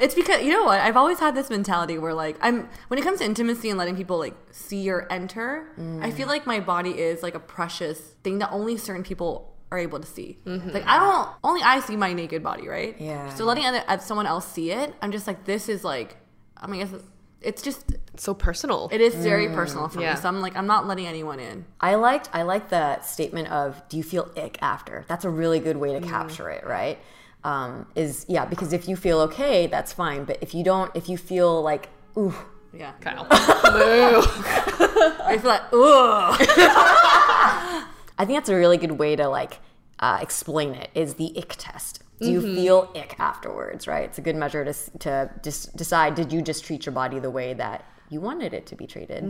It's 0.00 0.14
because 0.14 0.42
you 0.42 0.50
know 0.52 0.62
what? 0.64 0.80
I've 0.80 0.96
always 0.96 1.18
had 1.18 1.34
this 1.34 1.50
mentality 1.50 1.98
where 1.98 2.14
like 2.14 2.36
I'm 2.40 2.68
when 2.86 2.98
it 3.00 3.02
comes 3.02 3.18
to 3.18 3.24
intimacy 3.24 3.68
and 3.68 3.76
letting 3.78 3.96
people 3.96 4.16
like 4.18 4.34
see 4.52 4.88
or 4.90 5.06
enter, 5.10 5.66
I 6.00 6.10
feel 6.12 6.28
like 6.28 6.46
my 6.46 6.60
body 6.60 6.90
is 6.98 7.22
like 7.22 7.34
a 7.34 7.40
precious 7.40 7.98
thing 8.22 8.38
that 8.38 8.50
only 8.52 8.76
certain 8.76 9.02
people 9.02 9.56
are 9.72 9.78
able 9.78 9.98
to 9.98 10.06
see. 10.06 10.38
Like 10.46 10.84
I 10.86 10.98
don't 11.00 11.28
only 11.42 11.62
I 11.62 11.80
see 11.80 11.96
my 11.96 12.12
naked 12.12 12.42
body, 12.44 12.68
right? 12.68 12.94
Yeah. 13.00 13.34
So 13.34 13.44
letting 13.44 13.66
other, 13.66 13.82
uh, 13.88 13.98
someone 13.98 14.26
else 14.26 14.46
see 14.46 14.70
it, 14.70 14.94
I'm 15.02 15.10
just 15.10 15.26
like 15.26 15.44
this 15.44 15.68
is 15.68 15.82
like 15.82 16.16
I 16.56 16.68
mean 16.68 16.82
it's, 16.82 16.92
it's 17.40 17.62
just 17.62 17.94
so 18.16 18.34
personal. 18.34 18.88
it 18.92 19.00
is 19.00 19.14
very 19.14 19.48
personal 19.48 19.88
for 19.88 20.00
Yeah. 20.00 20.14
me. 20.14 20.20
So 20.20 20.28
I'm 20.28 20.40
like 20.40 20.56
I'm 20.56 20.66
not 20.66 20.86
letting 20.86 21.06
anyone 21.06 21.38
in. 21.40 21.64
I 21.80 21.94
liked 21.94 22.28
I 22.32 22.42
like 22.42 22.68
the 22.68 23.00
statement 23.02 23.48
of 23.50 23.80
do 23.88 23.96
you 23.96 24.02
feel 24.02 24.30
ick 24.36 24.58
after? 24.60 25.04
That's 25.08 25.24
a 25.24 25.30
really 25.30 25.60
good 25.60 25.76
way 25.76 25.98
to 25.98 26.06
capture 26.06 26.50
it, 26.50 26.66
right? 26.66 26.98
Um, 27.44 27.86
is 27.94 28.26
yeah, 28.28 28.44
because 28.44 28.72
if 28.72 28.88
you 28.88 28.96
feel 28.96 29.20
okay, 29.20 29.68
that's 29.68 29.92
fine. 29.92 30.24
But 30.24 30.38
if 30.40 30.54
you 30.54 30.64
don't, 30.64 30.90
if 30.96 31.08
you 31.08 31.16
feel 31.16 31.62
like 31.62 31.88
ooh, 32.16 32.34
Yeah. 32.72 32.92
Kyle. 33.00 33.22
Ooh 33.24 33.28
I 35.30 35.38
feel 35.40 35.50
like 35.50 35.72
ooh. 35.72 36.34
I 38.20 38.24
think 38.24 38.36
that's 38.36 38.48
a 38.48 38.56
really 38.56 38.76
good 38.78 38.92
way 38.92 39.14
to 39.16 39.28
like 39.28 39.60
uh, 40.00 40.18
explain 40.20 40.74
it. 40.74 40.90
Is 40.94 41.14
the 41.14 41.36
ick 41.36 41.54
test? 41.58 42.02
Do 42.20 42.30
you 42.30 42.40
feel 42.40 42.90
ick 42.96 43.14
afterwards? 43.20 43.86
Right? 43.86 44.04
It's 44.04 44.18
a 44.18 44.22
good 44.22 44.36
measure 44.36 44.64
to 44.64 44.74
to 44.98 45.30
just 45.42 45.76
decide. 45.76 46.14
Did 46.14 46.32
you 46.32 46.42
just 46.42 46.64
treat 46.64 46.84
your 46.86 46.92
body 46.92 47.18
the 47.18 47.30
way 47.30 47.54
that 47.54 47.84
you 48.10 48.20
wanted 48.20 48.54
it 48.54 48.64
to 48.66 48.74
be 48.76 48.86
treated? 48.86 49.22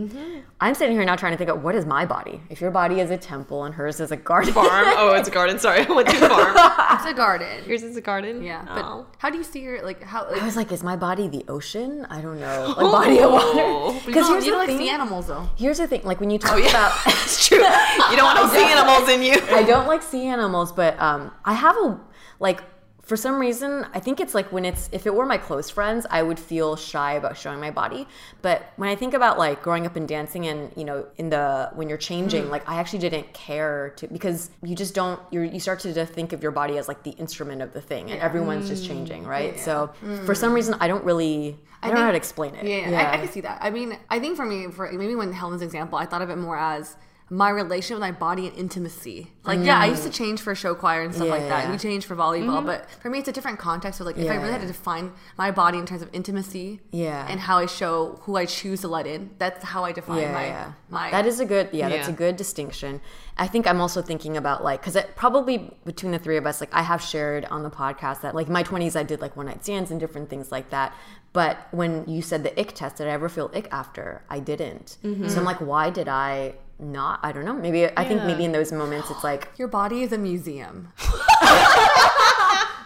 I'm 0.60 0.74
sitting 0.74 0.94
here 0.94 1.04
now 1.04 1.16
trying 1.16 1.32
to 1.32 1.36
think 1.38 1.50
of 1.50 1.62
what 1.64 1.74
is 1.74 1.84
my 1.84 2.06
body. 2.06 2.40
If 2.48 2.60
your 2.60 2.70
body 2.70 3.00
is 3.00 3.10
a 3.10 3.16
temple 3.16 3.64
and 3.64 3.74
hers 3.74 3.98
is 4.00 4.12
a 4.12 4.16
garden, 4.16 4.52
farm. 4.54 4.68
Oh, 4.96 5.14
it's 5.14 5.28
a 5.28 5.30
garden. 5.32 5.58
Sorry, 5.58 5.84
I 5.86 5.92
went 5.92 6.08
to 6.08 6.16
farm. 6.16 6.54
It's 6.92 7.04
a 7.06 7.12
garden. 7.14 7.64
Yours 7.68 7.82
is 7.82 7.96
a 7.96 8.00
garden. 8.00 8.42
Yeah, 8.42 8.64
but 8.66 8.84
Oh. 8.84 9.06
how 9.18 9.30
do 9.30 9.36
you 9.38 9.44
see 9.44 9.60
your 9.60 9.82
like 9.84 10.02
how? 10.02 10.24
I 10.26 10.44
was 10.44 10.56
like, 10.56 10.70
is 10.72 10.82
my 10.82 10.96
body 10.96 11.26
the 11.28 11.44
ocean? 11.48 12.06
I 12.08 12.20
don't 12.20 12.38
know. 12.40 12.74
Like 12.78 12.92
body 12.92 13.20
of 13.20 13.32
water. 13.32 13.98
Because 14.06 14.06
you 14.06 14.12
don't, 14.22 14.32
here's 14.34 14.46
you 14.46 14.52
the 14.52 14.58
like 14.58 14.68
thing. 14.68 14.78
see 14.78 14.88
animals 14.90 15.26
though. 15.26 15.48
Here's 15.56 15.78
the 15.78 15.86
thing. 15.88 16.02
Like 16.04 16.20
when 16.20 16.30
you 16.30 16.38
talk 16.38 16.54
Oh, 16.54 16.68
about, 16.68 16.92
It's 17.06 17.46
true. 17.48 17.58
You 17.58 18.16
don't 18.16 18.24
want 18.34 18.38
to 18.52 18.56
see 18.58 18.64
animals 18.64 19.08
in 19.08 19.22
you. 19.22 19.34
I 19.54 19.62
don't 19.64 19.86
like 19.88 20.02
sea 20.02 20.26
animals, 20.26 20.72
but 20.72 20.98
um, 21.00 21.32
I 21.44 21.54
have 21.54 21.76
a 21.76 22.00
like. 22.38 22.62
For 23.08 23.16
some 23.16 23.40
reason, 23.40 23.86
I 23.94 24.00
think 24.00 24.20
it's 24.20 24.34
like 24.34 24.52
when 24.52 24.66
it's 24.66 24.90
if 24.92 25.06
it 25.06 25.14
were 25.14 25.24
my 25.24 25.38
close 25.38 25.70
friends, 25.70 26.06
I 26.10 26.22
would 26.22 26.38
feel 26.38 26.76
shy 26.76 27.14
about 27.14 27.38
showing 27.38 27.58
my 27.58 27.70
body. 27.70 28.06
But 28.42 28.70
when 28.76 28.90
I 28.90 28.96
think 28.96 29.14
about 29.14 29.38
like 29.38 29.62
growing 29.62 29.86
up 29.86 29.96
and 29.96 30.06
dancing, 30.06 30.46
and 30.46 30.70
you 30.76 30.84
know, 30.84 31.06
in 31.16 31.30
the 31.30 31.70
when 31.72 31.88
you're 31.88 31.96
changing, 31.96 32.44
mm. 32.44 32.50
like 32.50 32.68
I 32.68 32.78
actually 32.78 32.98
didn't 32.98 33.32
care 33.32 33.94
to 33.96 34.08
because 34.08 34.50
you 34.62 34.76
just 34.76 34.94
don't. 34.94 35.18
You 35.30 35.40
you 35.40 35.58
start 35.58 35.80
to 35.80 36.04
think 36.04 36.34
of 36.34 36.42
your 36.42 36.52
body 36.52 36.76
as 36.76 36.86
like 36.86 37.02
the 37.02 37.12
instrument 37.12 37.62
of 37.62 37.72
the 37.72 37.80
thing, 37.80 38.10
and 38.10 38.20
everyone's 38.20 38.68
just 38.68 38.86
changing, 38.86 39.24
mm. 39.24 39.28
right? 39.28 39.58
So 39.58 39.90
mm. 40.04 40.26
for 40.26 40.34
some 40.34 40.52
reason, 40.52 40.74
I 40.78 40.86
don't 40.86 41.02
really. 41.02 41.58
I, 41.82 41.86
don't 41.86 41.96
know 41.96 42.02
how 42.02 42.10
to 42.10 42.16
explain 42.16 42.56
it. 42.56 42.66
Yeah, 42.66 43.10
I, 43.10 43.14
I 43.14 43.16
can 43.18 43.28
see 43.28 43.40
that. 43.40 43.58
I 43.62 43.70
mean, 43.70 43.96
I 44.10 44.18
think 44.18 44.36
for 44.36 44.44
me, 44.44 44.66
for 44.70 44.92
maybe 44.92 45.14
when 45.14 45.32
Helen's 45.32 45.62
example, 45.62 45.96
I 45.96 46.04
thought 46.04 46.20
of 46.20 46.28
it 46.28 46.36
more 46.36 46.58
as 46.58 46.96
my 47.30 47.50
relation 47.50 47.94
with 47.94 48.00
my 48.00 48.12
body 48.12 48.46
and 48.46 48.56
intimacy. 48.56 49.30
Like, 49.44 49.60
yeah, 49.62 49.78
I 49.78 49.86
used 49.86 50.02
to 50.04 50.10
change 50.10 50.40
for 50.40 50.54
show 50.54 50.74
choir 50.74 51.02
and 51.02 51.14
stuff 51.14 51.28
like 51.28 51.42
that. 51.42 51.48
Yeah. 51.48 51.62
And 51.64 51.72
you 51.74 51.78
change 51.78 52.06
for 52.06 52.16
volleyball, 52.16 52.64
but 52.64 52.88
for 53.02 53.10
me, 53.10 53.18
it's 53.18 53.28
a 53.28 53.32
different 53.32 53.58
context. 53.58 53.98
So, 53.98 54.04
like, 54.04 54.16
if 54.16 54.30
I 54.30 54.36
really 54.36 54.52
had 54.52 54.60
to 54.62 54.66
define 54.66 55.12
my 55.36 55.50
body 55.50 55.78
in 55.78 55.84
terms 55.86 56.00
of 56.02 56.08
intimacy, 56.14 56.80
Yeah. 56.90 57.26
and 57.28 57.38
how 57.40 57.58
I 57.58 57.66
show 57.66 58.18
who 58.22 58.36
I 58.36 58.46
choose 58.46 58.80
to 58.82 58.88
let 58.88 59.06
in, 59.06 59.30
that's 59.38 59.62
how 59.64 59.84
I 59.84 59.92
define 59.92 60.20
yeah, 60.22 60.32
my 60.32 60.46
yeah. 60.46 60.72
my. 60.90 61.10
that 61.10 61.26
is 61.26 61.38
a 61.40 61.44
good 61.44 61.68
yeah, 61.72 61.88
that's 61.90 62.08
a 62.08 62.12
good 62.12 62.36
distinction 62.36 63.00
i 63.40 63.46
think 63.46 63.66
i'm 63.68 63.80
also 63.80 64.02
thinking 64.02 64.36
about 64.36 64.64
like 64.64 64.80
because 64.82 64.96
probably 65.14 65.70
between 65.84 66.10
the 66.12 66.18
three 66.18 66.36
of 66.36 66.44
us 66.46 66.60
like 66.60 66.72
i 66.74 66.82
have 66.82 67.00
shared 67.00 67.44
on 67.46 67.62
the 67.62 67.70
podcast 67.70 68.20
that 68.22 68.34
like 68.34 68.48
in 68.48 68.52
my 68.52 68.64
20s 68.64 68.96
i 68.96 69.02
did 69.04 69.20
like 69.20 69.36
one 69.36 69.46
night 69.46 69.62
stands 69.62 69.90
and 69.92 70.00
different 70.00 70.28
things 70.28 70.50
like 70.50 70.70
that 70.70 70.92
but 71.32 71.68
when 71.70 72.04
you 72.08 72.20
said 72.20 72.42
the 72.42 72.58
ick 72.58 72.72
test 72.74 72.96
did 72.96 73.06
i 73.06 73.10
ever 73.10 73.28
feel 73.28 73.48
ick 73.54 73.68
after 73.70 74.22
i 74.28 74.40
didn't 74.40 74.96
Mm-hmm. 75.04 75.28
so 75.28 75.38
i'm 75.38 75.44
like 75.44 75.60
why 75.60 75.88
did 75.90 76.08
i 76.08 76.54
not 76.80 77.18
i 77.22 77.32
don't 77.32 77.44
know 77.44 77.54
maybe 77.54 77.86
i 77.96 78.04
think 78.04 78.22
maybe 78.24 78.44
in 78.44 78.52
those 78.52 78.70
moments 78.72 79.10
it's 79.10 79.24
like 79.24 79.48
your 79.56 79.66
body 79.68 80.02
is 80.02 80.12
a 80.12 80.18
museum. 80.18 80.88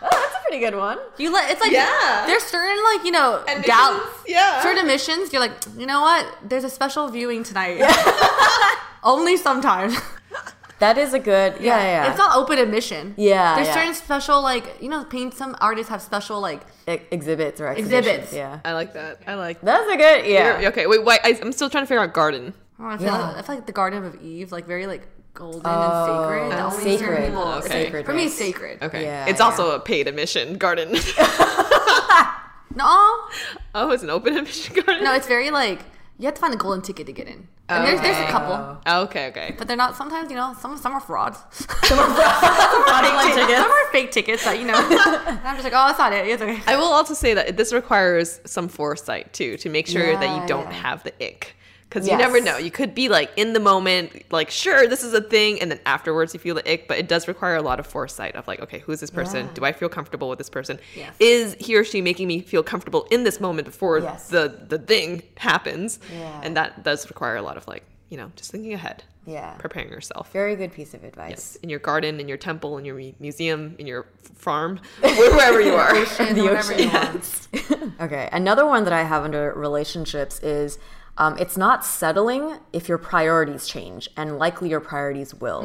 that's 0.01 0.34
a 0.34 0.40
pretty 0.43 0.59
good 0.61 0.74
one 0.76 0.99
You 1.18 1.32
let 1.32 1.51
it's 1.51 1.61
like 1.61 1.72
Yeah. 1.72 2.24
there's 2.26 2.43
certain 2.43 2.82
like 2.93 3.05
you 3.05 3.12
know 3.12 3.40
Admissions, 3.43 3.66
gal 3.66 4.11
yeah. 4.26 4.62
certain 4.62 4.86
missions. 4.86 5.32
You're 5.32 5.40
like 5.40 5.53
you 5.76 5.86
know 5.86 6.01
what? 6.01 6.26
There's 6.49 6.64
a 6.64 6.70
special 6.70 7.09
viewing 7.09 7.43
tonight. 7.45 7.80
Only 9.05 9.36
sometimes. 9.36 9.97
that 10.78 10.97
is 10.99 11.12
a 11.14 11.18
good 11.18 11.55
yeah 11.61 11.76
yeah, 11.78 11.82
yeah. 12.05 12.09
It's 12.11 12.18
not 12.18 12.36
open 12.36 12.59
admission. 12.59 13.14
Yeah, 13.16 13.55
There's 13.57 13.68
yeah. 13.68 13.74
certain 13.74 13.95
special 13.95 14.43
like 14.43 14.80
you 14.82 14.88
know 14.88 15.05
paint. 15.05 15.34
Some 15.34 15.57
artists 15.61 15.90
have 15.90 16.03
special 16.03 16.40
like 16.40 16.62
E- 16.88 16.99
exhibits 17.11 17.61
or. 17.61 17.68
Exhibits. 17.72 18.32
yeah 18.32 18.61
I 18.64 18.72
like 18.72 18.93
that. 18.95 19.20
I 19.26 19.34
like. 19.34 19.61
That. 19.61 19.86
that's 19.86 19.93
a 19.93 19.97
good 19.97 20.26
yeah 20.30 20.55
You're- 20.59 20.66
Okay, 20.68 20.86
wait, 20.86 21.05
wait. 21.05 21.20
I, 21.24 21.38
I'm 21.43 21.53
still 21.53 21.70
trying 21.70 21.84
to 21.84 21.88
figure 21.88 22.03
out 22.03 22.12
garden. 22.14 22.55
Oh, 22.81 22.87
I 22.87 22.97
feel 22.97 23.07
Yeah. 23.07 23.29
like 23.29 23.37
I 23.37 23.43
feel 23.43 23.55
like 23.57 23.66
the 23.66 23.73
Garden 23.73 24.05
of 24.05 24.23
Eve 24.23 24.53
like 24.53 24.66
very 24.66 24.87
like 24.87 25.07
golden 25.35 25.62
Oh, 25.64 25.70
and 25.70 26.07
sacred. 26.07 26.53
that 26.53 26.73
only 26.73 26.99
sacred. 26.99 27.27
people- 27.27 27.43
oh, 27.43 27.59
Okay. 27.59 27.68
Sacred 27.85 28.07
For 28.07 28.12
me, 28.14 28.25
it's 28.27 28.35
sacred. 28.35 28.83
Okay, 28.83 29.05
Yeah, 29.05 29.27
it's 29.27 29.41
yeah. 29.41 29.45
also 29.47 29.70
a 29.75 29.81
paid 29.81 30.07
admission 30.09 30.59
garden. 30.59 30.95
No, 32.75 32.87
oh, 33.75 33.91
it's 33.93 34.03
an 34.03 34.09
open 34.09 34.35
admission 34.39 34.75
garden. 34.75 35.05
no, 35.05 35.12
it's 35.14 35.27
very 35.27 35.51
like 35.51 35.81
you 36.18 36.25
have 36.25 36.35
to 36.35 36.41
find 36.41 36.55
a 36.55 36.57
golden 36.57 36.81
ticket 36.81 37.07
to 37.07 37.12
get 37.12 37.29
in. 37.29 37.47
And 37.68 37.87
there's 37.87 38.01
there's 38.01 38.16
a 38.18 38.31
couple, 38.31 38.79
Oh, 38.87 39.03
okay, 39.03 39.29
okay. 39.29 39.55
but 39.59 39.68
they're 39.68 39.77
not. 39.77 39.95
Sometimes 39.97 40.31
you 40.31 40.37
know 40.37 40.55
some 40.59 40.77
some 40.79 40.93
are 40.93 41.01
frauds. 41.01 41.39
Some 41.85 41.99
are 41.99 42.09
fraudulent 42.14 43.35
tickets. 43.35 43.59
Some 43.61 43.70
are 43.70 43.93
fake 43.93 44.11
tickets 44.11 44.45
that 44.45 44.59
you 44.59 44.66
know. 44.66 44.75
and 44.75 45.39
I'm 45.45 45.57
just 45.57 45.64
like, 45.64 45.75
oh, 45.75 45.87
that's 45.87 45.99
not 45.99 46.12
it. 46.14 46.27
It's 46.27 46.41
okay. 46.43 46.61
I 46.66 46.77
will 46.77 46.85
also 46.93 47.12
say 47.14 47.35
that 47.35 47.57
this 47.59 47.73
requires 47.75 48.41
some 48.47 48.68
foresight 48.68 49.33
too 49.35 49.57
to 49.59 49.68
make 49.68 49.87
sure 49.87 50.16
that 50.18 50.41
you 50.43 50.47
don't 50.49 50.64
yeah. 50.64 50.73
have 50.73 51.03
the 51.03 51.12
ick. 51.23 51.55
Because 51.93 52.09
you 52.09 52.16
never 52.16 52.40
know. 52.40 52.57
You 52.57 52.70
could 52.70 52.95
be 52.95 53.09
like 53.11 53.30
in 53.36 53.53
the 53.53 53.61
moment, 53.61 54.24
like, 54.32 54.51
sure, 54.51 54.86
this 54.88 55.03
is 55.03 55.12
a 55.12 55.20
thing. 55.20 55.61
And 55.61 55.70
then 55.70 55.80
afterwards 55.84 56.32
you 56.32 56.40
feel 56.40 56.55
the 56.55 56.72
ick. 56.72 56.88
But 56.88 56.99
it 56.99 57.09
does 57.09 57.28
require 57.28 57.57
a 57.57 57.62
lot 57.62 57.78
of 57.78 57.86
foresight 57.86 58.34
of 58.34 58.47
like, 58.49 58.61
okay, 58.61 58.78
who's 58.78 59.01
this 59.01 59.11
person? 59.11 59.47
Yeah. 59.47 59.53
Do 59.55 59.64
I 59.64 59.72
feel 59.72 59.88
comfortable 59.90 60.28
with 60.30 60.38
this 60.38 60.49
person? 60.51 60.78
Yes. 60.97 61.14
Is 61.20 61.57
he 61.61 61.76
or 61.76 61.84
she 61.84 62.01
making 62.01 62.28
me 62.28 62.40
feel 62.40 62.62
comfortable 62.62 63.07
in 63.11 63.24
this 63.24 63.40
moment 63.40 63.66
before 63.66 63.99
Yes. 63.99 64.28
the, 64.28 64.64
the 64.68 64.78
thing 64.78 65.22
happens? 65.36 65.99
Yeah. 66.12 66.40
And 66.43 66.57
that 66.57 66.82
does 66.82 67.09
require 67.11 67.36
a 67.36 67.43
lot 67.43 67.57
of 67.59 67.68
like, 67.68 67.84
you 68.09 68.16
know, 68.16 68.30
just 68.36 68.51
thinking 68.53 68.72
ahead, 68.74 69.05
yeah 69.26 69.55
preparing 69.59 69.88
yourself. 69.88 70.30
very 70.32 70.55
good 70.57 70.72
piece 70.72 70.93
of 70.95 71.03
advice 71.05 71.57
In 71.62 71.68
your 71.70 71.78
garden, 71.78 72.20
in 72.20 72.28
your 72.28 72.36
temple, 72.36 72.76
in 72.78 72.84
your 72.84 72.95
mu- 72.97 73.12
museum, 73.20 73.74
in 73.78 73.86
your 73.86 74.07
f- 74.24 74.36
farm, 74.36 74.80
wherever 75.01 75.61
you 75.61 75.74
are. 75.74 75.95
And 76.18 76.36
whatever 76.43 76.72
you 76.74 76.88
want. 76.90 77.49
Okay, 78.01 78.28
another 78.32 78.66
one 78.66 78.84
that 78.84 78.93
I 78.93 79.03
have 79.05 79.22
under 79.24 79.53
relationships 79.55 80.40
is 80.43 80.78
um, 81.19 81.37
it's 81.39 81.57
not 81.57 81.85
settling 81.85 82.59
if 82.73 82.89
your 82.89 82.97
priorities 82.99 83.67
change, 83.67 84.09
and 84.17 84.39
likely 84.39 84.71
your 84.71 84.81
priorities 84.81 85.35
will. 85.35 85.63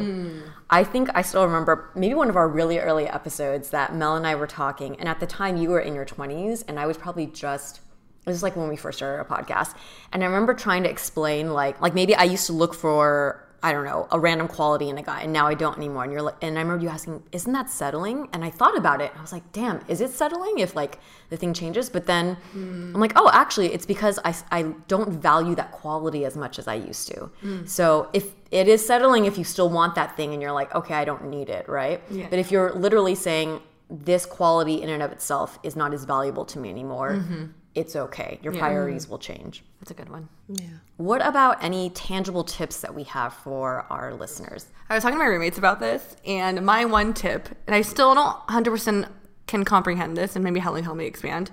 I 0.70 0.84
think 0.84 1.10
I 1.16 1.22
still 1.22 1.46
remember 1.46 1.90
maybe 1.96 2.16
one 2.16 2.30
of 2.30 2.36
our 2.36 2.50
really 2.50 2.80
early 2.80 3.08
episodes 3.08 3.70
that 3.70 3.96
Mel 3.96 4.16
and 4.18 4.28
I 4.28 4.36
were 4.36 4.48
talking, 4.48 5.00
and 5.00 5.08
at 5.08 5.20
the 5.20 5.28
time 5.28 5.56
you 5.56 5.70
were 5.70 5.80
in 5.80 5.96
your 5.96 6.06
20s, 6.06 6.64
and 6.68 6.80
I 6.80 6.86
was 6.86 6.98
probably 6.98 7.28
just. 7.28 7.82
This 8.26 8.36
is 8.36 8.44
like 8.44 8.58
when 8.58 8.68
we 8.68 8.76
first 8.76 8.98
started 8.98 9.20
our 9.20 9.40
podcast, 9.40 9.74
and 10.12 10.22
I 10.22 10.26
remember 10.26 10.54
trying 10.54 10.84
to 10.84 10.90
explain 10.90 11.54
like 11.54 11.80
like 11.80 11.94
maybe 11.94 12.14
I 12.14 12.26
used 12.26 12.46
to 12.48 12.54
look 12.54 12.74
for 12.74 13.47
I 13.64 13.72
don't 13.72 13.86
know, 13.86 14.08
a 14.12 14.20
random 14.20 14.48
quality 14.48 14.90
in 14.90 14.98
a 14.98 15.04
guy, 15.04 15.22
and 15.22 15.34
now 15.34 15.48
I 15.48 15.56
don't 15.56 15.78
anymore. 15.78 16.04
And 16.04 16.12
you're 16.12 16.22
like, 16.22 16.36
and 16.42 16.58
I 16.58 16.62
remember 16.62 16.84
you 16.84 16.90
asking, 16.90 17.24
"Isn't 17.32 17.54
that 17.54 17.70
settling?" 17.70 18.30
And 18.32 18.44
I 18.44 18.52
thought 18.52 18.78
about 18.78 19.02
it. 19.02 19.12
I 19.18 19.22
was 19.22 19.32
like, 19.32 19.52
"Damn, 19.52 19.84
is 19.88 20.00
it 20.00 20.12
settling 20.12 20.60
if 20.60 20.76
like 20.76 21.00
the 21.30 21.38
thing 21.38 21.54
changes?" 21.54 21.90
But 21.90 22.06
then 22.06 22.36
hmm. 22.52 22.92
I'm 22.94 23.02
like, 23.02 23.14
"Oh, 23.16 23.30
actually, 23.34 23.74
it's 23.74 23.86
because 23.86 24.20
I 24.24 24.36
I 24.52 24.74
don't 24.88 25.10
value 25.10 25.56
that 25.56 25.72
quality 25.72 26.24
as 26.24 26.38
much 26.38 26.60
as 26.60 26.68
I 26.68 26.76
used 26.76 27.08
to." 27.08 27.32
Hmm. 27.42 27.66
So 27.66 28.10
if 28.14 28.34
it 28.52 28.68
is 28.68 28.86
settling, 28.86 29.26
if 29.26 29.38
you 29.38 29.44
still 29.44 29.70
want 29.70 29.96
that 29.96 30.16
thing, 30.16 30.34
and 30.34 30.42
you're 30.42 30.52
like, 30.52 30.74
"Okay, 30.76 30.94
I 30.94 31.04
don't 31.04 31.26
need 31.26 31.50
it," 31.50 31.68
right? 31.68 32.02
Yeah. 32.12 32.28
But 32.30 32.40
if 32.40 32.52
you're 32.52 32.74
literally 32.74 33.16
saying 33.16 33.62
this 33.90 34.26
quality 34.26 34.82
in 34.82 34.90
and 34.90 35.02
of 35.02 35.12
itself 35.12 35.58
is 35.64 35.76
not 35.76 35.94
as 35.94 36.04
valuable 36.04 36.46
to 36.46 36.60
me 36.60 36.70
anymore, 36.70 37.14
mm-hmm. 37.14 37.46
It's 37.78 37.96
okay. 37.96 38.40
Your 38.42 38.54
priorities 38.54 39.08
will 39.08 39.20
change. 39.20 39.64
That's 39.80 39.92
a 39.92 39.94
good 39.94 40.10
one. 40.10 40.28
Yeah. 40.48 40.66
What 40.98 41.26
about 41.26 41.64
any 41.64 41.92
tangible 41.92 42.44
tips 42.44 42.82
that 42.82 42.96
we 42.96 43.04
have 43.04 43.34
for 43.34 43.86
our 43.92 44.16
listeners? 44.16 44.66
I 44.90 44.96
was 44.96 45.04
talking 45.04 45.18
to 45.18 45.24
my 45.24 45.30
roommates 45.30 45.60
about 45.60 45.80
this, 45.80 46.18
and 46.26 46.66
my 46.66 46.86
one 46.86 47.14
tip, 47.14 47.50
and 47.68 47.76
I 47.76 47.82
still 47.82 48.16
don't 48.16 48.36
100% 48.48 49.08
can 49.46 49.64
comprehend 49.64 50.18
this, 50.18 50.36
and 50.36 50.44
maybe 50.44 50.60
Helen 50.60 50.84
help 50.84 50.98
me 50.98 51.06
expand, 51.06 51.52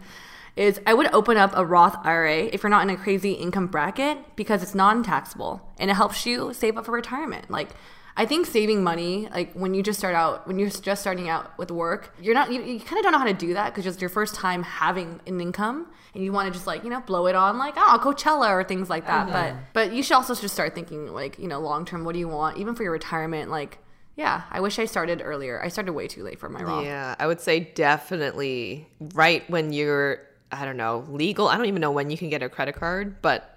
is 0.57 0.81
I 0.87 0.95
would 0.95 1.13
open 1.13 1.37
up 1.37 1.53
a 1.55 1.65
Roth 1.65 1.97
IRA 2.05 2.45
if 2.45 2.63
you're 2.63 2.71
not 2.71 2.89
in 2.89 2.91
a 2.91 2.97
crazy 2.97 3.33
income 3.33 3.67
bracket 3.67 4.19
because 4.37 4.63
it's 4.63 4.75
non-taxable 4.75 5.61
and 5.79 5.91
it 5.91 5.95
helps 5.95 6.25
you 6.25 6.55
save 6.55 6.79
up 6.79 6.87
for 6.87 6.93
retirement. 6.93 7.51
Like 7.51 7.71
I 8.17 8.27
think 8.27 8.47
saving 8.47 8.85
money, 8.85 9.29
like 9.33 9.53
when 9.55 9.75
you 9.75 9.83
just 9.83 9.99
start 9.99 10.15
out, 10.15 10.47
when 10.47 10.59
you're 10.59 10.71
just 10.71 11.01
starting 11.01 11.29
out 11.29 11.57
with 11.59 11.71
work, 11.71 12.15
you're 12.21 12.35
not, 12.35 12.53
you, 12.53 12.63
you 12.63 12.79
kind 12.79 12.99
of 12.99 13.03
don't 13.03 13.13
know 13.13 13.19
how 13.19 13.25
to 13.25 13.35
do 13.35 13.55
that 13.55 13.75
because 13.75 13.87
it's 13.87 14.01
your 14.01 14.11
first 14.11 14.35
time 14.37 14.63
having 14.63 15.21
an 15.27 15.41
income 15.41 15.89
and 16.15 16.23
you 16.23 16.33
want 16.33 16.47
to 16.47 16.53
just 16.53 16.67
like, 16.67 16.85
you 16.85 16.91
know, 16.91 17.01
blow 17.01 17.27
it 17.27 17.35
on 17.35 17.59
like, 17.59 17.75
oh, 17.77 17.99
Coachella 18.01 18.51
or 18.51 18.63
things 18.63 18.89
like 18.89 19.07
that. 19.07 19.27
But, 19.27 19.35
uh-huh. 19.35 19.59
but 19.73 19.93
you 19.93 20.03
should 20.03 20.15
also 20.15 20.35
just 20.35 20.55
start 20.55 20.77
thinking 20.77 21.13
like, 21.13 21.41
you 21.41 21.49
know, 21.49 21.59
long 21.59 21.85
term, 21.85 22.05
what 22.05 22.13
do 22.13 22.21
you 22.21 22.29
want? 22.29 22.57
Even 22.59 22.77
for 22.77 22.85
your 22.85 22.93
retirement, 22.93 23.51
like, 23.51 23.79
yeah, 24.17 24.43
I 24.49 24.61
wish 24.61 24.79
I 24.79 24.85
started 24.85 25.21
earlier. 25.25 25.61
I 25.61 25.67
started 25.67 25.93
way 25.93 26.07
too 26.07 26.23
late 26.23 26.39
for 26.39 26.49
my 26.49 26.63
Roth. 26.63 26.85
Yeah, 26.85 27.17
I 27.19 27.27
would 27.27 27.41
say 27.41 27.61
definitely 27.61 28.87
right 29.15 29.49
when 29.51 29.73
you're, 29.73 30.21
I 30.53 30.65
don't 30.65 30.77
know, 30.77 31.05
legal. 31.09 31.49
I 31.49 31.57
don't 31.57 31.67
even 31.67 31.81
know 31.81 31.91
when 31.91 32.11
you 32.11 32.17
can 32.17 32.31
get 32.31 32.43
a 32.45 32.49
credit 32.49 32.77
card, 32.77 33.21
but 33.23 33.54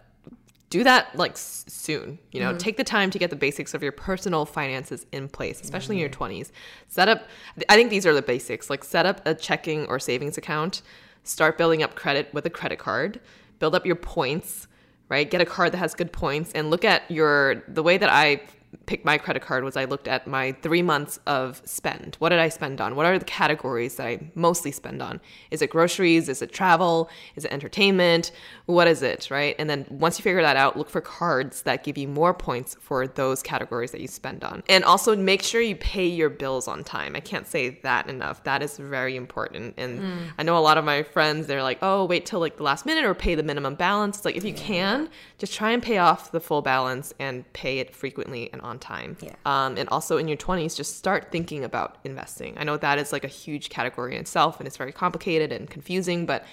do 0.69 0.83
that 0.83 1.15
like 1.15 1.33
soon. 1.35 2.19
You 2.31 2.41
know, 2.41 2.49
mm-hmm. 2.49 2.57
take 2.57 2.77
the 2.77 2.83
time 2.83 3.09
to 3.11 3.19
get 3.19 3.29
the 3.29 3.35
basics 3.35 3.73
of 3.73 3.81
your 3.81 3.91
personal 3.91 4.45
finances 4.45 5.05
in 5.11 5.29
place, 5.29 5.61
especially 5.61 5.95
in 5.95 5.99
your 5.99 6.09
mm-hmm. 6.09 6.41
20s. 6.41 6.51
Set 6.87 7.07
up, 7.07 7.27
I 7.69 7.75
think 7.75 7.89
these 7.89 8.05
are 8.05 8.13
the 8.13 8.21
basics 8.21 8.69
like 8.69 8.83
set 8.83 9.05
up 9.05 9.21
a 9.25 9.33
checking 9.33 9.85
or 9.87 9.99
savings 9.99 10.37
account, 10.37 10.81
start 11.23 11.57
building 11.57 11.83
up 11.83 11.95
credit 11.95 12.33
with 12.33 12.45
a 12.45 12.49
credit 12.49 12.79
card, 12.79 13.19
build 13.59 13.75
up 13.75 13.85
your 13.85 13.95
points, 13.95 14.67
right? 15.09 15.29
Get 15.29 15.39
a 15.39 15.45
card 15.45 15.71
that 15.71 15.77
has 15.77 15.93
good 15.93 16.11
points 16.11 16.51
and 16.53 16.69
look 16.69 16.83
at 16.83 17.09
your, 17.09 17.63
the 17.67 17.83
way 17.83 17.97
that 17.97 18.09
I 18.09 18.41
picked 18.85 19.05
my 19.05 19.17
credit 19.17 19.41
card 19.41 19.63
was 19.63 19.77
I 19.77 19.85
looked 19.85 20.07
at 20.07 20.27
my 20.27 20.53
three 20.61 20.81
months 20.81 21.19
of 21.25 21.61
spend. 21.65 22.15
What 22.19 22.29
did 22.29 22.39
I 22.39 22.49
spend 22.49 22.81
on? 22.81 22.95
What 22.95 23.05
are 23.05 23.19
the 23.19 23.25
categories 23.25 23.95
that 23.95 24.07
I 24.07 24.31
mostly 24.35 24.71
spend 24.71 25.01
on? 25.01 25.19
Is 25.51 25.61
it 25.61 25.69
groceries? 25.69 26.29
Is 26.29 26.41
it 26.41 26.51
travel? 26.51 27.09
Is 27.35 27.45
it 27.45 27.51
entertainment? 27.51 28.31
What 28.65 28.87
is 28.87 29.01
it, 29.01 29.29
right? 29.29 29.55
And 29.59 29.69
then 29.69 29.85
once 29.89 30.19
you 30.19 30.23
figure 30.23 30.41
that 30.41 30.57
out, 30.57 30.77
look 30.77 30.89
for 30.89 31.01
cards 31.01 31.61
that 31.63 31.83
give 31.83 31.97
you 31.97 32.07
more 32.07 32.33
points 32.33 32.75
for 32.79 33.07
those 33.07 33.41
categories 33.41 33.91
that 33.91 34.01
you 34.01 34.07
spend 34.07 34.43
on. 34.43 34.63
And 34.69 34.83
also 34.83 35.15
make 35.15 35.43
sure 35.43 35.61
you 35.61 35.75
pay 35.75 36.07
your 36.07 36.29
bills 36.29 36.67
on 36.67 36.83
time. 36.83 37.15
I 37.15 37.19
can't 37.19 37.47
say 37.47 37.79
that 37.83 38.09
enough. 38.09 38.43
That 38.43 38.61
is 38.61 38.77
very 38.77 39.15
important. 39.15 39.75
And 39.77 39.99
mm. 39.99 40.17
I 40.37 40.43
know 40.43 40.57
a 40.57 40.59
lot 40.59 40.77
of 40.77 40.85
my 40.85 41.03
friends, 41.03 41.47
they're 41.47 41.63
like, 41.63 41.79
oh, 41.81 42.05
wait 42.05 42.25
till 42.25 42.39
like 42.39 42.57
the 42.57 42.63
last 42.63 42.85
minute 42.85 43.05
or 43.05 43.13
pay 43.13 43.35
the 43.35 43.43
minimum 43.43 43.75
balance. 43.75 44.17
It's 44.17 44.25
like 44.25 44.35
if 44.35 44.43
you 44.43 44.53
can, 44.53 45.09
just 45.37 45.53
try 45.53 45.71
and 45.71 45.81
pay 45.81 45.97
off 45.97 46.31
the 46.31 46.39
full 46.39 46.61
balance 46.61 47.13
and 47.19 47.51
pay 47.53 47.79
it 47.79 47.93
frequently 47.93 48.49
and 48.57 48.65
on 48.67 48.79
time. 48.79 49.17
Yeah. 49.21 49.35
Um, 49.45 49.77
and 49.77 49.87
also 49.89 50.17
in 50.17 50.27
your 50.27 50.37
20s, 50.37 50.75
just 50.75 50.97
start 50.97 51.31
thinking 51.31 51.63
about 51.63 51.97
investing. 52.03 52.57
I 52.57 52.63
know 52.63 52.77
that 52.77 52.99
is 52.99 53.11
like 53.11 53.23
a 53.23 53.29
huge 53.29 53.69
category 53.69 54.15
in 54.15 54.19
itself 54.19 54.59
and 54.59 54.67
it's 54.67 54.77
very 54.77 54.91
complicated 54.91 55.51
and 55.51 55.69
confusing, 55.69 56.25
but 56.25 56.45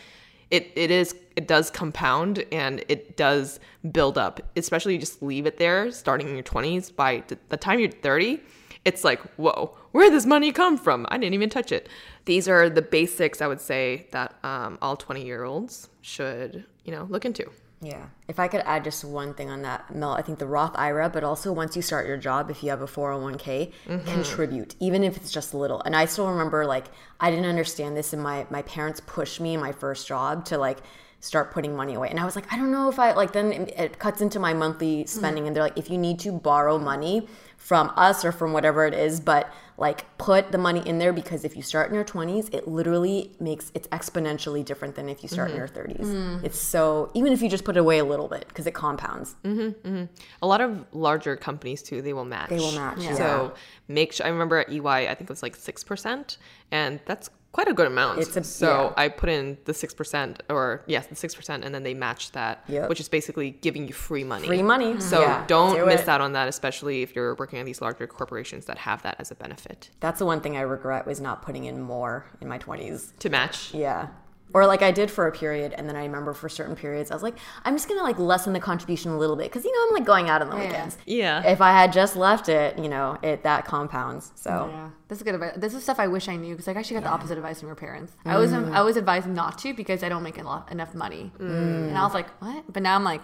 it, 0.50 0.70
it 0.76 0.90
is 0.90 1.16
it 1.36 1.48
does 1.48 1.70
compound 1.70 2.44
and 2.52 2.84
it 2.88 3.16
does 3.16 3.58
build 3.90 4.18
up 4.18 4.40
especially 4.56 4.92
you 4.92 5.00
just 5.00 5.22
leave 5.22 5.46
it 5.46 5.56
there 5.56 5.90
starting 5.90 6.28
in 6.28 6.34
your 6.34 6.44
20s 6.44 6.94
by 6.94 7.24
the 7.48 7.56
time 7.56 7.80
you're 7.80 7.90
30 7.90 8.40
it's 8.84 9.04
like 9.04 9.20
whoa 9.36 9.74
where 9.92 10.04
did 10.04 10.12
this 10.12 10.26
money 10.26 10.52
come 10.52 10.76
from 10.76 11.06
i 11.08 11.16
didn't 11.16 11.34
even 11.34 11.48
touch 11.48 11.72
it 11.72 11.88
these 12.26 12.46
are 12.46 12.68
the 12.68 12.82
basics 12.82 13.40
i 13.40 13.46
would 13.46 13.60
say 13.60 14.06
that 14.12 14.36
um, 14.44 14.78
all 14.82 14.96
20 14.96 15.24
year 15.24 15.44
olds 15.44 15.88
should 16.02 16.64
you 16.84 16.92
know 16.92 17.06
look 17.08 17.24
into 17.24 17.50
Yeah. 17.84 18.06
If 18.28 18.40
I 18.40 18.48
could 18.48 18.62
add 18.64 18.84
just 18.84 19.04
one 19.04 19.34
thing 19.34 19.50
on 19.50 19.62
that, 19.62 19.94
Mel, 19.94 20.12
I 20.12 20.22
think 20.22 20.38
the 20.38 20.46
Roth 20.46 20.72
IRA, 20.74 21.10
but 21.10 21.22
also 21.22 21.52
once 21.52 21.76
you 21.76 21.82
start 21.82 22.06
your 22.06 22.16
job, 22.16 22.50
if 22.50 22.62
you 22.62 22.70
have 22.70 22.80
a 22.80 22.86
401k, 22.86 23.72
mm-hmm. 23.86 24.10
contribute, 24.10 24.74
even 24.80 25.04
if 25.04 25.16
it's 25.16 25.30
just 25.30 25.52
a 25.52 25.58
little. 25.58 25.82
And 25.82 25.94
I 25.94 26.06
still 26.06 26.30
remember 26.30 26.64
like 26.64 26.86
I 27.20 27.30
didn't 27.30 27.46
understand 27.46 27.96
this 27.96 28.12
and 28.12 28.22
my 28.22 28.46
my 28.50 28.62
parents 28.62 29.00
pushed 29.04 29.40
me 29.40 29.54
in 29.54 29.60
my 29.60 29.72
first 29.72 30.06
job 30.06 30.46
to 30.46 30.58
like 30.58 30.78
start 31.20 31.52
putting 31.52 31.76
money 31.76 31.94
away. 31.94 32.08
And 32.08 32.18
I 32.18 32.24
was 32.24 32.36
like, 32.36 32.50
I 32.52 32.56
don't 32.56 32.70
know 32.70 32.88
if 32.88 32.98
I 32.98 33.12
like 33.12 33.32
then 33.32 33.52
it, 33.52 33.78
it 33.78 33.98
cuts 33.98 34.20
into 34.22 34.38
my 34.38 34.54
monthly 34.54 35.02
hmm. 35.02 35.06
spending 35.06 35.46
and 35.46 35.54
they're 35.54 35.62
like 35.62 35.78
if 35.78 35.90
you 35.90 35.98
need 35.98 36.18
to 36.20 36.32
borrow 36.32 36.78
money 36.78 37.28
from 37.56 37.92
us 37.96 38.24
or 38.24 38.32
from 38.32 38.52
whatever 38.52 38.86
it 38.86 38.94
is, 38.94 39.20
but 39.20 39.52
like 39.76 40.16
put 40.18 40.52
the 40.52 40.58
money 40.58 40.86
in 40.86 40.98
there 40.98 41.12
because 41.12 41.44
if 41.44 41.56
you 41.56 41.62
start 41.62 41.88
in 41.88 41.94
your 41.94 42.04
20s, 42.04 42.52
it 42.54 42.68
literally 42.68 43.32
makes 43.40 43.72
it's 43.74 43.88
exponentially 43.88 44.64
different 44.64 44.94
than 44.94 45.08
if 45.08 45.22
you 45.22 45.28
start 45.28 45.50
in 45.50 45.56
your 45.56 45.68
mm-hmm. 45.68 46.02
30s. 46.02 46.06
Mm. 46.06 46.44
It's 46.44 46.58
so 46.58 47.10
even 47.14 47.32
if 47.32 47.42
you 47.42 47.48
just 47.48 47.64
put 47.64 47.76
it 47.76 47.80
away 47.80 47.98
a 47.98 48.04
little 48.04 48.28
bit 48.28 48.46
because 48.48 48.66
it 48.66 48.74
compounds. 48.74 49.34
Mm-hmm, 49.44 49.88
mm-hmm. 49.88 50.04
a 50.42 50.46
lot 50.46 50.60
of 50.60 50.84
larger 50.92 51.36
companies 51.36 51.82
too 51.82 52.02
they 52.02 52.12
will 52.12 52.24
match 52.24 52.50
They 52.50 52.58
will 52.58 52.72
match, 52.72 52.98
yeah. 53.00 53.14
so 53.14 53.54
make 53.88 54.12
sure 54.12 54.26
i 54.26 54.28
remember 54.28 54.58
at 54.58 54.70
ey 54.70 55.08
i 55.08 55.14
think 55.14 55.22
it 55.22 55.30
was 55.30 55.42
like 55.42 55.56
6% 55.56 56.36
and 56.70 57.00
that's 57.06 57.30
quite 57.54 57.68
a 57.68 57.72
good 57.72 57.86
amount 57.86 58.18
It's 58.18 58.36
a- 58.36 58.42
so 58.42 58.70
yeah. 58.96 59.02
i 59.04 59.08
put 59.08 59.28
in 59.30 59.56
the 59.64 59.72
6% 59.72 60.40
or 60.50 60.82
yes 60.86 61.06
the 61.06 61.14
6% 61.14 61.64
and 61.64 61.72
then 61.74 61.82
they 61.84 61.94
matched 61.94 62.32
that 62.32 62.64
Yep. 62.68 62.88
which 62.88 62.98
is 63.00 63.08
basically 63.08 63.48
giving 63.66 63.86
you 63.88 63.94
free 63.94 64.24
money 64.24 64.46
Free 64.46 64.62
money. 64.74 65.00
so 65.00 65.20
Yeah, 65.20 65.44
don't 65.46 65.76
do 65.76 65.86
miss 65.86 66.02
it. 66.02 66.08
out 66.08 66.20
on 66.20 66.32
that 66.32 66.48
especially 66.48 67.02
if 67.02 67.14
you're 67.14 67.34
working 67.36 67.58
at 67.60 67.64
these 67.64 67.80
larger 67.80 68.06
corporations 68.08 68.66
that 68.66 68.78
have 68.78 69.02
that 69.02 69.16
as 69.20 69.30
a 69.30 69.36
benefit 69.36 69.90
That's 70.00 70.18
the 70.18 70.26
one 70.26 70.40
thing 70.40 70.56
I 70.56 70.62
regret 70.62 71.06
was 71.06 71.20
not 71.20 71.42
putting 71.42 71.64
in 71.64 71.80
more 71.80 72.26
in 72.40 72.48
my 72.48 72.58
20s. 72.58 73.12
to 73.20 73.28
match 73.30 73.72
Yeah. 73.72 74.08
Or 74.54 74.66
like 74.66 74.82
I 74.82 74.92
did 74.92 75.10
for 75.10 75.26
a 75.26 75.32
period, 75.32 75.74
and 75.76 75.88
then 75.88 75.96
I 75.96 76.04
remember 76.04 76.32
for 76.32 76.48
certain 76.48 76.76
periods, 76.76 77.10
I 77.10 77.14
was 77.14 77.24
like, 77.24 77.34
I'm 77.64 77.74
just 77.74 77.88
gonna 77.88 78.04
like 78.04 78.20
lessen 78.20 78.52
the 78.52 78.60
contribution 78.60 79.10
a 79.10 79.18
little 79.18 79.34
bit 79.34 79.50
because 79.50 79.64
you 79.64 79.72
know 79.72 79.88
I'm 79.88 79.94
like 79.94 80.06
going 80.06 80.30
out 80.30 80.40
on 80.42 80.48
the 80.48 80.56
weekends. 80.56 80.96
yeah 81.06 81.42
If 81.44 81.60
I 81.60 81.72
had 81.72 81.92
just 81.92 82.14
left 82.14 82.48
it, 82.48 82.78
you 82.78 82.88
know, 82.88 83.18
it 83.20 83.42
that 83.42 83.64
compounds. 83.66 84.30
So 84.36 84.70
Yeah, 84.70 84.90
this 85.08 85.18
is 85.18 85.24
good 85.24 85.34
advice. 85.34 85.54
This 85.56 85.74
is 85.74 85.82
stuff 85.82 85.98
I 85.98 86.06
wish 86.06 86.28
I 86.28 86.36
knew 86.36 86.54
because 86.54 86.68
like 86.68 86.76
I 86.76 86.80
actually 86.80 87.00
got 87.00 87.04
the 87.04 87.10
opposite 87.10 87.36
advice 87.36 87.58
from 87.58 87.68
your 87.68 87.76
parents. 87.76 88.12
I 88.24 88.38
was 88.38 88.52
mm. 88.52 88.72
I 88.72 88.82
was 88.82 88.96
advised 88.96 89.26
not 89.26 89.58
to 89.58 89.74
because 89.74 90.04
I 90.04 90.08
don't 90.08 90.22
make 90.22 90.38
enough, 90.38 90.70
enough 90.70 90.94
money, 90.94 91.32
mm. 91.36 91.88
and 91.88 91.98
I 91.98 92.04
was 92.04 92.14
like, 92.14 92.28
what? 92.40 92.72
But 92.72 92.84
now 92.84 92.94
I'm 92.94 93.02
like, 93.02 93.22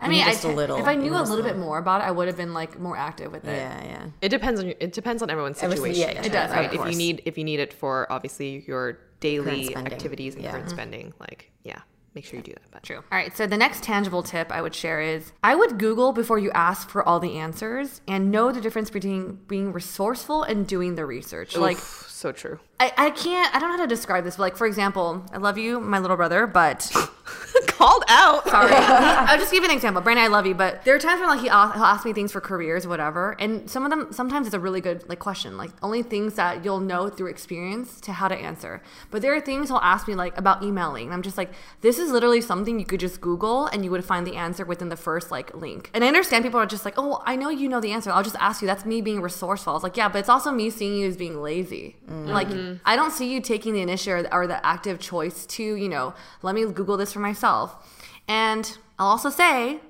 I 0.00 0.08
mean, 0.08 0.18
need 0.18 0.28
I 0.28 0.32
just 0.32 0.44
a 0.44 0.48
little. 0.48 0.78
if 0.78 0.86
I 0.86 0.94
knew 0.94 1.14
a 1.14 1.20
little 1.20 1.44
bit 1.44 1.58
more 1.58 1.76
about 1.76 2.00
it, 2.00 2.04
I 2.04 2.10
would 2.10 2.26
have 2.26 2.38
been 2.38 2.54
like 2.54 2.78
more 2.78 2.96
active 2.96 3.32
with 3.32 3.46
it. 3.46 3.54
yeah, 3.54 3.84
yeah. 3.84 4.06
It 4.22 4.30
depends 4.30 4.58
on 4.60 4.66
your, 4.68 4.76
it 4.80 4.92
depends 4.94 5.22
on 5.22 5.28
everyone's 5.28 5.62
Everything- 5.62 5.92
situation. 5.92 6.16
yeah, 6.16 6.22
yeah, 6.22 6.26
It 6.26 6.32
does, 6.32 6.50
right? 6.50 6.72
of 6.72 6.86
If 6.86 6.90
you 6.90 6.96
need 6.96 7.22
if 7.26 7.36
you 7.36 7.44
need 7.44 7.60
it 7.60 7.74
for 7.74 8.10
obviously 8.10 8.64
your 8.66 8.98
daily 9.20 9.76
activities 9.76 10.34
and 10.34 10.44
Yeah. 10.44 10.52
current 10.52 10.70
spending, 10.70 11.14
like 11.20 11.50
yeah, 11.62 11.80
make 12.14 12.24
sure 12.24 12.36
you 12.38 12.42
do 12.42 12.52
that. 12.52 12.62
But 12.70 12.82
True. 12.82 12.96
All 12.96 13.04
right. 13.18 13.36
So 13.36 13.46
the 13.46 13.56
next 13.56 13.82
tangible 13.82 14.22
tip 14.22 14.50
I 14.50 14.60
would 14.62 14.74
share 14.74 15.00
is 15.00 15.32
I 15.44 15.54
would 15.54 15.78
Google 15.78 16.12
before 16.12 16.38
you 16.38 16.50
ask 16.52 16.88
for 16.88 17.06
all 17.06 17.20
the 17.20 17.36
answers 17.38 18.00
and 18.08 18.30
know 18.30 18.50
the 18.52 18.60
difference 18.60 18.90
between 18.90 19.38
being 19.46 19.72
resourceful 19.72 20.42
and 20.42 20.66
doing 20.66 20.94
the 20.94 21.04
research. 21.06 21.56
Like 21.56 21.78
so 21.78 22.32
true. 22.32 22.58
I, 22.80 22.92
I 22.96 23.10
can't 23.10 23.54
I 23.54 23.60
don't 23.60 23.70
know 23.70 23.76
how 23.76 23.82
to 23.82 23.88
describe 23.88 24.24
this, 24.24 24.36
but 24.36 24.42
like 24.42 24.56
for 24.56 24.66
example, 24.66 25.22
I 25.32 25.36
love 25.36 25.58
you, 25.58 25.80
my 25.80 25.98
little 25.98 26.16
brother, 26.16 26.46
but 26.46 26.90
Called 27.66 28.04
out. 28.08 28.46
Sorry. 28.48 28.72
I'll 28.74 29.38
just 29.38 29.50
give 29.50 29.62
you 29.62 29.70
an 29.70 29.74
example. 29.74 30.02
Brandon, 30.02 30.24
I 30.24 30.28
love 30.28 30.46
you, 30.46 30.54
but 30.54 30.84
there 30.84 30.94
are 30.94 30.98
times 30.98 31.20
when 31.20 31.28
like 31.28 31.40
he 31.40 31.46
he'll 31.46 31.52
ask 31.54 32.04
me 32.04 32.12
things 32.12 32.32
for 32.32 32.40
careers, 32.40 32.86
whatever, 32.86 33.36
and 33.38 33.68
some 33.70 33.84
of 33.84 33.90
them 33.90 34.12
sometimes 34.12 34.46
it's 34.46 34.54
a 34.54 34.60
really 34.60 34.80
good 34.80 35.08
like 35.08 35.18
question, 35.18 35.56
like 35.56 35.70
only 35.82 36.02
things 36.02 36.34
that 36.34 36.64
you'll 36.64 36.80
know 36.80 37.08
through 37.08 37.28
experience 37.28 38.00
to 38.02 38.12
how 38.12 38.28
to 38.28 38.34
answer. 38.34 38.82
But 39.10 39.22
there 39.22 39.34
are 39.34 39.40
things 39.40 39.68
he'll 39.68 39.78
ask 39.78 40.08
me 40.08 40.14
like 40.14 40.36
about 40.38 40.62
emailing, 40.62 41.06
and 41.06 41.14
I'm 41.14 41.22
just 41.22 41.38
like, 41.38 41.50
this 41.80 41.98
is 41.98 42.10
literally 42.10 42.40
something 42.40 42.78
you 42.78 42.86
could 42.86 43.00
just 43.00 43.20
Google 43.20 43.66
and 43.66 43.84
you 43.84 43.90
would 43.90 44.04
find 44.04 44.26
the 44.26 44.36
answer 44.36 44.64
within 44.64 44.88
the 44.88 44.96
first 44.96 45.30
like 45.30 45.54
link. 45.54 45.90
And 45.94 46.04
I 46.04 46.08
understand 46.08 46.44
people 46.44 46.60
are 46.60 46.66
just 46.66 46.84
like, 46.84 46.94
oh, 46.96 47.22
I 47.24 47.36
know 47.36 47.48
you 47.48 47.68
know 47.68 47.80
the 47.80 47.92
answer. 47.92 48.10
I'll 48.10 48.22
just 48.22 48.36
ask 48.36 48.60
you. 48.62 48.66
That's 48.66 48.84
me 48.84 49.00
being 49.00 49.20
resourceful. 49.20 49.72
I 49.72 49.74
was 49.74 49.82
like, 49.82 49.96
yeah, 49.96 50.08
but 50.08 50.18
it's 50.18 50.28
also 50.28 50.52
me 50.52 50.70
seeing 50.70 50.96
you 50.96 51.08
as 51.08 51.16
being 51.16 51.42
lazy. 51.42 51.96
Mm. 52.08 52.26
Like 52.26 52.48
mm-hmm. 52.48 52.69
I 52.84 52.96
don't 52.96 53.12
see 53.12 53.32
you 53.32 53.40
taking 53.40 53.72
the 53.72 53.80
initiative 53.80 54.30
or 54.32 54.46
the 54.46 54.64
active 54.64 54.98
choice 55.00 55.46
to 55.46 55.62
you 55.62 55.88
know 55.88 56.14
let 56.42 56.54
me 56.54 56.64
Google 56.66 56.96
this 56.96 57.12
for 57.12 57.20
myself. 57.20 57.74
And 58.28 58.78
I'll 58.98 59.08
also 59.08 59.30
say, 59.30 59.80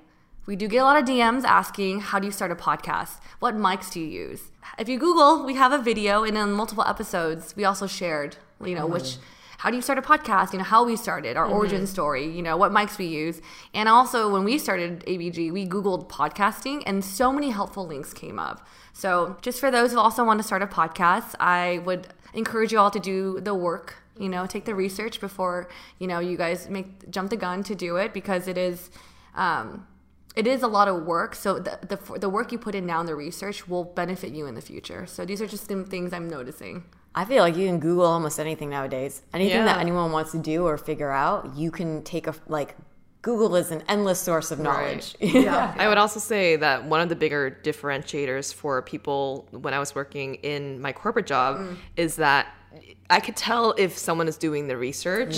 we 0.45 0.55
do 0.55 0.67
get 0.67 0.77
a 0.77 0.83
lot 0.83 0.97
of 0.97 1.05
DMs 1.05 1.43
asking, 1.43 1.99
how 1.99 2.17
do 2.17 2.25
you 2.25 2.31
start 2.31 2.51
a 2.51 2.55
podcast? 2.55 3.19
What 3.39 3.55
mics 3.55 3.91
do 3.91 3.99
you 3.99 4.07
use? 4.07 4.51
If 4.79 4.89
you 4.89 4.97
Google, 4.97 5.45
we 5.45 5.53
have 5.55 5.71
a 5.71 5.77
video, 5.77 6.23
and 6.23 6.35
in 6.37 6.51
multiple 6.53 6.83
episodes, 6.87 7.55
we 7.55 7.65
also 7.65 7.85
shared, 7.85 8.37
you 8.63 8.73
know, 8.73 8.87
which, 8.87 9.17
how 9.59 9.69
do 9.69 9.75
you 9.75 9.81
start 9.81 9.99
a 9.99 10.01
podcast? 10.01 10.53
You 10.53 10.59
know, 10.59 10.65
how 10.65 10.83
we 10.83 10.95
started, 10.95 11.37
our 11.37 11.45
origin 11.45 11.79
mm-hmm. 11.79 11.85
story, 11.85 12.25
you 12.25 12.41
know, 12.41 12.57
what 12.57 12.71
mics 12.71 12.97
we 12.97 13.05
use. 13.05 13.41
And 13.75 13.87
also, 13.87 14.31
when 14.31 14.43
we 14.43 14.57
started 14.57 15.05
ABG, 15.05 15.51
we 15.51 15.67
Googled 15.67 16.09
podcasting, 16.09 16.81
and 16.87 17.05
so 17.05 17.31
many 17.31 17.51
helpful 17.51 17.85
links 17.85 18.11
came 18.11 18.39
up. 18.39 18.65
So, 18.93 19.37
just 19.41 19.59
for 19.59 19.71
those 19.71 19.91
who 19.91 19.99
also 19.99 20.23
want 20.23 20.39
to 20.39 20.43
start 20.43 20.61
a 20.61 20.67
podcast, 20.67 21.35
I 21.39 21.81
would 21.85 22.07
encourage 22.33 22.71
you 22.71 22.79
all 22.79 22.91
to 22.91 22.99
do 22.99 23.39
the 23.41 23.53
work 23.53 23.95
you 24.17 24.29
know 24.29 24.45
take 24.45 24.65
the 24.65 24.75
research 24.75 25.19
before 25.19 25.69
you 25.99 26.07
know 26.07 26.19
you 26.19 26.37
guys 26.37 26.69
make 26.69 27.09
jump 27.09 27.29
the 27.29 27.35
gun 27.37 27.63
to 27.63 27.75
do 27.75 27.95
it 27.95 28.13
because 28.13 28.47
it 28.47 28.57
is 28.57 28.89
um, 29.35 29.87
it 30.35 30.47
is 30.47 30.61
a 30.61 30.67
lot 30.67 30.87
of 30.87 31.03
work 31.03 31.35
so 31.35 31.59
the, 31.59 31.79
the, 31.87 32.19
the 32.19 32.29
work 32.29 32.51
you 32.51 32.57
put 32.57 32.75
in 32.75 32.85
now 32.85 32.99
in 32.99 33.05
the 33.05 33.15
research 33.15 33.67
will 33.67 33.83
benefit 33.83 34.31
you 34.33 34.45
in 34.45 34.55
the 34.55 34.61
future 34.61 35.05
so 35.05 35.25
these 35.25 35.41
are 35.41 35.47
just 35.47 35.67
some 35.67 35.85
things 35.85 36.13
i'm 36.13 36.29
noticing 36.29 36.83
I 37.13 37.25
feel 37.25 37.43
like 37.43 37.57
you 37.57 37.67
can 37.67 37.79
Google 37.79 38.05
almost 38.05 38.39
anything 38.39 38.69
nowadays. 38.69 39.21
Anything 39.33 39.65
that 39.65 39.79
anyone 39.79 40.13
wants 40.13 40.31
to 40.31 40.39
do 40.39 40.65
or 40.65 40.77
figure 40.77 41.11
out, 41.11 41.57
you 41.57 41.69
can 41.69 42.03
take 42.03 42.25
a 42.25 42.33
like. 42.47 42.77
Google 43.21 43.55
is 43.55 43.69
an 43.71 43.83
endless 43.87 44.19
source 44.19 44.49
of 44.51 44.59
knowledge. 44.59 45.15
Yeah. 45.19 45.75
I 45.77 45.87
would 45.87 45.97
also 45.99 46.19
say 46.19 46.55
that 46.55 46.85
one 46.85 47.01
of 47.01 47.09
the 47.09 47.15
bigger 47.15 47.55
differentiators 47.63 48.53
for 48.53 48.81
people 48.81 49.47
when 49.51 49.73
I 49.73 49.79
was 49.79 49.93
working 49.93 50.35
in 50.35 50.81
my 50.81 50.91
corporate 50.93 51.27
job 51.27 51.57
Mm. 51.57 51.77
is 51.97 52.15
that 52.17 52.47
I 53.09 53.19
could 53.19 53.35
tell 53.35 53.73
if 53.77 53.97
someone 53.97 54.27
is 54.27 54.37
doing 54.37 54.67
the 54.67 54.77
research 54.77 55.37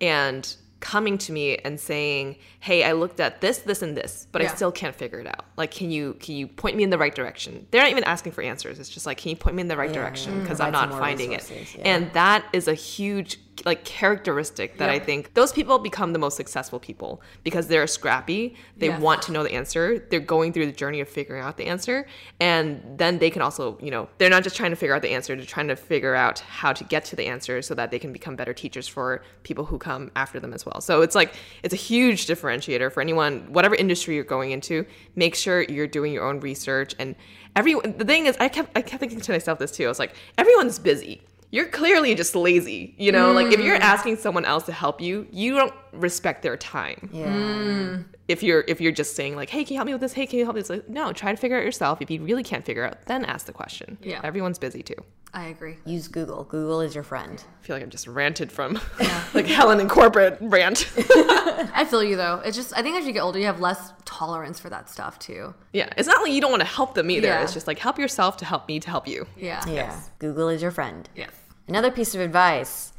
and 0.00 0.54
coming 0.80 1.16
to 1.16 1.32
me 1.32 1.56
and 1.56 1.80
saying, 1.80 2.36
"Hey, 2.60 2.84
I 2.84 2.92
looked 2.92 3.18
at 3.20 3.40
this, 3.40 3.58
this, 3.58 3.80
and 3.80 3.96
this, 3.96 4.26
but 4.32 4.42
I 4.42 4.46
still 4.48 4.70
can't 4.72 4.94
figure 4.94 5.18
it 5.20 5.26
out. 5.26 5.46
Like, 5.56 5.70
can 5.70 5.90
you 5.90 6.14
can 6.20 6.34
you 6.34 6.46
point 6.46 6.76
me 6.76 6.82
in 6.82 6.90
the 6.90 6.98
right 6.98 7.14
direction?" 7.14 7.66
They're 7.70 7.80
not 7.80 7.90
even 7.90 8.04
asking 8.04 8.32
for 8.32 8.42
answers. 8.42 8.78
It's 8.78 8.90
just 8.90 9.06
like, 9.06 9.16
"Can 9.18 9.30
you 9.30 9.36
point 9.36 9.56
me 9.56 9.62
in 9.62 9.68
the 9.68 9.76
right 9.78 9.92
direction?" 9.92 10.40
Because 10.42 10.60
I'm 10.60 10.72
not 10.72 10.90
more 10.90 10.98
finding 10.98 11.32
it. 11.32 11.48
yeah. 11.50 11.82
And 11.86 12.12
that 12.12 12.44
is 12.52 12.68
a 12.68 12.74
huge 12.74 13.38
like 13.64 13.84
characteristic 13.84 14.78
that 14.78 14.90
I 14.90 14.98
think 14.98 15.34
those 15.34 15.52
people 15.52 15.78
become 15.78 16.12
the 16.12 16.18
most 16.18 16.36
successful 16.36 16.78
people 16.80 17.22
because 17.44 17.68
they're 17.68 17.86
scrappy. 17.86 18.56
They 18.76 18.88
Yes. 18.88 19.00
want 19.00 19.22
to 19.22 19.32
know 19.32 19.42
the 19.42 19.52
answer. 19.52 20.04
They're 20.10 20.20
going 20.20 20.52
through 20.52 20.66
the 20.66 20.72
journey 20.72 21.00
of 21.00 21.08
figuring 21.08 21.42
out 21.42 21.56
the 21.56 21.66
answer, 21.66 22.06
and 22.40 22.82
then 22.98 23.18
they 23.18 23.30
can 23.30 23.42
also, 23.42 23.78
you 23.80 23.90
know, 23.90 24.08
they're 24.18 24.30
not 24.30 24.42
just 24.42 24.56
trying 24.56 24.70
to 24.70 24.76
figure 24.76 24.94
out 24.94 25.02
the 25.02 25.10
answer. 25.10 25.36
They're 25.36 25.46
trying 25.46 25.68
to 25.68 25.76
figure 25.76 26.14
out 26.14 26.40
how 26.40 26.72
to 26.72 26.84
get 26.84 27.04
to 27.06 27.16
the 27.16 27.26
answer 27.26 27.62
so 27.62 27.74
that 27.74 27.90
they 27.90 27.98
can 27.98 28.12
become 28.12 28.34
better 28.36 28.52
teachers 28.52 28.88
for 28.88 29.22
people 29.44 29.64
who 29.66 29.78
come 29.78 30.10
after 30.16 30.40
them 30.40 30.52
as 30.52 30.66
well. 30.66 30.80
So 30.80 31.02
it's 31.02 31.14
like 31.14 31.34
it's 31.62 31.74
a 31.74 31.76
huge 31.76 32.26
differentiator 32.26 32.90
for 32.92 33.00
anyone, 33.00 33.52
whatever 33.52 33.74
industry 33.74 34.16
you're 34.16 34.24
going 34.24 34.50
into. 34.50 34.84
Make 35.14 35.34
sure 35.34 35.62
you're 35.62 35.86
doing 35.86 36.12
your 36.12 36.24
own 36.28 36.40
research 36.40 36.94
and 36.98 37.14
everyone. 37.54 37.94
The 37.98 38.04
thing 38.04 38.26
is, 38.26 38.36
I 38.40 38.48
kept 38.48 38.76
I 38.76 38.82
kept 38.82 39.00
thinking 39.00 39.20
to 39.20 39.32
myself 39.32 39.58
this 39.58 39.70
too. 39.72 39.84
I 39.84 39.88
was 39.88 39.98
like, 39.98 40.14
everyone's 40.36 40.78
busy. 40.78 41.22
You're 41.54 41.66
clearly 41.68 42.16
just 42.16 42.34
lazy, 42.34 42.96
you 42.98 43.12
know. 43.12 43.30
Like 43.30 43.52
if 43.52 43.60
you're 43.60 43.76
mm. 43.78 43.80
asking 43.94 44.16
someone 44.16 44.44
else 44.44 44.64
to 44.66 44.72
help 44.72 45.00
you, 45.00 45.28
you 45.30 45.54
don't 45.54 45.72
respect 45.92 46.42
their 46.42 46.56
time 46.56 47.08
Yeah. 47.12 47.26
Mm. 47.26 48.04
if 48.26 48.42
you're 48.42 48.64
if 48.66 48.80
you're 48.80 48.90
just 48.90 49.14
saying 49.14 49.36
like 49.36 49.48
hey 49.48 49.62
can 49.64 49.74
you 49.74 49.78
help 49.78 49.86
me 49.86 49.92
with 49.92 50.00
this 50.00 50.12
hey 50.12 50.26
can 50.26 50.40
you 50.40 50.44
help 50.44 50.56
me 50.56 50.58
with 50.58 50.66
this 50.66 50.78
like, 50.78 50.88
no 50.88 51.12
try 51.12 51.30
to 51.30 51.36
figure 51.36 51.56
it 51.56 51.60
out 51.60 51.64
yourself 51.64 52.02
if 52.02 52.10
you 52.10 52.20
really 52.20 52.42
can't 52.42 52.64
figure 52.64 52.84
it 52.84 52.88
out 52.88 53.06
then 53.06 53.24
ask 53.24 53.46
the 53.46 53.52
question 53.52 53.96
Yeah. 54.02 54.20
everyone's 54.24 54.58
busy 54.58 54.82
too 54.82 54.96
I 55.36 55.46
agree. 55.46 55.78
Use 55.84 56.06
Google. 56.06 56.44
Google 56.44 56.80
is 56.80 56.94
your 56.94 57.02
friend. 57.02 57.42
i 57.60 57.64
feel 57.64 57.74
like 57.74 57.82
I'm 57.82 57.90
just 57.90 58.06
ranted 58.06 58.50
from 58.52 58.80
like 59.34 59.46
helen 59.46 59.78
in 59.78 59.88
corporate 59.88 60.36
rant 60.40 60.90
I 60.96 61.84
feel 61.88 62.02
you 62.02 62.16
though. 62.16 62.40
It's 62.44 62.56
just 62.56 62.76
I 62.76 62.82
think 62.82 62.96
as 62.96 63.06
you 63.06 63.12
get 63.12 63.20
older, 63.20 63.38
you 63.38 63.46
have 63.46 63.60
less 63.60 63.92
tolerance 64.04 64.58
for 64.58 64.70
that 64.70 64.90
stuff 64.90 65.18
too. 65.20 65.54
yeah 65.72 65.88
it's 65.96 66.08
not 66.08 66.22
like 66.22 66.32
you 66.32 66.40
don't 66.40 66.50
want 66.50 66.62
to 66.62 66.68
help 66.68 66.94
them 66.94 67.08
either 67.10 67.28
Yeah. 67.28 67.42
it's 67.44 67.54
just 67.54 67.68
like 67.68 67.78
help 67.78 67.98
yourself 68.00 68.36
to 68.38 68.44
help 68.44 68.66
me 68.66 68.80
to 68.80 68.90
help 68.90 69.06
you 69.06 69.26
Yeah. 69.36 69.62
Yeah. 69.68 70.00
Google 70.18 70.48
is 70.48 70.60
your 70.60 70.72
friend. 70.72 71.08
yes 71.14 71.30
Another 71.66 71.90
piece 71.90 72.14
of 72.14 72.20
advice 72.20 72.92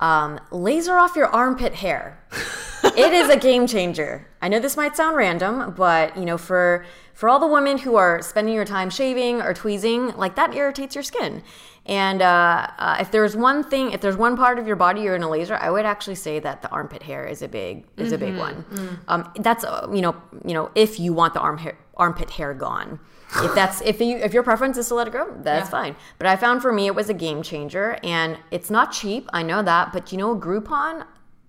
um, 0.00 0.40
laser 0.50 0.96
off 0.96 1.14
your 1.14 1.26
armpit 1.26 1.74
hair. 1.74 2.18
it 2.84 3.12
is 3.12 3.28
a 3.28 3.36
game 3.36 3.66
changer. 3.66 4.26
I 4.40 4.48
know 4.48 4.58
this 4.58 4.76
might 4.76 4.96
sound 4.96 5.16
random, 5.16 5.74
but 5.76 6.16
you 6.16 6.24
know, 6.24 6.38
for 6.38 6.86
for 7.12 7.28
all 7.28 7.38
the 7.38 7.46
women 7.46 7.76
who 7.76 7.96
are 7.96 8.22
spending 8.22 8.54
your 8.54 8.64
time 8.64 8.88
shaving 8.88 9.42
or 9.42 9.52
tweezing, 9.52 10.16
like 10.16 10.36
that 10.36 10.54
irritates 10.54 10.94
your 10.94 11.04
skin. 11.04 11.42
And 11.84 12.22
uh, 12.22 12.66
uh, 12.78 12.96
if 13.00 13.10
there's 13.10 13.36
one 13.36 13.62
thing, 13.62 13.92
if 13.92 14.00
there's 14.00 14.16
one 14.16 14.36
part 14.36 14.58
of 14.58 14.66
your 14.66 14.76
body 14.76 15.02
you're 15.02 15.16
in 15.16 15.22
a 15.22 15.28
laser, 15.28 15.56
I 15.56 15.70
would 15.70 15.84
actually 15.84 16.14
say 16.14 16.38
that 16.38 16.62
the 16.62 16.70
armpit 16.70 17.02
hair 17.02 17.26
is 17.26 17.42
a 17.42 17.48
big 17.48 17.84
is 17.98 18.12
a 18.12 18.18
big 18.18 18.36
one. 18.38 18.64
Um, 19.08 19.30
that's 19.40 19.64
uh, 19.64 19.86
you 19.92 20.00
know 20.00 20.16
you 20.46 20.54
know 20.54 20.70
if 20.74 20.98
you 20.98 21.12
want 21.12 21.34
the 21.34 21.40
arm 21.40 21.58
hair, 21.58 21.76
armpit 21.96 22.30
hair 22.30 22.54
gone. 22.54 23.00
If 23.36 23.54
that's 23.54 23.80
if 23.82 24.00
you 24.00 24.16
if 24.18 24.32
your 24.34 24.42
preference 24.42 24.76
is 24.76 24.88
to 24.88 24.94
let 24.94 25.06
it 25.06 25.10
grow, 25.10 25.32
that's 25.42 25.70
fine. 25.70 25.94
But 26.18 26.26
I 26.26 26.36
found 26.36 26.62
for 26.62 26.72
me 26.72 26.86
it 26.86 26.94
was 26.94 27.08
a 27.08 27.14
game 27.14 27.42
changer, 27.42 27.96
and 28.02 28.36
it's 28.50 28.70
not 28.70 28.92
cheap. 28.92 29.28
I 29.32 29.42
know 29.42 29.62
that, 29.62 29.92
but 29.92 30.10
you 30.12 30.18
know 30.18 30.34
Groupon, 30.36 31.04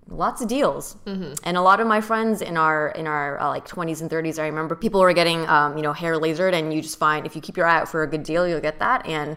lots 0.07 0.41
of 0.41 0.47
deals, 0.47 0.95
and 1.05 1.57
a 1.57 1.61
lot 1.61 1.79
of 1.79 1.87
my 1.87 1.99
friends 1.99 2.41
in 2.41 2.55
our 2.55 2.89
in 2.89 3.07
our 3.07 3.39
uh, 3.39 3.49
like 3.49 3.67
20s 3.67 4.01
and 4.01 4.09
30s, 4.11 4.37
I 4.37 4.45
remember 4.45 4.75
people 4.75 5.01
were 5.01 5.13
getting 5.13 5.47
um, 5.49 5.75
you 5.75 5.81
know 5.83 5.93
hair 5.93 6.15
lasered, 6.19 6.53
and 6.53 6.73
you 6.73 6.81
just 6.81 6.99
find 6.99 7.25
if 7.25 7.35
you 7.35 7.41
keep 7.41 7.57
your 7.57 7.65
eye 7.65 7.79
out 7.79 7.89
for 7.89 8.03
a 8.03 8.07
good 8.07 8.23
deal, 8.23 8.47
you'll 8.47 8.61
get 8.61 8.77
that, 8.79 9.05
and 9.07 9.35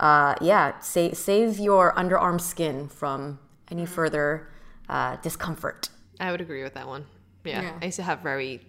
uh, 0.00 0.34
yeah, 0.40 0.78
save 0.80 1.16
save 1.16 1.58
your 1.58 1.92
underarm 1.94 2.40
skin 2.40 2.88
from 2.88 3.38
any 3.70 3.84
further 3.86 4.48
uh, 4.88 5.16
discomfort. 5.16 5.88
i 6.20 6.30
would 6.30 6.40
agree 6.40 6.62
with 6.62 6.74
that 6.74 6.86
one 6.86 7.04
yeah, 7.44 7.62
Yeah. 7.62 7.78
i 7.82 7.84
used 7.86 7.96
to 7.96 8.02
have 8.02 8.20
very 8.20 8.60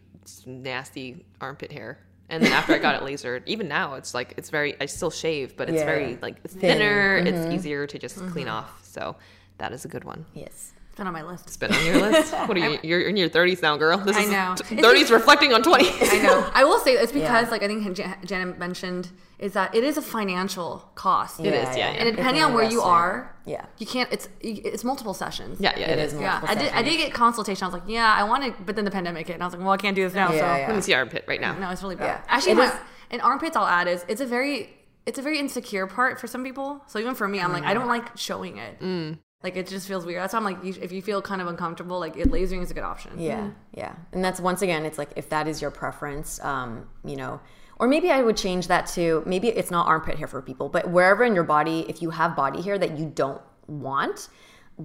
nasty 0.46 1.26
armpit 1.42 1.72
hair 1.72 1.98
and 2.34 2.44
then 2.44 2.52
after 2.52 2.74
i 2.74 2.78
got 2.78 2.96
it 2.96 3.02
lasered 3.02 3.44
even 3.46 3.68
now 3.68 3.94
it's 3.94 4.14
like 4.14 4.34
it's 4.38 4.50
very 4.50 4.76
i 4.82 4.86
still 4.86 5.12
shave 5.12 5.56
but 5.56 5.70
it's 5.70 5.80
Yeah. 5.80 5.86
very 5.86 6.18
like 6.22 6.38
it's 6.44 6.54
Thin. 6.54 6.78
thinner 6.78 7.18
it's 7.18 7.38
mm-hmm. 7.38 7.52
easier 7.52 7.88
to 7.88 8.00
just 8.00 8.18
clean 8.28 8.48
mm-hmm. 8.48 8.56
off 8.56 8.84
so 8.84 9.16
that 9.60 9.72
is 9.72 9.86
a 9.86 9.88
good 9.88 10.04
one 10.04 10.26
Yes. 10.34 10.74
It's 10.94 11.00
been 11.00 11.08
on 11.08 11.14
my 11.14 11.24
list. 11.24 11.48
It's 11.48 11.58
been 11.58 11.74
on 11.74 11.84
your 11.88 11.98
list. 12.02 12.34
What 12.48 12.56
are 12.56 12.60
you? 12.70 12.78
You're 12.84 13.02
in 13.02 13.18
your 13.18 13.28
30s 13.28 13.64
now, 13.64 13.78
girl. 13.78 13.98
This 13.98 14.16
I 14.16 14.22
is 14.22 14.30
know. 14.30 14.54
t- 14.56 14.76
30s 14.76 15.10
reflecting 15.12 15.52
on 15.52 15.64
20s. 15.64 15.90
I 16.20 16.22
know. 16.22 16.48
I 16.54 16.64
will 16.66 16.78
say 16.78 16.92
it's 16.94 17.12
because 17.20 17.46
Yeah. 17.46 17.50
like 17.50 17.64
I 17.64 17.68
think 17.68 17.96
Jan- 17.96 18.18
Janet 18.24 18.60
mentioned 18.60 19.10
is 19.40 19.54
that 19.54 19.74
it 19.74 19.84
is 19.84 19.98
a 19.98 20.04
financial 20.04 20.88
cost. 20.94 21.40
It 21.40 21.48
is, 21.48 21.76
yeah, 21.76 21.78
yeah. 21.78 21.86
And 22.04 22.16
depending 22.16 22.44
It's 22.44 22.46
on 22.46 22.54
where 22.54 22.70
you 22.70 22.82
are, 22.82 23.36
Yeah. 23.48 23.66
you 23.80 23.88
can't. 23.88 24.08
It's 24.14 24.30
it's 24.40 24.84
multiple 24.84 25.16
sessions. 25.16 25.60
Yeah, 25.60 25.74
yeah, 25.80 25.90
It 25.90 25.98
it 25.98 26.04
is 26.04 26.14
is. 26.14 26.22
Yeah, 26.22 26.40
multiple 26.42 26.50
I 26.50 26.62
did. 26.62 26.74
I 26.74 26.82
did 26.84 26.98
get 26.98 27.12
consultation. 27.12 27.64
I 27.64 27.68
was 27.70 27.74
like, 27.74 27.90
yeah, 27.90 28.14
I 28.16 28.24
want 28.26 28.44
to, 28.56 28.64
but 28.64 28.76
then 28.76 28.86
the 28.86 28.92
pandemic 28.92 29.26
hit, 29.26 29.34
and 29.34 29.42
I 29.42 29.48
was 29.48 29.56
like, 29.56 29.64
well, 29.64 29.72
I 29.72 29.78
can't 29.78 29.96
do 29.96 30.04
this 30.04 30.14
now. 30.14 30.32
Yeah, 30.32 30.40
so 30.42 30.46
yeah. 30.62 30.68
Let 30.68 30.76
me 30.76 30.82
see 30.84 30.92
your 30.92 31.00
armpit 31.00 31.26
right 31.28 31.42
now. 31.42 31.58
no, 31.58 31.72
it's 31.72 31.82
really 31.82 31.96
bad. 31.96 32.06
Yeah. 32.06 32.22
Actually, 32.36 32.52
It 32.52 32.56
my, 32.58 32.66
is- 32.66 32.80
and 33.10 33.20
armpits, 33.24 33.58
I'll 33.58 33.66
add 33.66 33.88
is 33.88 34.06
it's 34.08 34.22
a 34.22 34.28
very 34.28 34.70
it's 35.08 35.18
a 35.18 35.24
very 35.24 35.40
insecure 35.40 35.88
part 35.88 36.20
for 36.22 36.28
some 36.28 36.44
people. 36.44 36.84
So 36.86 37.00
even 37.00 37.16
for 37.16 37.28
me, 37.28 37.40
I'm 37.42 37.52
like, 37.52 37.64
I 37.64 37.74
don't 37.74 37.88
like 37.88 38.16
showing 38.16 38.58
it. 38.58 38.80
Mm. 38.80 39.18
Like 39.44 39.58
it 39.58 39.68
just 39.68 39.88
feels 39.88 40.06
weird. 40.06 40.22
That's 40.22 40.34
why 40.34 40.40
I'm 40.40 40.46
like, 40.46 40.64
you, 40.64 40.74
if 40.82 40.92
you 40.94 41.02
feel 41.02 41.22
kind 41.22 41.42
of 41.42 41.48
uncomfortable, 41.48 42.00
like 42.00 42.16
it, 42.16 42.32
lasering 42.32 42.64
is 42.64 42.72
a 42.72 42.74
good 42.74 42.84
option. 42.84 43.20
Yeah, 43.20 43.52
yeah. 43.74 43.94
And 44.14 44.24
that's 44.24 44.40
once 44.40 44.62
again, 44.62 44.86
it's 44.86 44.98
like 44.98 45.12
if 45.18 45.30
that 45.30 45.48
is 45.48 45.62
your 45.62 45.70
preference, 45.70 46.42
um, 46.44 46.88
you 47.04 47.18
know, 47.18 47.42
or 47.78 47.88
maybe 47.88 48.10
I 48.10 48.22
would 48.22 48.38
change 48.38 48.68
that 48.68 48.88
to 48.88 49.22
maybe 49.26 49.50
it's 49.50 49.70
not 49.70 49.88
armpit 49.88 50.18
hair 50.18 50.28
for 50.28 50.42
people, 50.42 50.70
but 50.70 50.90
wherever 50.90 51.26
in 51.26 51.36
your 51.36 51.44
body, 51.44 51.86
if 51.90 52.02
you 52.02 52.12
have 52.12 52.36
body 52.36 52.62
hair 52.62 52.78
that 52.78 52.98
you 52.98 53.12
don't 53.14 53.42
want, 53.68 54.30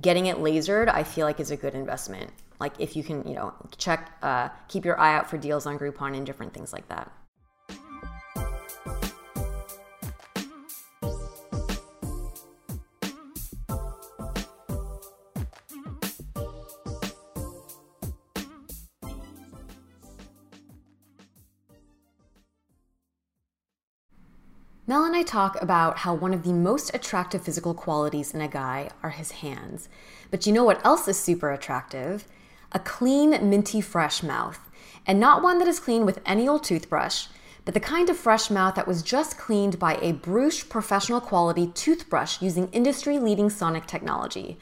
getting 0.00 0.26
it 0.26 0.38
lasered, 0.38 0.88
I 0.92 1.04
feel 1.04 1.24
like 1.24 1.38
is 1.38 1.52
a 1.52 1.56
good 1.56 1.74
investment. 1.74 2.32
Like 2.58 2.72
if 2.80 2.96
you 2.96 3.04
can, 3.04 3.26
you 3.28 3.34
know, 3.34 3.54
check, 3.76 4.12
uh, 4.22 4.48
keep 4.66 4.84
your 4.84 4.98
eye 4.98 5.14
out 5.14 5.30
for 5.30 5.38
deals 5.38 5.66
on 5.66 5.78
Groupon 5.78 6.16
and 6.16 6.26
different 6.26 6.52
things 6.52 6.72
like 6.72 6.88
that. 6.88 7.12
Mel 24.88 25.04
and 25.04 25.14
I 25.14 25.22
talk 25.22 25.60
about 25.60 25.98
how 25.98 26.14
one 26.14 26.32
of 26.32 26.44
the 26.44 26.52
most 26.54 26.94
attractive 26.94 27.42
physical 27.42 27.74
qualities 27.74 28.32
in 28.32 28.40
a 28.40 28.48
guy 28.48 28.88
are 29.02 29.10
his 29.10 29.32
hands. 29.32 29.90
But 30.30 30.46
you 30.46 30.52
know 30.54 30.64
what 30.64 30.82
else 30.82 31.06
is 31.06 31.18
super 31.18 31.52
attractive? 31.52 32.26
A 32.72 32.78
clean, 32.78 33.32
minty, 33.50 33.82
fresh 33.82 34.22
mouth. 34.22 34.58
And 35.06 35.20
not 35.20 35.42
one 35.42 35.58
that 35.58 35.68
is 35.68 35.78
clean 35.78 36.06
with 36.06 36.22
any 36.24 36.48
old 36.48 36.64
toothbrush, 36.64 37.26
but 37.66 37.74
the 37.74 37.80
kind 37.80 38.08
of 38.08 38.16
fresh 38.16 38.48
mouth 38.48 38.76
that 38.76 38.88
was 38.88 39.02
just 39.02 39.36
cleaned 39.36 39.78
by 39.78 39.96
a 39.96 40.14
Bruush 40.14 40.66
professional 40.70 41.20
quality 41.20 41.66
toothbrush 41.66 42.40
using 42.40 42.70
industry 42.72 43.18
leading 43.18 43.50
sonic 43.50 43.84
technology. 43.84 44.58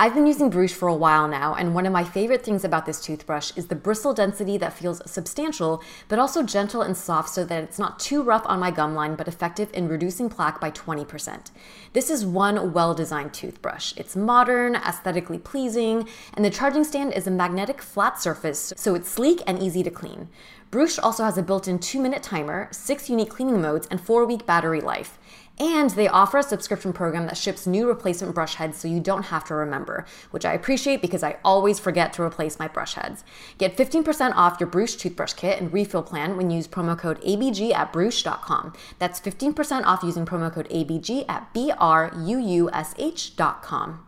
I've 0.00 0.14
been 0.14 0.28
using 0.28 0.48
Bruush 0.48 0.74
for 0.74 0.86
a 0.86 0.94
while 0.94 1.26
now, 1.26 1.56
and 1.56 1.74
one 1.74 1.84
of 1.84 1.92
my 1.92 2.04
favorite 2.04 2.44
things 2.44 2.62
about 2.62 2.86
this 2.86 3.00
toothbrush 3.00 3.50
is 3.56 3.66
the 3.66 3.74
bristle 3.74 4.14
density 4.14 4.56
that 4.56 4.72
feels 4.72 5.02
substantial, 5.10 5.82
but 6.06 6.20
also 6.20 6.44
gentle 6.44 6.82
and 6.82 6.96
soft 6.96 7.30
so 7.30 7.44
that 7.44 7.64
it's 7.64 7.80
not 7.80 7.98
too 7.98 8.22
rough 8.22 8.44
on 8.46 8.60
my 8.60 8.70
gum 8.70 8.94
line, 8.94 9.16
but 9.16 9.26
effective 9.26 9.70
in 9.74 9.88
reducing 9.88 10.28
plaque 10.28 10.60
by 10.60 10.70
20%. 10.70 11.50
This 11.94 12.10
is 12.10 12.24
one 12.24 12.72
well 12.72 12.94
designed 12.94 13.34
toothbrush. 13.34 13.92
It's 13.96 14.14
modern, 14.14 14.76
aesthetically 14.76 15.38
pleasing, 15.38 16.08
and 16.32 16.44
the 16.44 16.50
charging 16.50 16.84
stand 16.84 17.12
is 17.12 17.26
a 17.26 17.32
magnetic 17.32 17.82
flat 17.82 18.22
surface, 18.22 18.72
so 18.76 18.94
it's 18.94 19.10
sleek 19.10 19.42
and 19.48 19.60
easy 19.60 19.82
to 19.82 19.90
clean. 19.90 20.28
Bruush 20.70 21.00
also 21.02 21.24
has 21.24 21.36
a 21.36 21.42
built 21.42 21.66
in 21.66 21.80
two 21.80 21.98
minute 21.98 22.22
timer, 22.22 22.68
six 22.70 23.10
unique 23.10 23.30
cleaning 23.30 23.60
modes, 23.60 23.88
and 23.90 24.00
four 24.00 24.24
week 24.26 24.46
battery 24.46 24.80
life. 24.80 25.18
And 25.60 25.90
they 25.90 26.08
offer 26.08 26.38
a 26.38 26.42
subscription 26.42 26.92
program 26.92 27.26
that 27.26 27.36
ships 27.36 27.66
new 27.66 27.88
replacement 27.88 28.34
brush 28.34 28.54
heads 28.54 28.78
so 28.78 28.88
you 28.88 29.00
don't 29.00 29.24
have 29.24 29.44
to 29.46 29.54
remember, 29.54 30.06
which 30.30 30.44
I 30.44 30.52
appreciate 30.52 31.02
because 31.02 31.22
I 31.22 31.38
always 31.44 31.78
forget 31.78 32.12
to 32.14 32.22
replace 32.22 32.58
my 32.58 32.68
brush 32.68 32.94
heads. 32.94 33.24
Get 33.58 33.76
15% 33.76 34.34
off 34.34 34.58
your 34.60 34.68
Bruush 34.68 34.98
toothbrush 34.98 35.34
kit 35.34 35.60
and 35.60 35.72
refill 35.72 36.02
plan 36.02 36.36
when 36.36 36.50
you 36.50 36.56
use 36.56 36.68
promo 36.68 36.98
code 36.98 37.20
ABG 37.22 37.72
at 37.72 37.92
Bruush.com. 37.92 38.72
That's 38.98 39.20
15% 39.20 39.84
off 39.84 40.02
using 40.02 40.26
promo 40.26 40.52
code 40.52 40.68
ABG 40.68 41.24
at 41.28 41.52
B 41.52 41.72
R 41.78 42.12
U 42.16 42.38
U 42.38 42.70
S 42.72 42.94
H.com. 42.98 44.07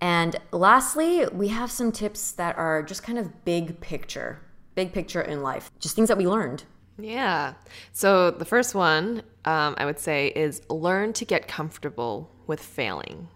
And 0.00 0.36
lastly, 0.52 1.26
we 1.32 1.48
have 1.48 1.70
some 1.70 1.90
tips 1.92 2.32
that 2.32 2.56
are 2.58 2.82
just 2.82 3.02
kind 3.02 3.18
of 3.18 3.44
big 3.44 3.80
picture, 3.80 4.40
big 4.74 4.92
picture 4.92 5.22
in 5.22 5.42
life, 5.42 5.70
just 5.78 5.96
things 5.96 6.08
that 6.08 6.18
we 6.18 6.26
learned. 6.26 6.64
Yeah. 6.98 7.54
So 7.92 8.30
the 8.30 8.44
first 8.44 8.74
one 8.74 9.22
um, 9.44 9.74
I 9.78 9.84
would 9.84 9.98
say 9.98 10.28
is 10.28 10.62
learn 10.70 11.12
to 11.14 11.24
get 11.24 11.48
comfortable 11.48 12.30
with 12.46 12.60
failing. 12.60 13.28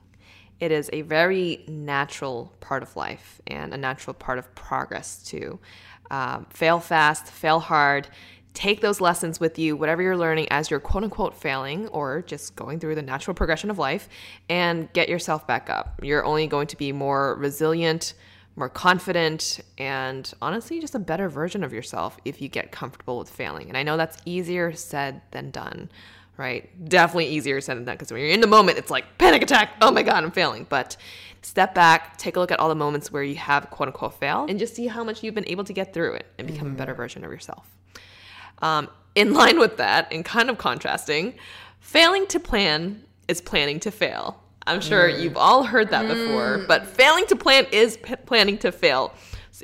It 0.61 0.73
is 0.73 0.91
a 0.93 1.03
very 1.03 1.65
natural 1.69 2.53
part 2.61 2.83
of 2.83 2.95
life 2.97 3.41
and 3.47 3.73
a 3.73 3.77
natural 3.79 4.15
part 4.15 4.39
of 4.39 4.55
progress 4.55 5.23
too. 5.23 5.59
Um, 6.11 6.47
fail 6.51 6.81
fast, 6.81 7.27
fail 7.27 7.61
hard. 7.61 8.09
Take 8.53 8.81
those 8.81 9.01
lessons 9.01 9.39
with 9.39 9.59
you, 9.59 9.77
whatever 9.77 10.03
you're 10.03 10.17
learning 10.17 10.49
as 10.51 10.71
you're 10.71 10.81
quote 10.81 11.05
unquote 11.05 11.37
failing 11.37 11.87
or 11.89 12.23
just 12.23 12.57
going 12.57 12.81
through 12.81 12.97
the 12.97 13.03
natural 13.03 13.35
progression 13.35 13.71
of 13.71 13.79
life, 13.79 14.09
and 14.49 14.93
get 14.93 15.09
yourself 15.09 15.47
back 15.47 15.71
up. 15.71 16.01
You're 16.03 16.25
only 16.25 16.47
going 16.47 16.67
to 16.69 16.77
be 16.77 16.91
more 16.91 17.37
resilient, 17.37 18.15
more 18.57 18.69
confident, 18.69 19.61
and 19.79 20.33
honestly, 20.43 20.81
just 20.81 20.95
a 20.95 20.99
better 20.99 21.29
version 21.29 21.63
of 21.63 21.73
yourself 21.73 22.19
if 22.25 22.43
you 22.43 22.49
get 22.49 22.73
comfortable 22.73 23.19
with 23.19 23.31
failing. 23.31 23.69
And 23.69 23.77
I 23.77 23.85
know 23.85 23.97
that's 23.97 24.19
easier 24.25 24.73
said 24.75 25.23
than 25.31 25.51
done, 25.53 25.89
right? 26.37 26.69
Definitely 26.89 27.29
easier 27.29 27.61
said 27.61 27.77
than 27.77 27.85
done 27.85 27.95
because 27.95 28.13
when 28.13 28.21
you're 28.21 28.31
in 28.31 28.41
the 28.41 28.49
moment, 28.49 28.79
it's 28.79 28.91
like 28.91 29.17
panic 29.17 29.43
attack. 29.43 29.75
Oh 29.81 29.93
my 29.93 30.03
God, 30.03 30.25
I'm 30.25 30.33
failing. 30.33 30.67
But 30.69 30.97
step 31.43 31.75
back, 31.75 32.19
take 32.19 32.37
a 32.37 32.41
look 32.41 32.51
at 32.51 32.59
all 32.59 32.69
the 32.69 32.75
moments 32.75 33.13
where 33.13 33.23
you 33.23 33.37
have 33.37 33.71
quote 33.71 33.89
unquote 33.89 34.15
failed, 34.15 34.51
and 34.51 34.59
just 34.59 34.75
see 34.75 34.89
how 34.89 35.05
much 35.05 35.23
you've 35.23 35.37
been 35.37 35.49
able 35.49 35.65
to 35.65 35.73
get 35.73 35.95
through 35.95 36.15
it 36.15 36.27
and 36.37 36.49
become 36.49 36.67
a 36.67 36.71
mm-hmm. 36.71 36.79
better 36.79 36.95
version 36.95 37.25
of 37.25 37.31
yourself. 37.31 37.77
Um, 38.63 38.89
in 39.15 39.35
line 39.41 39.59
with 39.59 39.77
that, 39.79 40.13
and 40.13 40.25
kind 40.25 40.51
of 40.51 40.59
contrasting, 40.59 41.35
failing 41.81 42.27
to 42.29 42.41
plan 42.41 43.05
is 43.29 43.41
planning 43.41 43.81
to 43.81 43.91
fail. 43.91 44.43
I'm 44.67 44.81
sure 44.81 45.11
mm. 45.11 45.21
you've 45.21 45.37
all 45.37 45.65
heard 45.65 45.91
that 45.91 46.05
mm. 46.05 46.09
before, 46.09 46.65
but 46.69 46.87
failing 46.87 47.27
to 47.27 47.37
plan 47.37 47.67
is 47.73 47.97
p- 47.97 48.17
planning 48.27 48.59
to 48.59 48.71
fail. 48.71 49.15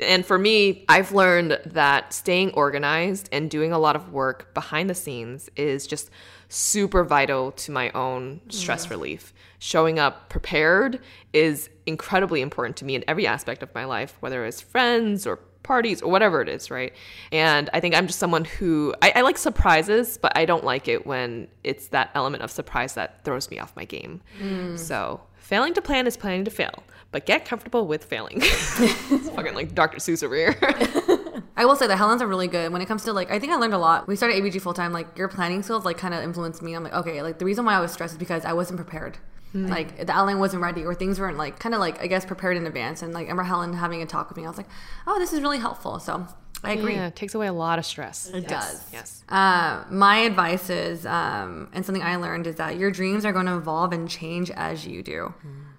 And 0.03 0.27
for 0.27 0.39
me, 0.39 0.85
I've 0.89 1.13
learned 1.13 1.59
that 1.67 2.13
staying 2.13 2.53
organized 2.53 3.29
and 3.33 3.49
doing 3.51 3.73
a 3.73 3.79
lot 3.79 3.97
of 3.97 4.13
work 4.13 4.53
behind 4.53 4.91
the 4.91 4.95
scenes 4.95 5.49
is 5.57 5.87
just 5.87 6.11
super 6.49 7.05
vital 7.05 7.53
to 7.53 7.73
my 7.73 7.91
own 7.91 8.41
stress 8.49 8.87
mm. 8.87 8.91
relief. 8.91 9.33
Showing 9.59 9.99
up 9.99 10.29
prepared 10.29 11.01
is 11.33 11.71
incredibly 11.87 12.41
important 12.41 12.77
to 12.79 12.85
me 12.85 12.95
in 12.95 13.05
every 13.09 13.27
aspect 13.27 13.63
of 13.63 13.75
my 13.75 13.85
life, 13.85 14.17
whether 14.21 14.45
it's 14.45 14.61
friends 14.61 15.27
or 15.27 15.41
parties 15.67 16.01
or 16.01 16.11
whatever 16.11 16.41
it 16.41 16.49
is, 16.49 16.71
right? 16.71 16.93
And 17.33 17.69
I 17.75 17.81
think 17.81 17.95
I'm 17.95 18.07
just 18.07 18.19
someone 18.19 18.45
who 18.45 18.95
I, 19.03 19.13
I 19.17 19.21
like 19.23 19.37
surprises, 19.37 20.17
but 20.17 20.37
I 20.37 20.45
don't 20.45 20.65
like 20.65 20.89
it 20.89 21.07
when 21.07 21.49
it's 21.65 21.89
that 21.89 22.11
element 22.15 22.43
of 22.43 22.51
surprise 22.51 22.95
that 22.95 23.25
throws 23.25 23.51
me 23.51 23.59
off 23.59 23.75
my 23.77 23.85
game. 23.85 24.21
Mm. 24.41 24.79
So 24.79 25.21
failing 25.37 25.75
to 25.75 25.83
plan 25.83 26.07
is 26.07 26.17
planning 26.17 26.45
to 26.45 26.51
fail, 26.51 26.85
but 27.11 27.27
get 27.27 27.45
comfortable 27.45 27.87
with 27.87 28.05
failing. 28.05 28.39
it's 28.41 29.29
fucking 29.31 29.55
like 29.55 29.75
Dr. 29.75 29.99
Seuss 29.99 30.23
over 30.23 30.37
here. 30.37 30.57
I 31.59 31.65
will 31.65 31.77
say 31.77 31.87
that 31.87 31.97
Helen's 31.97 32.23
are 32.23 32.27
really 32.27 32.49
good 32.49 32.73
when 32.73 32.83
it 32.83 32.87
comes 32.87 33.03
to 33.05 33.13
like 33.13 33.31
I 33.31 33.39
think 33.39 33.53
I 33.53 33.57
learned 33.57 33.75
a 33.75 33.79
lot. 33.79 34.07
We 34.07 34.15
started 34.15 34.43
ABG 34.43 34.61
full 34.61 34.75
time. 34.75 34.93
Like 34.93 35.19
your 35.19 35.29
planning 35.29 35.63
skills 35.63 35.85
like 35.85 35.99
kind 35.99 36.15
of 36.15 36.23
influenced 36.23 36.63
me. 36.63 36.75
I'm 36.75 36.85
like 36.85 36.95
okay, 36.95 37.23
like 37.23 37.39
the 37.39 37.45
reason 37.45 37.65
why 37.65 37.75
I 37.75 37.81
was 37.81 37.93
stressed 37.93 38.15
is 38.15 38.19
because 38.19 38.45
I 38.45 38.53
wasn't 38.53 38.77
prepared. 38.77 39.19
Like 39.65 40.07
the 40.07 40.13
outline 40.13 40.39
wasn't 40.39 40.63
ready 40.63 40.85
or 40.85 40.95
things 40.95 41.19
weren't 41.19 41.39
like 41.39 41.59
kind 41.59 41.75
of 41.75 41.81
like 41.81 42.01
I 42.01 42.07
guess 42.07 42.25
prepared 42.25 42.57
in 42.57 42.67
advance. 42.67 43.03
And 43.03 43.13
like 43.15 43.27
I 43.27 43.31
remember 43.31 43.45
Helen 43.45 43.73
having 43.73 44.03
a 44.03 44.07
talk 44.07 44.29
with 44.29 44.37
me. 44.37 44.45
I 44.45 44.49
was 44.49 44.59
like, 44.59 44.69
oh, 45.07 45.19
this 45.19 45.33
is 45.33 45.41
really 45.41 45.59
helpful. 45.59 45.99
So 45.99 46.27
I 46.65 46.73
agree. 46.73 46.95
yeah, 46.95 47.09
it 47.09 47.17
takes 47.17 47.35
away 47.35 47.47
a 47.47 47.53
lot 47.53 47.79
of 47.79 47.87
stress. 47.87 48.31
It 48.33 48.49
does. 48.49 48.85
Yes. 48.93 49.23
Uh, 49.29 49.85
my 49.91 50.19
advice 50.19 50.71
is, 50.71 51.07
um, 51.07 51.69
and 51.73 51.85
something 51.85 52.03
I 52.03 52.17
learned 52.17 52.47
is 52.47 52.57
that 52.57 52.77
your 52.77 52.91
dreams 52.91 53.25
are 53.25 53.33
going 53.33 53.47
to 53.47 53.57
evolve 53.57 53.93
and 53.93 54.09
change 54.09 54.51
as 54.51 54.87
you 54.87 55.03
do. 55.03 55.35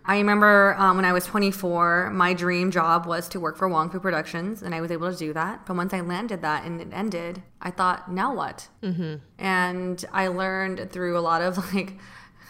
I 0.05 0.19
remember 0.19 0.73
um, 0.77 0.95
when 0.95 1.03
I 1.03 1.11
was 1.11 1.25
24, 1.25 2.11
my 2.11 2.33
dream 2.33 2.71
job 2.71 3.05
was 3.05 3.27
to 3.29 3.41
work 3.41 3.57
for 3.57 3.67
Wong 3.67 3.89
Fu 3.89 3.99
Productions, 3.99 4.61
and 4.61 4.73
I 4.73 4.79
was 4.79 4.89
able 4.89 5.11
to 5.11 5.17
do 5.17 5.33
that. 5.33 5.65
But 5.65 5.75
once 5.75 5.93
I 5.93 5.99
landed 5.99 6.41
that 6.43 6.63
and 6.63 6.79
it 6.79 6.87
ended, 6.93 7.43
I 7.61 7.71
thought, 7.71 8.09
now 8.09 8.33
what? 8.33 8.69
Mm-hmm. 8.81 9.15
And 9.37 10.05
I 10.13 10.27
learned 10.27 10.91
through 10.91 11.17
a 11.17 11.19
lot 11.19 11.41
of 11.41 11.57
like, 11.73 11.97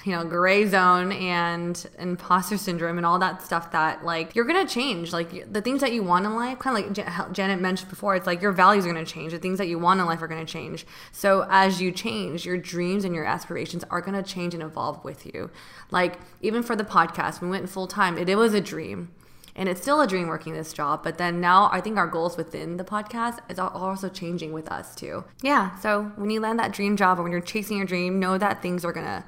you 0.07 0.13
know, 0.13 0.23
gray 0.23 0.65
zone 0.65 1.11
and 1.11 1.85
imposter 1.99 2.57
syndrome 2.57 2.95
and 2.97 3.05
all 3.05 3.19
that 3.19 3.41
stuff 3.41 3.71
that 3.71 4.05
like 4.05 4.35
you're 4.35 4.45
gonna 4.45 4.65
change. 4.65 5.11
Like 5.11 5.51
the 5.51 5.61
things 5.61 5.81
that 5.81 5.91
you 5.91 6.01
want 6.01 6.25
in 6.25 6.33
life, 6.33 6.59
kind 6.59 6.77
of 6.77 6.85
like 6.85 6.93
Jan- 6.93 7.33
Janet 7.33 7.59
mentioned 7.59 7.89
before, 7.89 8.15
it's 8.15 8.25
like 8.25 8.41
your 8.41 8.53
values 8.53 8.85
are 8.85 8.93
gonna 8.93 9.05
change. 9.05 9.33
The 9.33 9.39
things 9.39 9.57
that 9.57 9.67
you 9.67 9.77
want 9.77 9.99
in 9.99 10.05
life 10.05 10.21
are 10.21 10.27
gonna 10.27 10.45
change. 10.45 10.87
So 11.11 11.45
as 11.49 11.81
you 11.81 11.91
change, 11.91 12.45
your 12.45 12.57
dreams 12.57 13.03
and 13.03 13.13
your 13.13 13.25
aspirations 13.25 13.83
are 13.91 13.99
gonna 13.99 14.23
change 14.23 14.53
and 14.53 14.63
evolve 14.63 15.03
with 15.03 15.25
you. 15.25 15.51
Like 15.91 16.17
even 16.41 16.63
for 16.63 16.75
the 16.75 16.85
podcast, 16.85 17.41
we 17.41 17.49
went 17.49 17.69
full 17.69 17.87
time. 17.87 18.17
It, 18.17 18.29
it 18.29 18.37
was 18.37 18.53
a 18.53 18.61
dream. 18.61 19.09
And 19.57 19.67
it's 19.67 19.81
still 19.81 19.99
a 20.01 20.07
dream 20.07 20.27
working 20.27 20.53
this 20.53 20.71
job, 20.71 21.03
but 21.03 21.17
then 21.17 21.41
now 21.41 21.67
I 21.73 21.81
think 21.81 21.97
our 21.97 22.05
goals 22.05 22.37
within 22.37 22.77
the 22.77 22.83
podcast 22.83 23.39
is 23.49 23.57
also 23.57 24.07
changing 24.07 24.53
with 24.53 24.71
us 24.71 24.93
too. 24.93 25.25
Yeah, 25.41 25.75
so 25.79 26.11
when 26.15 26.29
you 26.29 26.39
land 26.39 26.59
that 26.59 26.73
dream 26.73 26.95
job 26.95 27.19
or 27.19 27.23
when 27.23 27.31
you're 27.31 27.41
chasing 27.41 27.77
your 27.77 27.87
dream, 27.87 28.19
know 28.19 28.37
that 28.37 28.61
things 28.61 28.85
are 28.85 28.93
gonna 28.93 29.25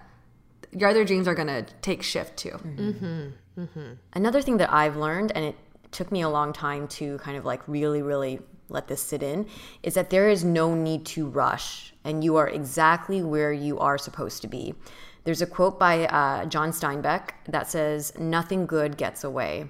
your 0.71 0.89
other 0.89 1.03
dreams 1.03 1.27
are 1.27 1.35
gonna 1.35 1.63
take 1.81 2.03
shift 2.03 2.37
too. 2.37 2.51
Mm-hmm. 2.51 2.89
Mm-hmm. 2.89 3.61
Mm-hmm. 3.61 3.93
Another 4.13 4.41
thing 4.41 4.57
that 4.57 4.71
I've 4.71 4.95
learned, 4.95 5.31
and 5.35 5.45
it 5.45 5.55
took 5.91 6.11
me 6.11 6.21
a 6.21 6.29
long 6.29 6.53
time 6.53 6.87
to 6.87 7.17
kind 7.19 7.37
of 7.37 7.45
like 7.45 7.61
really, 7.67 8.01
really 8.01 8.39
let 8.69 8.87
this 8.87 9.01
sit 9.01 9.23
in, 9.23 9.47
is 9.83 9.95
that 9.95 10.09
there 10.09 10.29
is 10.29 10.43
no 10.43 10.75
need 10.75 11.05
to 11.07 11.27
rush 11.27 11.93
and 12.03 12.23
you 12.23 12.37
are 12.37 12.47
exactly 12.47 13.21
where 13.21 13.51
you 13.51 13.79
are 13.79 13.97
supposed 13.97 14.41
to 14.43 14.47
be. 14.47 14.73
There's 15.23 15.41
a 15.41 15.45
quote 15.45 15.77
by 15.77 16.05
uh, 16.07 16.45
John 16.45 16.71
Steinbeck 16.71 17.31
that 17.49 17.69
says, 17.69 18.13
Nothing 18.17 18.65
good 18.65 18.97
gets 18.97 19.23
away. 19.23 19.69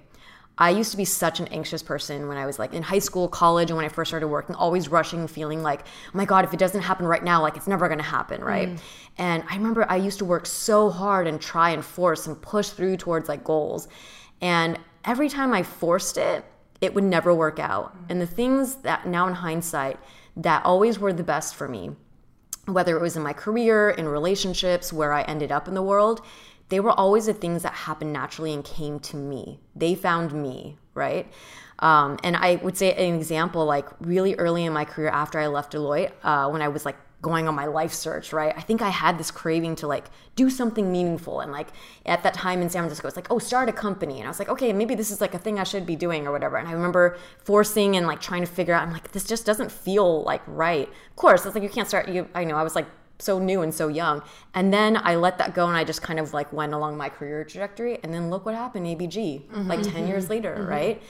I 0.60 0.72
used 0.72 0.92
to 0.92 0.98
be 0.98 1.06
such 1.06 1.40
an 1.40 1.48
anxious 1.48 1.82
person 1.82 2.28
when 2.28 2.38
I 2.38 2.46
was 2.46 2.60
like 2.60 2.74
in 2.74 2.84
high 2.84 3.00
school, 3.00 3.30
college, 3.30 3.70
and 3.70 3.78
when 3.78 3.86
I 3.86 3.90
first 3.90 4.10
started 4.10 4.28
working, 4.28 4.56
always 4.56 4.90
rushing, 4.90 5.26
feeling 5.26 5.64
like, 5.64 5.82
oh 5.82 6.12
my 6.18 6.26
God, 6.26 6.44
if 6.44 6.54
it 6.54 6.60
doesn't 6.60 6.82
happen 6.82 7.06
right 7.06 7.24
now, 7.24 7.42
like 7.42 7.56
it's 7.56 7.68
never 7.68 7.88
gonna 7.88 8.04
happen, 8.04 8.44
right? 8.44 8.68
Mm. 8.68 8.80
And 9.18 9.44
I 9.50 9.56
remember 9.56 9.90
I 9.90 9.96
used 9.96 10.20
to 10.20 10.26
work 10.26 10.46
so 10.46 10.90
hard 10.90 11.28
and 11.28 11.40
try 11.40 11.70
and 11.70 11.84
force 11.84 12.28
and 12.28 12.40
push 12.42 12.70
through 12.70 12.98
towards 12.98 13.30
like 13.30 13.46
goals. 13.46 13.88
And 14.42 14.78
every 15.06 15.30
time 15.30 15.54
I 15.54 15.64
forced 15.64 16.18
it, 16.18 16.44
it 16.82 16.94
would 16.94 17.06
never 17.06 17.34
work 17.34 17.58
out. 17.60 17.96
Mm. 17.96 18.06
And 18.10 18.22
the 18.22 18.28
things 18.28 18.76
that 18.78 19.08
now 19.08 19.28
in 19.28 19.36
hindsight, 19.36 19.98
that 20.36 20.66
always 20.66 21.00
were 21.00 21.14
the 21.14 21.24
best 21.24 21.56
for 21.56 21.70
me, 21.70 21.92
whether 22.66 22.98
it 22.98 23.02
was 23.02 23.16
in 23.16 23.24
my 23.24 23.34
career, 23.34 23.92
in 23.92 24.08
relationships, 24.08 24.92
where 24.92 25.14
I 25.14 25.22
ended 25.22 25.54
up 25.54 25.70
in 25.70 25.74
the 25.74 25.82
world, 25.82 26.22
they 26.70 26.80
were 26.80 26.92
always 26.92 27.26
the 27.26 27.34
things 27.34 27.64
that 27.64 27.74
happened 27.74 28.14
naturally 28.14 28.54
and 28.54 28.64
came 28.64 29.00
to 29.00 29.18
me. 29.18 29.60
They 29.76 29.96
found 29.96 30.32
me, 30.34 30.78
right? 30.94 31.32
Um, 31.80 32.20
and 32.24 32.36
I 32.36 32.56
would 32.58 32.78
say 32.78 32.94
an 32.94 33.16
example, 33.16 33.66
like 33.66 33.88
really 34.00 34.36
early 34.36 34.66
in 34.66 34.74
my 34.74 34.86
career 34.86 35.10
after 35.10 35.40
I 35.40 35.48
left 35.48 35.74
Deloitte, 35.74 36.12
uh, 36.24 36.50
when 36.50 36.62
I 36.62 36.68
was 36.68 36.86
like 36.86 36.98
going 37.22 37.48
on 37.48 37.56
my 37.56 37.66
life 37.66 37.92
search, 37.92 38.32
right? 38.32 38.54
I 38.56 38.62
think 38.62 38.82
I 38.82 38.90
had 38.90 39.18
this 39.18 39.30
craving 39.30 39.76
to 39.78 39.88
like 39.88 40.06
do 40.36 40.50
something 40.50 40.90
meaningful. 40.92 41.42
And 41.42 41.52
like 41.52 41.68
at 42.06 42.24
that 42.24 42.34
time 42.34 42.62
in 42.62 42.70
San 42.70 42.84
Francisco, 42.84 43.08
it's 43.08 43.18
like, 43.18 43.30
oh, 43.30 43.40
start 43.40 43.68
a 43.68 43.74
company. 43.74 44.20
And 44.20 44.26
I 44.26 44.28
was 44.30 44.40
like, 44.40 44.50
okay, 44.50 44.72
maybe 44.72 44.96
this 44.96 45.12
is 45.12 45.20
like 45.20 45.34
a 45.34 45.38
thing 45.38 45.60
I 45.60 45.64
should 45.64 45.86
be 45.86 45.98
doing 45.98 46.28
or 46.28 46.32
whatever. 46.32 46.58
And 46.58 46.68
I 46.68 46.72
remember 46.72 47.18
forcing 47.44 47.98
and 47.98 48.08
like 48.08 48.22
trying 48.22 48.42
to 48.42 48.48
figure 48.48 48.74
out, 48.74 48.84
I'm 48.84 48.94
like, 48.94 49.12
this 49.12 49.26
just 49.26 49.46
doesn't 49.46 49.72
feel 49.72 50.24
like 50.24 50.42
right. 50.48 50.88
Of 50.88 51.16
course, 51.18 51.46
it's 51.46 51.56
like 51.56 51.64
you 51.64 51.70
can't 51.70 51.88
start, 51.88 52.08
you, 52.08 52.28
I 52.34 52.46
know, 52.46 52.56
I 52.56 52.64
was 52.64 52.76
like, 52.76 52.86
so 53.20 53.38
new 53.38 53.62
and 53.62 53.74
so 53.74 53.88
young. 53.90 54.24
And 54.54 54.74
then 54.74 54.98
I 55.04 55.16
let 55.16 55.38
that 55.38 55.54
go 55.54 55.68
and 55.68 55.78
I 55.78 55.84
just 55.84 56.02
kind 56.02 56.20
of 56.20 56.34
like 56.34 56.52
went 56.54 56.74
along 56.74 56.98
my 56.98 57.10
career 57.10 57.44
trajectory. 57.44 58.00
And 58.04 58.14
then 58.14 58.30
look 58.30 58.46
what 58.46 58.56
happened, 58.56 58.86
ABG, 58.88 59.68
like 59.68 59.82
10 59.84 60.08
years 60.08 60.30
later, 60.30 60.66
right? 60.68 61.02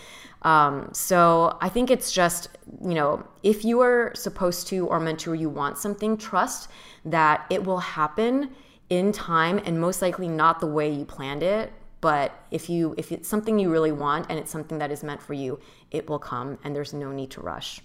Um, 0.41 0.89
so 0.93 1.57
I 1.61 1.69
think 1.69 1.91
it's 1.91 2.11
just, 2.11 2.49
you 2.81 2.93
know, 2.95 3.25
if 3.43 3.63
you 3.63 3.81
are 3.81 4.11
supposed 4.15 4.67
to 4.67 4.87
or 4.87 4.99
meant 4.99 5.19
to 5.21 5.31
or 5.31 5.35
you 5.35 5.49
want 5.49 5.77
something, 5.77 6.17
trust 6.17 6.69
that 7.05 7.45
it 7.49 7.63
will 7.63 7.79
happen 7.79 8.51
in 8.89 9.11
time 9.11 9.59
and 9.65 9.79
most 9.79 10.01
likely 10.01 10.27
not 10.27 10.59
the 10.59 10.67
way 10.67 10.89
you 10.91 11.05
planned 11.05 11.43
it. 11.43 11.71
But 12.01 12.31
if 12.49 12.69
you 12.69 12.95
if 12.97 13.11
it's 13.11 13.27
something 13.27 13.59
you 13.59 13.69
really 13.69 13.91
want 13.91 14.27
and 14.29 14.39
it's 14.39 14.49
something 14.49 14.77
that 14.79 14.89
is 14.89 15.03
meant 15.03 15.21
for 15.21 15.33
you, 15.33 15.59
it 15.91 16.09
will 16.09 16.19
come 16.19 16.57
and 16.63 16.73
there's 16.73 16.93
no 16.93 17.11
need 17.11 17.29
to 17.31 17.41
rush. 17.41 17.81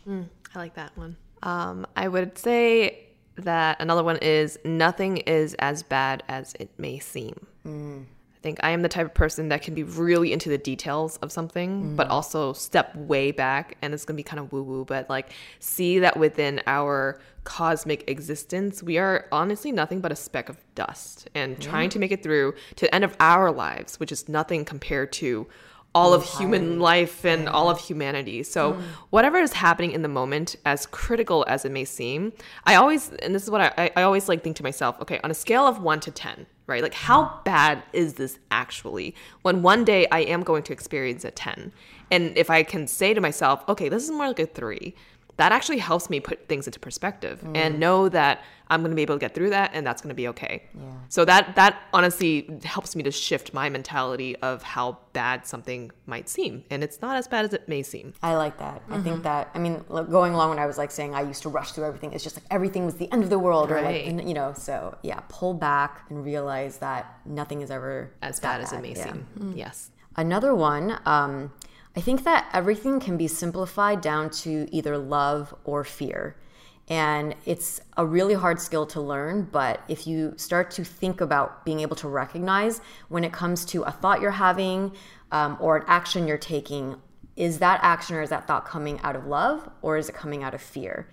I 0.55 0.59
like 0.59 0.75
that 0.75 0.97
one. 0.97 1.17
Um, 1.43 1.85
I 1.97 2.07
would 2.07 2.39
say 2.39 3.04
that 3.37 3.81
another 3.81 4.05
one 4.05 4.19
is 4.19 4.59
nothing 4.65 5.19
is 5.19 5.55
as 5.55 5.83
bad 5.83 6.23
as 6.29 6.55
it 6.61 6.71
may 6.79 6.99
seem. 6.99 7.47
I 7.67 8.39
think 8.45 8.59
I 8.63 8.71
am 8.71 8.83
the 8.83 8.89
type 8.89 9.07
of 9.07 9.15
person 9.15 9.49
that 9.49 9.63
can 9.63 9.75
be 9.75 9.83
really 9.83 10.33
into 10.33 10.51
the 10.51 10.59
details 10.59 11.17
of 11.19 11.33
something, 11.33 11.97
but 11.97 12.09
mm. 12.09 12.11
also 12.11 12.53
step 12.53 12.95
way 12.95 13.33
back, 13.33 13.77
and 13.81 13.95
it's 13.95 14.05
gonna 14.05 14.19
be 14.19 14.23
kind 14.23 14.39
of 14.39 14.53
woo 14.53 14.63
woo, 14.63 14.85
but 14.85 15.09
like 15.09 15.31
see 15.61 15.99
that 16.01 16.19
within 16.19 16.61
our 16.67 17.21
cosmic 17.45 18.09
existence, 18.09 18.83
we 18.83 18.99
are 18.99 19.27
honestly 19.33 19.73
nothing 19.73 20.01
but 20.01 20.13
a 20.13 20.17
speck 20.17 20.49
of 20.49 20.59
dust, 20.75 21.29
and 21.35 21.61
trying 21.61 21.89
to 21.91 21.99
make 21.99 22.13
it 22.13 22.23
through 22.23 22.55
to 22.77 22.85
the 22.85 22.95
end 22.95 23.05
of 23.05 23.17
our 23.19 23.51
lives, 23.51 23.99
which 23.99 24.13
is 24.13 24.29
nothing 24.29 24.65
compared 24.65 25.11
to 25.13 25.47
all 25.95 26.13
of 26.13 26.25
human 26.25 26.81
life 26.81 27.25
and 27.25 27.49
all 27.49 27.71
of 27.71 27.79
humanity. 27.79 28.43
So, 28.43 28.73
hmm. 28.73 28.83
whatever 29.11 29.39
is 29.39 29.53
happening 29.53 29.93
in 29.93 30.03
the 30.03 30.09
moment, 30.09 30.57
as 30.65 30.87
critical 30.87 31.45
as 31.49 31.65
it 31.65 31.71
may 31.71 31.85
seem, 31.85 32.33
I 32.65 32.75
always, 32.75 33.11
and 33.23 33.35
this 33.35 33.45
is 33.45 33.51
what 33.51 33.61
I, 33.61 33.73
I, 33.79 33.91
I 33.97 34.03
always 34.03 34.29
like 34.29 34.43
think 34.43 34.57
to 34.57 34.63
myself, 34.63 35.01
okay, 35.01 35.21
on 35.23 35.31
a 35.31 35.35
scale 35.35 35.67
of 35.67 35.81
one 35.81 36.01
to 36.01 36.11
10, 36.11 36.47
right? 36.67 36.83
Like, 36.83 36.95
how 36.95 37.41
bad 37.45 37.83
is 37.93 38.15
this 38.15 38.39
actually? 38.51 39.15
When 39.43 39.63
one 39.63 39.85
day 39.85 40.07
I 40.11 40.21
am 40.21 40.43
going 40.43 40.65
to 40.65 40.73
experience 40.73 41.25
a 41.25 41.31
10. 41.31 41.73
And 42.11 42.37
if 42.37 42.51
I 42.51 42.63
can 42.63 42.87
say 42.87 43.15
to 43.15 43.21
myself, 43.21 43.65
okay, 43.69 43.89
this 43.89 44.05
is 44.05 44.11
more 44.11 44.29
like 44.29 44.39
a 44.39 44.47
three, 44.47 44.95
that 45.37 45.53
actually 45.53 45.79
helps 45.79 46.11
me 46.11 46.21
put 46.21 46.49
things 46.49 46.67
into 46.67 46.79
perspective 46.79 47.41
mm. 47.43 47.57
and 47.57 47.81
know 47.81 48.09
that 48.09 48.43
I'm 48.69 48.81
going 48.81 48.93
to 48.93 48.97
be 48.97 49.03
able 49.03 49.17
to 49.17 49.21
get 49.21 49.35
through 49.35 49.51
that 49.51 49.73
and 49.75 49.87
that's 49.87 50.01
going 50.01 50.09
to 50.09 50.15
be 50.15 50.29
okay. 50.29 50.63
Yeah. 50.75 50.83
So 51.09 51.25
that 51.25 51.55
that 51.57 51.83
honestly 51.93 52.49
helps 52.65 52.97
me 52.97 53.03
to 53.03 53.11
shift 53.11 53.53
my 53.53 53.69
mentality 53.69 54.37
of 54.37 54.63
how 54.63 54.99
bad 55.13 55.47
something 55.47 55.91
might 56.07 56.29
seem 56.29 56.65
and 56.71 56.83
it's 56.83 57.03
not 57.03 57.17
as 57.17 57.29
bad 57.29 57.45
as 57.45 57.53
it 57.53 57.69
may 57.69 57.83
seem. 57.83 58.15
I 58.23 58.37
like 58.37 58.59
that. 58.59 58.83
I 58.89 59.01
think 59.01 59.17
mm-hmm. 59.17 59.23
that, 59.23 59.51
I 59.55 59.59
mean, 59.59 59.85
going 59.89 60.35
along 60.35 60.51
when 60.51 60.59
I 60.59 60.67
was 60.67 60.79
like 60.79 60.91
saying 60.91 61.15
I 61.15 61.23
used 61.23 61.43
to 61.43 61.49
rush 61.49 61.73
through 61.73 61.85
everything, 61.85 62.13
it's 62.13 62.25
just 62.25 62.37
like 62.37 62.47
everything 62.51 62.87
was 62.87 62.95
the 62.95 63.11
end 63.13 63.23
of 63.23 63.31
the 63.31 63.39
world 63.39 63.71
or 63.71 63.75
Right. 63.75 64.07
like, 64.07 64.27
you 64.27 64.35
know, 64.35 64.55
so 64.57 64.97
yeah, 65.03 65.21
pull 65.29 65.53
back 65.53 66.07
and 66.09 66.25
realize 66.25 66.79
that 66.79 67.21
nothing 67.27 67.61
is 67.61 67.71
ever 67.71 68.13
As 68.23 68.41
that 68.41 68.59
bad 68.59 68.61
as 68.63 68.73
it 68.73 68.81
may 68.81 68.95
yeah. 68.95 69.05
seem. 69.05 69.27
Mm-hmm. 69.39 69.57
Yes. 69.57 69.91
Another 70.17 70.55
one, 70.55 70.99
um, 71.07 71.53
I 71.97 72.01
think 72.01 72.25
that 72.25 72.49
everything 72.53 72.99
can 72.99 73.17
be 73.17 73.29
simplified 73.29 74.01
down 74.01 74.31
to 74.31 74.69
either 74.73 74.99
love 74.99 75.55
or 75.65 75.85
fear. 75.85 76.37
And 76.89 77.35
it's 77.47 77.81
a 77.97 78.05
really 78.05 78.35
hard 78.35 78.61
skill 78.61 78.85
to 78.87 79.01
learn, 79.01 79.49
but 79.51 79.81
if 79.89 80.07
you 80.07 80.35
start 80.37 80.71
to 80.73 80.85
think 80.85 81.21
about 81.21 81.65
being 81.65 81.81
able 81.81 81.97
to 81.97 82.09
recognize 82.09 82.81
when 83.09 83.25
it 83.25 83.33
comes 83.33 83.65
to 83.67 83.85
a 83.85 83.91
thought 83.91 84.21
you're 84.21 84.33
having 84.33 84.93
um, 85.33 85.57
or 85.61 85.79
an 85.79 85.85
action 85.87 86.27
you're 86.27 86.37
taking, 86.37 86.97
is 87.37 87.59
that 87.59 87.81
action 87.83 88.15
or 88.15 88.23
is 88.23 88.31
that 88.31 88.47
thought 88.47 88.65
coming 88.65 89.01
out 89.01 89.17
of 89.17 89.27
love 89.27 89.69
or 89.83 89.97
is 89.97 90.09
it 90.09 90.15
coming 90.15 90.45
out 90.45 90.55
of 90.55 90.61
fear? 90.61 91.09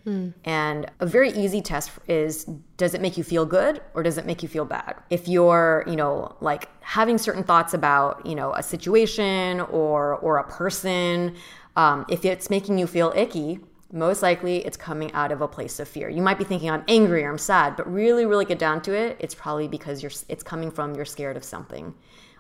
And 0.46 0.86
a 1.00 1.06
very 1.06 1.32
easy 1.32 1.62
test 1.62 1.92
is 2.08 2.46
does 2.78 2.94
it 2.94 3.02
make 3.02 3.18
you 3.18 3.24
feel 3.24 3.46
good 3.46 3.82
or 3.96 4.04
does 4.04 4.18
it 4.20 4.26
make 4.26 4.44
you 4.44 4.50
feel 4.50 4.66
bad? 4.66 4.96
If 5.10 5.28
you're, 5.28 5.84
you 5.88 5.96
know, 5.96 6.36
like 6.40 6.70
having 6.82 7.18
certain 7.18 7.44
thoughts 7.44 7.74
about, 7.74 8.24
you 8.26 8.36
know, 8.36 8.54
a 8.54 8.62
situation 8.62 9.62
or 9.62 10.16
or 10.18 10.38
a 10.38 10.44
person, 10.44 11.36
um, 11.76 12.06
if 12.08 12.24
it's 12.24 12.50
making 12.50 12.78
you 12.78 12.86
feel 12.86 13.12
icky, 13.16 13.60
most 13.92 14.22
likely 14.22 14.58
it's 14.66 14.78
coming 14.78 15.12
out 15.14 15.32
of 15.32 15.42
a 15.42 15.48
place 15.48 15.80
of 15.80 15.88
fear. 15.88 16.08
You 16.08 16.22
might 16.22 16.38
be 16.38 16.44
thinking 16.44 16.70
I'm 16.70 16.84
angry 16.88 17.24
or 17.24 17.30
I'm 17.30 17.38
sad, 17.38 17.76
but 17.76 17.92
really, 17.92 18.26
really 18.26 18.46
get 18.46 18.60
down 18.60 18.82
to 18.84 18.94
it, 18.94 19.18
it's 19.20 19.36
probably 19.36 19.68
because 19.68 20.02
you're 20.02 20.12
it's 20.30 20.44
coming 20.44 20.72
from 20.72 20.96
you're 20.96 21.06
scared 21.06 21.36
of 21.36 21.44
something. 21.44 21.94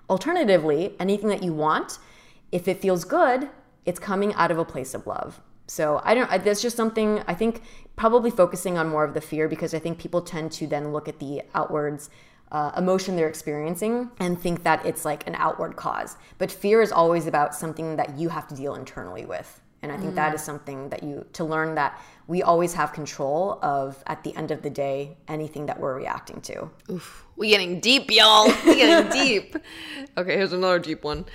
Alternatively, 0.09 0.95
anything 0.99 1.29
that 1.29 1.43
you 1.43 1.53
want, 1.53 1.99
if 2.51 2.67
it 2.67 2.81
feels 2.81 3.05
good, 3.05 3.49
it's 3.85 3.99
coming 3.99 4.33
out 4.35 4.51
of 4.51 4.57
a 4.57 4.65
place 4.65 4.93
of 4.93 5.07
love. 5.07 5.41
So 5.67 6.01
I 6.03 6.13
don't. 6.13 6.29
I- 6.31 6.37
That's 6.37 6.61
just 6.61 6.75
something 6.77 7.23
I 7.27 7.33
think 7.33 7.61
probably 7.95 8.31
focusing 8.31 8.77
on 8.77 8.89
more 8.89 9.03
of 9.03 9.13
the 9.13 9.21
fear 9.21 9.47
because 9.47 9.73
I 9.73 9.79
think 9.79 9.99
people 9.99 10.21
tend 10.21 10.51
to 10.53 10.67
then 10.67 10.91
look 10.91 11.07
at 11.07 11.19
the 11.19 11.43
outwards 11.53 12.09
uh, 12.51 12.71
emotion 12.77 13.15
they're 13.15 13.29
experiencing 13.29 14.09
and 14.19 14.39
think 14.39 14.63
that 14.63 14.85
it's 14.85 15.05
like 15.05 15.25
an 15.27 15.35
outward 15.35 15.75
cause. 15.77 16.17
But 16.37 16.51
fear 16.51 16.81
is 16.81 16.91
always 16.91 17.25
about 17.27 17.55
something 17.55 17.95
that 17.95 18.17
you 18.17 18.27
have 18.29 18.47
to 18.49 18.55
deal 18.55 18.75
internally 18.75 19.25
with. 19.25 19.61
And 19.81 19.91
I 19.91 19.97
think 19.97 20.13
that 20.15 20.35
is 20.35 20.43
something 20.43 20.89
that 20.89 21.01
you 21.01 21.25
to 21.33 21.43
learn 21.43 21.75
that 21.75 21.99
we 22.27 22.43
always 22.43 22.73
have 22.73 22.93
control 22.93 23.59
of 23.61 24.03
at 24.07 24.23
the 24.23 24.35
end 24.35 24.51
of 24.51 24.61
the 24.61 24.69
day 24.69 25.17
anything 25.27 25.65
that 25.65 25.79
we're 25.79 25.95
reacting 25.95 26.41
to. 26.41 26.69
We 27.35 27.49
getting 27.49 27.79
deep, 27.79 28.11
y'all. 28.11 28.47
We 28.65 28.75
getting 28.75 29.11
deep. 29.25 29.55
Okay, 30.17 30.37
here's 30.37 30.53
another 30.53 30.79
deep 30.79 31.03
one. 31.03 31.25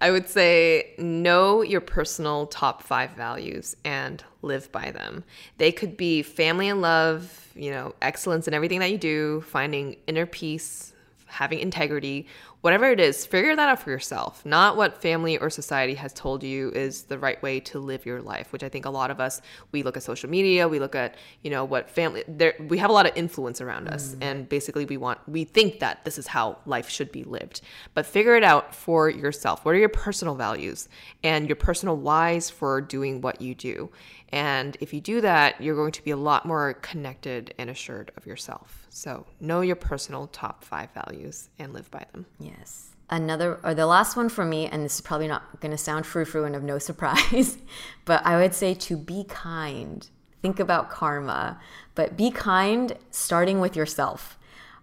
I 0.00 0.10
would 0.10 0.28
say 0.28 0.94
know 0.98 1.62
your 1.62 1.80
personal 1.80 2.46
top 2.46 2.82
five 2.82 3.12
values 3.12 3.76
and 3.84 4.22
live 4.42 4.70
by 4.72 4.90
them. 4.90 5.24
They 5.58 5.72
could 5.72 5.96
be 5.96 6.22
family 6.22 6.68
and 6.68 6.80
love, 6.80 7.48
you 7.54 7.70
know, 7.70 7.94
excellence 8.02 8.48
in 8.48 8.54
everything 8.54 8.80
that 8.80 8.90
you 8.90 8.98
do, 8.98 9.42
finding 9.42 9.96
inner 10.06 10.26
peace, 10.26 10.92
having 11.26 11.60
integrity, 11.60 12.26
whatever 12.62 12.90
it 12.90 13.00
is, 13.00 13.26
figure 13.26 13.54
that 13.54 13.68
out 13.68 13.80
for 13.80 13.90
yourself. 13.90 14.46
Not 14.46 14.76
what 14.76 15.02
family 15.02 15.36
or 15.36 15.50
society 15.50 15.94
has 15.94 16.12
told 16.12 16.42
you 16.42 16.70
is 16.70 17.02
the 17.04 17.18
right 17.18 17.40
way 17.42 17.60
to 17.60 17.78
live 17.78 18.06
your 18.06 18.22
life, 18.22 18.52
which 18.52 18.62
I 18.62 18.68
think 18.68 18.86
a 18.86 18.90
lot 18.90 19.10
of 19.10 19.20
us 19.20 19.42
we 19.72 19.82
look 19.82 19.96
at 19.96 20.02
social 20.02 20.30
media, 20.30 20.68
we 20.68 20.78
look 20.78 20.94
at, 20.94 21.16
you 21.42 21.50
know, 21.50 21.64
what 21.64 21.90
family 21.90 22.24
there 22.26 22.54
we 22.58 22.78
have 22.78 22.88
a 22.88 22.92
lot 22.92 23.06
of 23.06 23.16
influence 23.16 23.60
around 23.60 23.88
us 23.88 24.14
mm. 24.14 24.18
and 24.22 24.48
basically 24.48 24.84
we 24.86 24.96
want 24.96 25.18
we 25.28 25.44
think 25.44 25.80
that 25.80 26.04
this 26.04 26.18
is 26.18 26.28
how 26.28 26.56
life 26.64 26.88
should 26.88 27.12
be 27.12 27.24
lived. 27.24 27.60
But 27.94 28.06
figure 28.06 28.36
it 28.36 28.44
out 28.44 28.74
for 28.74 29.10
yourself. 29.10 29.64
What 29.64 29.74
are 29.74 29.78
your 29.78 29.88
personal 29.88 30.36
values 30.36 30.88
and 31.22 31.48
your 31.48 31.56
personal 31.56 31.96
whys 31.96 32.48
for 32.48 32.80
doing 32.80 33.20
what 33.20 33.40
you 33.40 33.54
do? 33.54 33.90
And 34.32 34.78
if 34.80 34.94
you 34.94 35.00
do 35.00 35.20
that, 35.20 35.60
you're 35.60 35.76
going 35.76 35.92
to 35.92 36.02
be 36.02 36.10
a 36.10 36.16
lot 36.16 36.46
more 36.46 36.74
connected 36.74 37.52
and 37.58 37.68
assured 37.68 38.10
of 38.16 38.26
yourself. 38.26 38.86
So 38.88 39.26
know 39.40 39.60
your 39.60 39.76
personal 39.76 40.26
top 40.28 40.64
five 40.64 40.88
values 40.92 41.50
and 41.58 41.74
live 41.74 41.90
by 41.90 42.06
them. 42.12 42.24
Yes. 42.40 42.88
Another, 43.10 43.60
or 43.62 43.74
the 43.74 43.86
last 43.86 44.16
one 44.16 44.30
for 44.30 44.44
me, 44.44 44.66
and 44.66 44.82
this 44.82 44.94
is 44.94 45.00
probably 45.02 45.28
not 45.28 45.60
going 45.60 45.70
to 45.70 45.76
sound 45.76 46.06
frou 46.06 46.24
frou 46.24 46.44
and 46.44 46.56
of 46.56 46.62
no 46.62 46.78
surprise, 46.78 47.58
but 48.06 48.24
I 48.24 48.38
would 48.38 48.54
say 48.54 48.72
to 48.72 48.96
be 48.96 49.24
kind. 49.24 50.08
Think 50.40 50.58
about 50.58 50.90
karma, 50.90 51.60
but 51.94 52.16
be 52.16 52.30
kind 52.30 52.96
starting 53.10 53.60
with 53.60 53.76
yourself. 53.76 54.38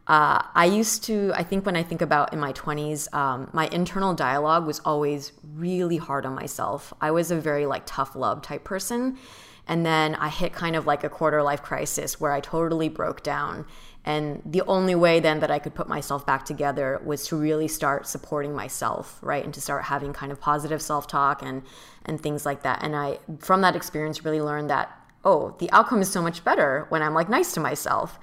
Uh, 0.10 0.41
I 0.55 0.66
used 0.66 1.03
to, 1.03 1.32
I 1.36 1.43
think 1.43 1.68
when 1.68 1.76
I 1.76 1.84
think 1.84 2.01
about 2.01 2.34
in 2.34 2.39
my 2.39 2.51
20s, 2.53 3.14
um, 3.14 3.47
my 3.53 3.68
internal 3.68 4.16
dialogue 4.16 4.66
was 4.66 4.80
always 4.80 5.32
really 5.53 5.97
hard 5.97 6.26
on 6.26 6.34
myself. 6.34 6.91
I 6.99 7.12
was 7.12 7.30
a 7.30 7.39
very 7.39 7.68
like 7.68 7.84
tough 7.86 8.16
love 8.16 8.41
type 8.41 8.64
person. 8.64 9.20
And 9.68 9.86
then 9.86 10.16
I 10.16 10.30
hit 10.30 10.51
kind 10.51 10.76
of 10.76 10.88
like 10.88 11.03
a 11.03 11.10
quarter 11.10 11.43
life 11.43 11.62
crisis 11.62 12.20
where 12.20 12.32
I 12.32 12.39
totally 12.39 12.89
broke 12.89 13.22
down. 13.22 13.68
And 14.03 14.41
the 14.43 14.64
only 14.64 14.95
way 14.95 15.20
then 15.20 15.41
that 15.41 15.51
I 15.51 15.60
could 15.60 15.76
put 15.76 15.88
myself 15.88 16.26
back 16.26 16.43
together 16.43 16.99
was 17.05 17.28
to 17.28 17.36
really 17.36 17.68
start 17.68 18.07
supporting 18.07 18.55
myself, 18.55 19.20
right? 19.22 19.45
And 19.45 19.53
to 19.53 19.62
start 19.62 19.84
having 19.84 20.12
kind 20.12 20.32
of 20.32 20.41
positive 20.41 20.82
self 20.82 21.05
talk 21.05 21.43
and, 21.43 21.62
and 22.03 22.20
things 22.20 22.47
like 22.47 22.64
that. 22.64 22.80
And 22.82 22.95
I, 22.95 23.20
from 23.38 23.62
that 23.62 23.76
experience, 23.76 24.26
really 24.26 24.41
learned 24.41 24.72
that, 24.72 24.89
oh, 25.24 25.55
the 25.60 25.70
outcome 25.72 26.01
is 26.01 26.12
so 26.12 26.24
much 26.24 26.43
better 26.43 26.88
when 26.89 27.03
I'm 27.03 27.14
like 27.14 27.30
nice 27.30 27.51
to 27.53 27.60
myself. 27.60 28.18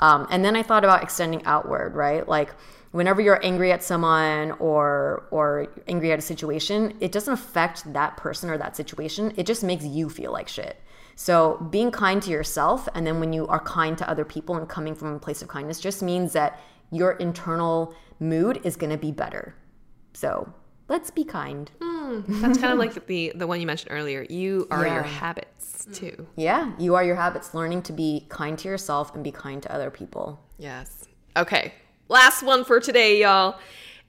Um, 0.00 0.26
and 0.30 0.44
then 0.44 0.56
I 0.56 0.62
thought 0.62 0.84
about 0.84 1.02
extending 1.02 1.44
outward, 1.44 1.94
right? 1.94 2.26
Like, 2.26 2.54
whenever 2.90 3.20
you're 3.20 3.44
angry 3.44 3.70
at 3.72 3.82
someone 3.82 4.52
or 4.52 5.26
or 5.30 5.68
angry 5.86 6.12
at 6.12 6.18
a 6.18 6.22
situation, 6.22 6.96
it 7.00 7.12
doesn't 7.12 7.32
affect 7.32 7.92
that 7.92 8.16
person 8.16 8.50
or 8.50 8.58
that 8.58 8.76
situation. 8.76 9.32
It 9.36 9.46
just 9.46 9.62
makes 9.62 9.84
you 9.84 10.08
feel 10.08 10.32
like 10.32 10.48
shit. 10.48 10.80
So 11.14 11.58
being 11.70 11.90
kind 11.90 12.22
to 12.22 12.30
yourself 12.30 12.88
and 12.94 13.06
then 13.06 13.20
when 13.20 13.32
you 13.32 13.46
are 13.48 13.60
kind 13.60 13.96
to 13.98 14.08
other 14.08 14.24
people 14.24 14.56
and 14.56 14.68
coming 14.68 14.94
from 14.94 15.14
a 15.14 15.18
place 15.18 15.42
of 15.42 15.48
kindness 15.48 15.78
just 15.78 16.02
means 16.02 16.32
that 16.32 16.58
your 16.90 17.12
internal 17.12 17.94
mood 18.18 18.60
is 18.64 18.76
going 18.76 18.90
to 18.90 18.96
be 18.96 19.12
better. 19.12 19.54
So, 20.12 20.52
let's 20.90 21.10
be 21.10 21.24
kind. 21.24 21.70
Hmm, 21.80 22.20
that's 22.42 22.58
kind 22.58 22.72
of 22.72 22.78
like 22.78 23.06
the 23.06 23.32
the 23.34 23.46
one 23.46 23.60
you 23.60 23.66
mentioned 23.66 23.92
earlier. 23.92 24.26
You 24.28 24.66
are 24.70 24.86
your 24.86 25.02
habits 25.02 25.86
mm. 25.88 25.94
too. 25.94 26.26
Yeah, 26.36 26.72
you 26.78 26.96
are 26.96 27.04
your 27.04 27.16
habits 27.16 27.54
learning 27.54 27.82
to 27.82 27.94
be 27.94 28.26
kind 28.28 28.58
to 28.58 28.68
yourself 28.68 29.14
and 29.14 29.24
be 29.24 29.32
kind 29.32 29.62
to 29.62 29.72
other 29.72 29.90
people. 29.90 30.38
Yes. 30.58 31.06
Okay. 31.36 31.72
Last 32.08 32.42
one 32.42 32.64
for 32.64 32.80
today, 32.80 33.20
y'all. 33.20 33.58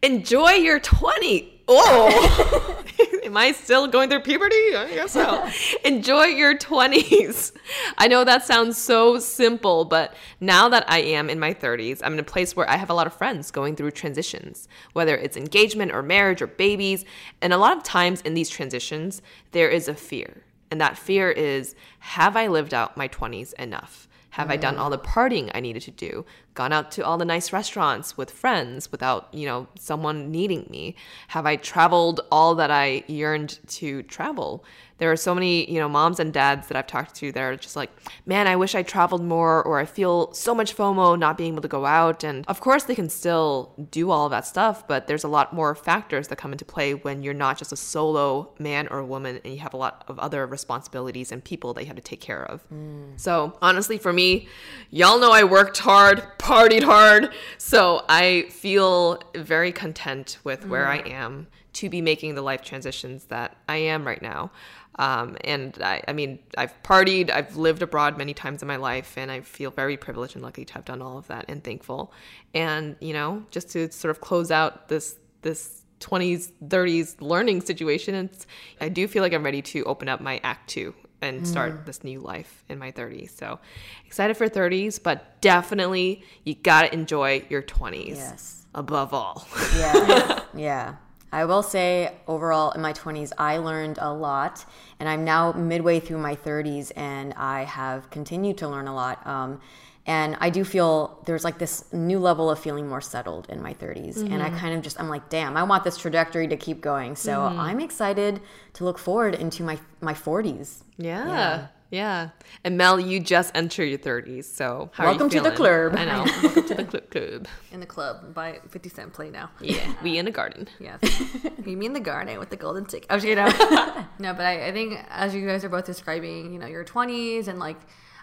Enjoy 0.02 0.52
your 0.54 0.80
20. 0.80 1.62
Oh. 1.68 2.84
Am 3.32 3.38
I 3.38 3.54
still 3.54 3.88
going 3.88 4.10
through 4.10 4.24
puberty? 4.24 4.76
I 4.76 4.90
guess 4.94 5.14
so. 5.14 5.50
Enjoy 5.86 6.26
your 6.26 6.58
20s. 6.58 7.54
I 7.98 8.10
know 8.10 8.26
that 8.26 8.44
sounds 8.44 8.78
so 8.78 9.20
simple, 9.20 9.86
but 9.86 10.14
now 10.42 10.68
that 10.68 10.84
I 10.90 11.00
am 11.00 11.30
in 11.30 11.40
my 11.40 11.54
30s, 11.54 12.02
I'm 12.04 12.12
in 12.12 12.20
a 12.20 12.24
place 12.24 12.58
where 12.58 12.70
I 12.70 12.76
have 12.76 12.90
a 12.90 12.94
lot 12.94 13.08
of 13.08 13.14
friends 13.14 13.50
going 13.50 13.78
through 13.78 13.92
transitions, 13.92 14.68
whether 14.92 15.16
it's 15.16 15.38
engagement 15.38 15.94
or 15.94 16.04
marriage 16.04 16.42
or 16.42 16.48
babies. 16.48 17.06
And 17.42 17.54
a 17.54 17.58
lot 17.58 17.78
of 17.78 17.84
times 17.84 18.20
in 18.20 18.34
these 18.34 18.50
transitions, 18.50 19.22
there 19.54 19.70
is 19.70 19.88
a 19.88 19.96
fear. 19.96 20.44
And 20.70 20.82
that 20.82 20.98
fear 20.98 21.32
is 21.32 21.74
have 22.00 22.36
I 22.36 22.48
lived 22.48 22.74
out 22.74 22.98
my 22.98 23.08
20s 23.08 23.54
enough? 23.54 24.10
Have 24.32 24.52
I 24.52 24.58
done 24.58 24.76
mm. 24.76 24.80
all 24.80 24.90
the 24.90 25.00
partying 25.00 25.52
I 25.54 25.62
needed 25.62 25.84
to 25.84 25.92
do? 25.92 26.26
Gone 26.54 26.74
out 26.74 26.92
to 26.92 27.06
all 27.06 27.18
the 27.18 27.26
nice 27.26 27.54
restaurants 27.54 28.18
with 28.18 28.30
friends 28.30 28.92
without, 28.92 29.34
you 29.34 29.46
know, 29.46 29.68
someone 29.80 30.32
needing 30.32 30.68
me? 30.70 30.96
Have 31.30 31.46
I 31.46 31.56
traveled 31.56 32.22
all 32.32 32.56
that 32.56 32.72
I 32.72 33.04
yearned 33.08 33.60
to 33.70 34.04
travel? 34.04 34.66
There 34.98 35.12
are 35.12 35.18
so 35.18 35.34
many, 35.34 35.68
you 35.68 35.80
know, 35.80 35.90
moms 35.90 36.20
and 36.20 36.32
dads 36.32 36.68
that 36.68 36.78
I've 36.78 36.86
talked 36.86 37.16
to 37.16 37.32
that 37.32 37.42
are 37.42 37.56
just 37.56 37.76
like, 37.76 37.90
man, 38.28 38.46
I 38.46 38.56
wish 38.56 38.76
I 38.76 38.84
traveled 38.84 39.24
more, 39.24 39.64
or 39.64 39.80
I 39.80 39.86
feel 39.86 40.32
so 40.32 40.54
much 40.54 40.76
FOMO 40.76 41.18
not 41.18 41.40
being 41.40 41.54
able 41.54 41.64
to 41.64 41.68
go 41.68 41.88
out. 41.88 42.24
And 42.24 42.46
of 42.48 42.62
course, 42.62 42.84
they 42.84 42.94
can 42.94 43.10
still 43.10 43.74
do 43.90 44.12
all 44.12 44.26
of 44.26 44.32
that 44.32 44.46
stuff, 44.46 44.88
but 44.88 45.08
there's 45.08 45.24
a 45.24 45.28
lot 45.28 45.56
more 45.56 45.74
factors 45.74 46.28
that 46.28 46.36
come 46.36 46.52
into 46.52 46.66
play 46.66 46.94
when 46.94 47.24
you're 47.24 47.34
not 47.34 47.58
just 47.58 47.72
a 47.72 47.76
solo 47.76 48.54
man 48.60 48.88
or 48.90 49.04
woman 49.04 49.42
and 49.44 49.52
you 49.52 49.60
have 49.62 49.74
a 49.74 49.78
lot 49.78 50.04
of 50.08 50.20
other 50.20 50.46
responsibilities 50.46 51.32
and 51.32 51.44
people 51.44 51.74
that 51.74 51.82
you 51.82 51.88
have 51.88 51.96
to 51.96 52.02
take 52.04 52.22
care 52.22 52.44
of. 52.44 52.62
Mm. 52.70 53.20
So, 53.20 53.58
honestly, 53.60 53.98
for 53.98 54.14
me, 54.14 54.48
y'all 54.92 55.20
know 55.20 55.32
I 55.32 55.46
worked 55.46 55.80
hard, 55.80 56.22
partied 56.42 56.84
hard. 56.84 57.34
So, 57.58 58.04
I 58.10 58.48
feel 58.50 59.22
very 59.36 59.72
content 59.72 60.40
with 60.44 60.68
where 60.68 60.88
I 60.88 60.98
am 60.98 61.48
to 61.74 61.90
be 61.90 62.02
making 62.02 62.36
the 62.36 62.42
life 62.42 62.62
transitions 62.62 63.26
that 63.26 63.56
I 63.70 63.78
am 63.78 64.06
right 64.06 64.22
now. 64.22 64.52
Um, 65.00 65.38
and 65.44 65.78
I, 65.82 66.04
I 66.08 66.14
mean, 66.14 66.40
I've 66.58 66.74
partied, 66.84 67.30
I've 67.30 67.56
lived 67.56 67.82
abroad 67.82 68.18
many 68.18 68.34
times 68.34 68.62
in 68.62 68.68
my 68.68 68.76
life, 68.76 69.18
and 69.18 69.32
I 69.32 69.42
feel 69.42 69.72
very 69.72 69.98
privileged 69.98 70.36
and 70.36 70.44
lucky 70.44 70.66
to 70.66 70.74
have 70.74 70.86
done 70.86 71.02
all 71.02 71.18
of 71.18 71.28
that 71.28 71.46
and 71.48 71.64
thankful. 71.64 72.12
And, 72.54 72.98
you 73.00 73.14
know, 73.14 73.44
just 73.52 73.70
to 73.70 73.92
sort 73.92 74.12
of 74.12 74.20
close 74.20 74.52
out 74.52 74.90
this, 74.90 75.18
this 75.44 75.84
20s, 76.02 76.52
30s 76.66 77.16
learning 77.22 77.62
situation, 77.62 78.16
it's, 78.16 78.46
I 78.82 78.90
do 78.90 79.08
feel 79.08 79.24
like 79.24 79.34
I'm 79.34 79.44
ready 79.44 79.62
to 79.62 79.84
open 79.86 80.10
up 80.10 80.20
my 80.20 80.40
act 80.44 80.70
two 80.70 80.94
and 81.22 81.48
start 81.48 81.86
this 81.86 82.04
new 82.04 82.20
life 82.20 82.64
in 82.70 82.80
my 82.80 82.92
30s. 82.92 83.32
So 83.32 83.60
excited 84.06 84.36
for 84.36 84.48
30s, 84.48 85.02
but 85.02 85.40
definitely 85.42 86.24
you 86.44 86.56
gotta 86.56 86.94
enjoy 86.94 87.46
your 87.50 87.62
20s. 87.62 88.08
Yes. 88.10 88.66
Above 88.74 89.14
all. 89.14 89.48
Yeah. 89.78 90.44
yeah. 90.56 90.96
I 91.34 91.46
will 91.46 91.64
say, 91.64 92.14
overall, 92.28 92.72
in 92.72 92.82
my 92.82 92.92
20s, 92.92 93.32
I 93.38 93.58
learned 93.58 94.00
a 94.02 94.12
lot. 94.12 94.66
And 95.00 95.08
I'm 95.08 95.24
now 95.24 95.54
midway 95.54 96.00
through 96.00 96.18
my 96.18 96.36
30s, 96.36 96.92
and 96.96 97.34
I 97.36 97.64
have 97.64 98.10
continued 98.10 98.58
to 98.60 98.68
learn 98.68 98.88
a 98.88 98.94
lot. 98.94 99.26
Um, 99.26 99.62
And 100.06 100.36
I 100.40 100.50
do 100.50 100.64
feel 100.64 101.22
there's 101.26 101.44
like 101.44 101.60
this 101.60 101.86
new 101.94 102.18
level 102.20 102.50
of 102.50 102.58
feeling 102.60 102.88
more 102.88 103.02
settled 103.02 103.48
in 103.50 103.62
my 103.62 103.74
30s. 103.76 104.18
And 104.18 104.42
I 104.42 104.50
Mm-hmm. 104.50 104.58
kind 104.58 104.74
of 104.76 104.82
just, 104.82 105.00
I'm 105.00 105.10
like, 105.10 105.30
damn, 105.30 105.56
I 105.56 105.64
want 105.64 105.84
this 105.84 105.98
trajectory 105.98 106.48
to 106.48 106.58
keep 106.58 106.82
going. 106.82 107.16
So 107.16 107.32
Mm-hmm. 107.40 107.60
I'm 107.60 107.80
excited 107.80 108.42
to 108.74 108.84
look 108.84 108.98
forward 108.98 109.36
into 109.36 109.62
my, 109.64 109.78
my 110.00 110.14
40s. 110.16 110.82
Yeah. 110.98 111.68
Yeah. 111.92 112.30
And 112.64 112.78
Mel, 112.78 113.00
you 113.02 113.20
just 113.20 113.52
entered 113.54 113.84
your 113.84 114.00
30s, 114.00 114.46
so 114.46 114.90
how 114.94 115.04
Welcome 115.08 115.28
are 115.28 115.30
to 115.32 115.42
the 115.42 115.52
feeling? 115.52 115.92
club. 115.92 115.96
I 116.00 116.06
know. 116.06 116.24
Welcome 116.42 116.68
to 116.68 116.76
the 116.76 116.84
club. 116.86 117.10
club. 117.12 117.48
In 117.74 117.80
the 117.82 117.86
club, 117.86 118.34
buy 118.34 118.60
50 118.70 118.88
cent 118.90 119.12
play 119.14 119.30
now. 119.30 119.52
Yeah, 119.60 119.94
we 120.02 120.18
in 120.18 120.24
the 120.24 120.32
garden. 120.32 120.70
Yes. 120.80 121.02
Meet 121.66 121.78
mean 121.78 121.92
the 121.92 122.00
garden 122.00 122.40
with 122.40 122.50
the 122.50 122.56
golden 122.56 122.86
ticket. 122.86 123.08
Oh, 123.10 123.18
you 123.18 123.36
know. 123.36 123.46
no, 124.20 124.34
but 124.34 124.46
I, 124.46 124.68
I 124.68 124.72
think 124.72 125.00
as 125.10 125.36
you 125.36 125.46
guys 125.46 125.66
are 125.66 125.70
both 125.70 125.86
describing, 125.86 126.54
you 126.54 126.60
know, 126.60 126.66
your 126.68 126.86
20s 126.86 127.50
and 127.50 127.60
like 127.60 127.78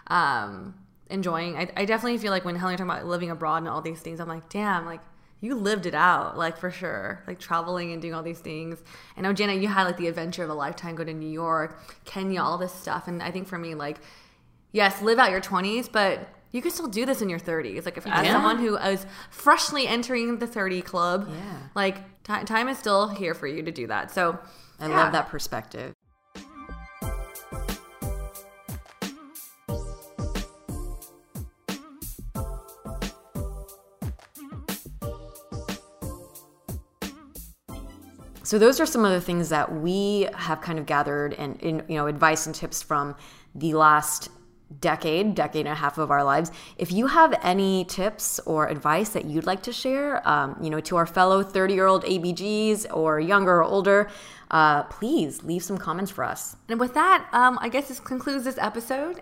um, 0.07 0.73
enjoying, 1.09 1.55
I, 1.57 1.69
I 1.75 1.85
definitely 1.85 2.17
feel 2.17 2.31
like 2.31 2.45
when 2.45 2.55
Helen 2.55 2.77
talking 2.77 2.89
about 2.89 3.05
living 3.05 3.29
abroad 3.31 3.57
and 3.57 3.67
all 3.67 3.81
these 3.81 3.99
things, 3.99 4.19
I'm 4.19 4.27
like, 4.27 4.47
damn, 4.49 4.85
like 4.85 5.01
you 5.41 5.55
lived 5.55 5.85
it 5.85 5.95
out, 5.95 6.37
like 6.37 6.57
for 6.57 6.69
sure, 6.69 7.23
like 7.27 7.39
traveling 7.39 7.91
and 7.93 8.01
doing 8.01 8.13
all 8.13 8.23
these 8.23 8.39
things. 8.39 8.83
I 9.17 9.21
know, 9.21 9.33
Jana, 9.33 9.53
you 9.53 9.67
had 9.69 9.83
like 9.85 9.97
the 9.97 10.07
adventure 10.07 10.43
of 10.43 10.49
a 10.49 10.53
lifetime, 10.53 10.95
go 10.95 11.03
to 11.03 11.13
New 11.13 11.29
York, 11.29 11.81
Kenya, 12.05 12.41
all 12.41 12.57
this 12.57 12.73
stuff. 12.73 13.07
And 13.07 13.23
I 13.23 13.31
think 13.31 13.47
for 13.47 13.57
me, 13.57 13.73
like, 13.75 13.99
yes, 14.71 15.01
live 15.01 15.17
out 15.17 15.31
your 15.31 15.41
20s, 15.41 15.89
but 15.91 16.27
you 16.51 16.61
can 16.61 16.71
still 16.71 16.87
do 16.87 17.05
this 17.05 17.21
in 17.21 17.29
your 17.29 17.39
30s. 17.39 17.85
Like, 17.85 17.97
if 17.97 18.05
as 18.07 18.27
someone 18.27 18.57
who 18.57 18.75
is 18.77 19.05
freshly 19.29 19.87
entering 19.87 20.39
the 20.39 20.47
30 20.47 20.81
club, 20.81 21.29
Yeah. 21.29 21.57
like 21.75 21.97
ti 22.23 22.43
time 22.45 22.67
is 22.67 22.77
still 22.77 23.07
here 23.07 23.33
for 23.33 23.47
you 23.47 23.63
to 23.63 23.71
do 23.71 23.87
that. 23.87 24.11
So 24.11 24.37
I 24.79 24.87
yeah. 24.89 24.97
love 24.97 25.11
that 25.13 25.29
perspective. 25.29 25.93
So 38.49 38.57
those 38.57 38.79
are 38.79 38.87
some 38.87 39.05
of 39.05 39.11
the 39.11 39.21
things 39.21 39.49
that 39.49 39.71
we 39.71 40.27
have 40.33 40.59
kind 40.59 40.79
of 40.79 40.87
gathered 40.87 41.35
and 41.35 41.61
you 41.61 41.83
know 41.95 42.07
advice 42.07 42.47
and 42.47 42.55
tips 42.55 42.81
from 42.81 43.15
the 43.53 43.75
last 43.75 44.29
decade, 44.81 45.35
decade 45.35 45.67
and 45.67 45.73
a 45.73 45.75
half 45.75 45.99
of 45.99 46.09
our 46.09 46.23
lives. 46.23 46.51
If 46.75 46.91
you 46.91 47.05
have 47.05 47.37
any 47.43 47.85
tips 47.85 48.39
or 48.47 48.67
advice 48.67 49.09
that 49.09 49.25
you'd 49.25 49.45
like 49.45 49.61
to 49.63 49.71
share, 49.71 50.27
um, 50.27 50.57
you 50.59 50.71
know, 50.71 50.79
to 50.79 50.95
our 50.95 51.05
fellow 51.05 51.43
30 51.43 51.75
year 51.75 51.85
old 51.85 52.03
ABGs 52.05 52.91
or 52.91 53.19
younger 53.19 53.57
or 53.57 53.63
older, 53.63 54.09
uh, 54.49 54.81
please 54.85 55.43
leave 55.43 55.61
some 55.61 55.77
comments 55.77 56.09
for 56.09 56.23
us. 56.23 56.55
And 56.69 56.79
with 56.79 56.95
that, 56.95 57.29
um, 57.31 57.59
I 57.61 57.69
guess 57.69 57.87
this 57.87 57.99
concludes 57.99 58.45
this 58.45 58.57
episode. 58.57 59.21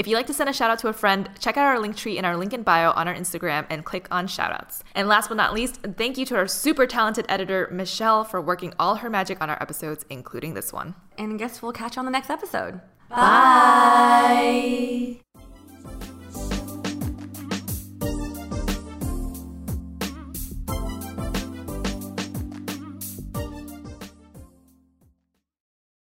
If 0.00 0.06
you'd 0.06 0.16
like 0.16 0.28
to 0.28 0.32
send 0.32 0.48
a 0.48 0.52
shout 0.54 0.70
out 0.70 0.78
to 0.78 0.88
a 0.88 0.94
friend, 0.94 1.28
check 1.40 1.58
out 1.58 1.66
our 1.66 1.76
Linktree 1.76 2.16
in 2.16 2.24
our 2.24 2.34
link 2.34 2.54
in 2.54 2.62
bio 2.62 2.90
on 2.92 3.06
our 3.06 3.14
Instagram 3.14 3.66
and 3.68 3.84
click 3.84 4.08
on 4.10 4.26
shoutouts. 4.28 4.80
And 4.94 5.08
last 5.08 5.28
but 5.28 5.34
not 5.34 5.52
least, 5.52 5.80
thank 5.98 6.16
you 6.16 6.24
to 6.24 6.36
our 6.36 6.46
super 6.46 6.86
talented 6.86 7.26
editor, 7.28 7.68
Michelle, 7.70 8.24
for 8.24 8.40
working 8.40 8.72
all 8.78 8.94
her 8.94 9.10
magic 9.10 9.42
on 9.42 9.50
our 9.50 9.60
episodes, 9.60 10.06
including 10.08 10.54
this 10.54 10.72
one. 10.72 10.94
And 11.18 11.34
I 11.34 11.36
guess 11.36 11.60
we'll 11.60 11.72
catch 11.72 11.96
you 11.96 12.00
on 12.00 12.06
the 12.06 12.12
next 12.12 12.30
episode. 12.30 12.80
Bye. 13.10 14.00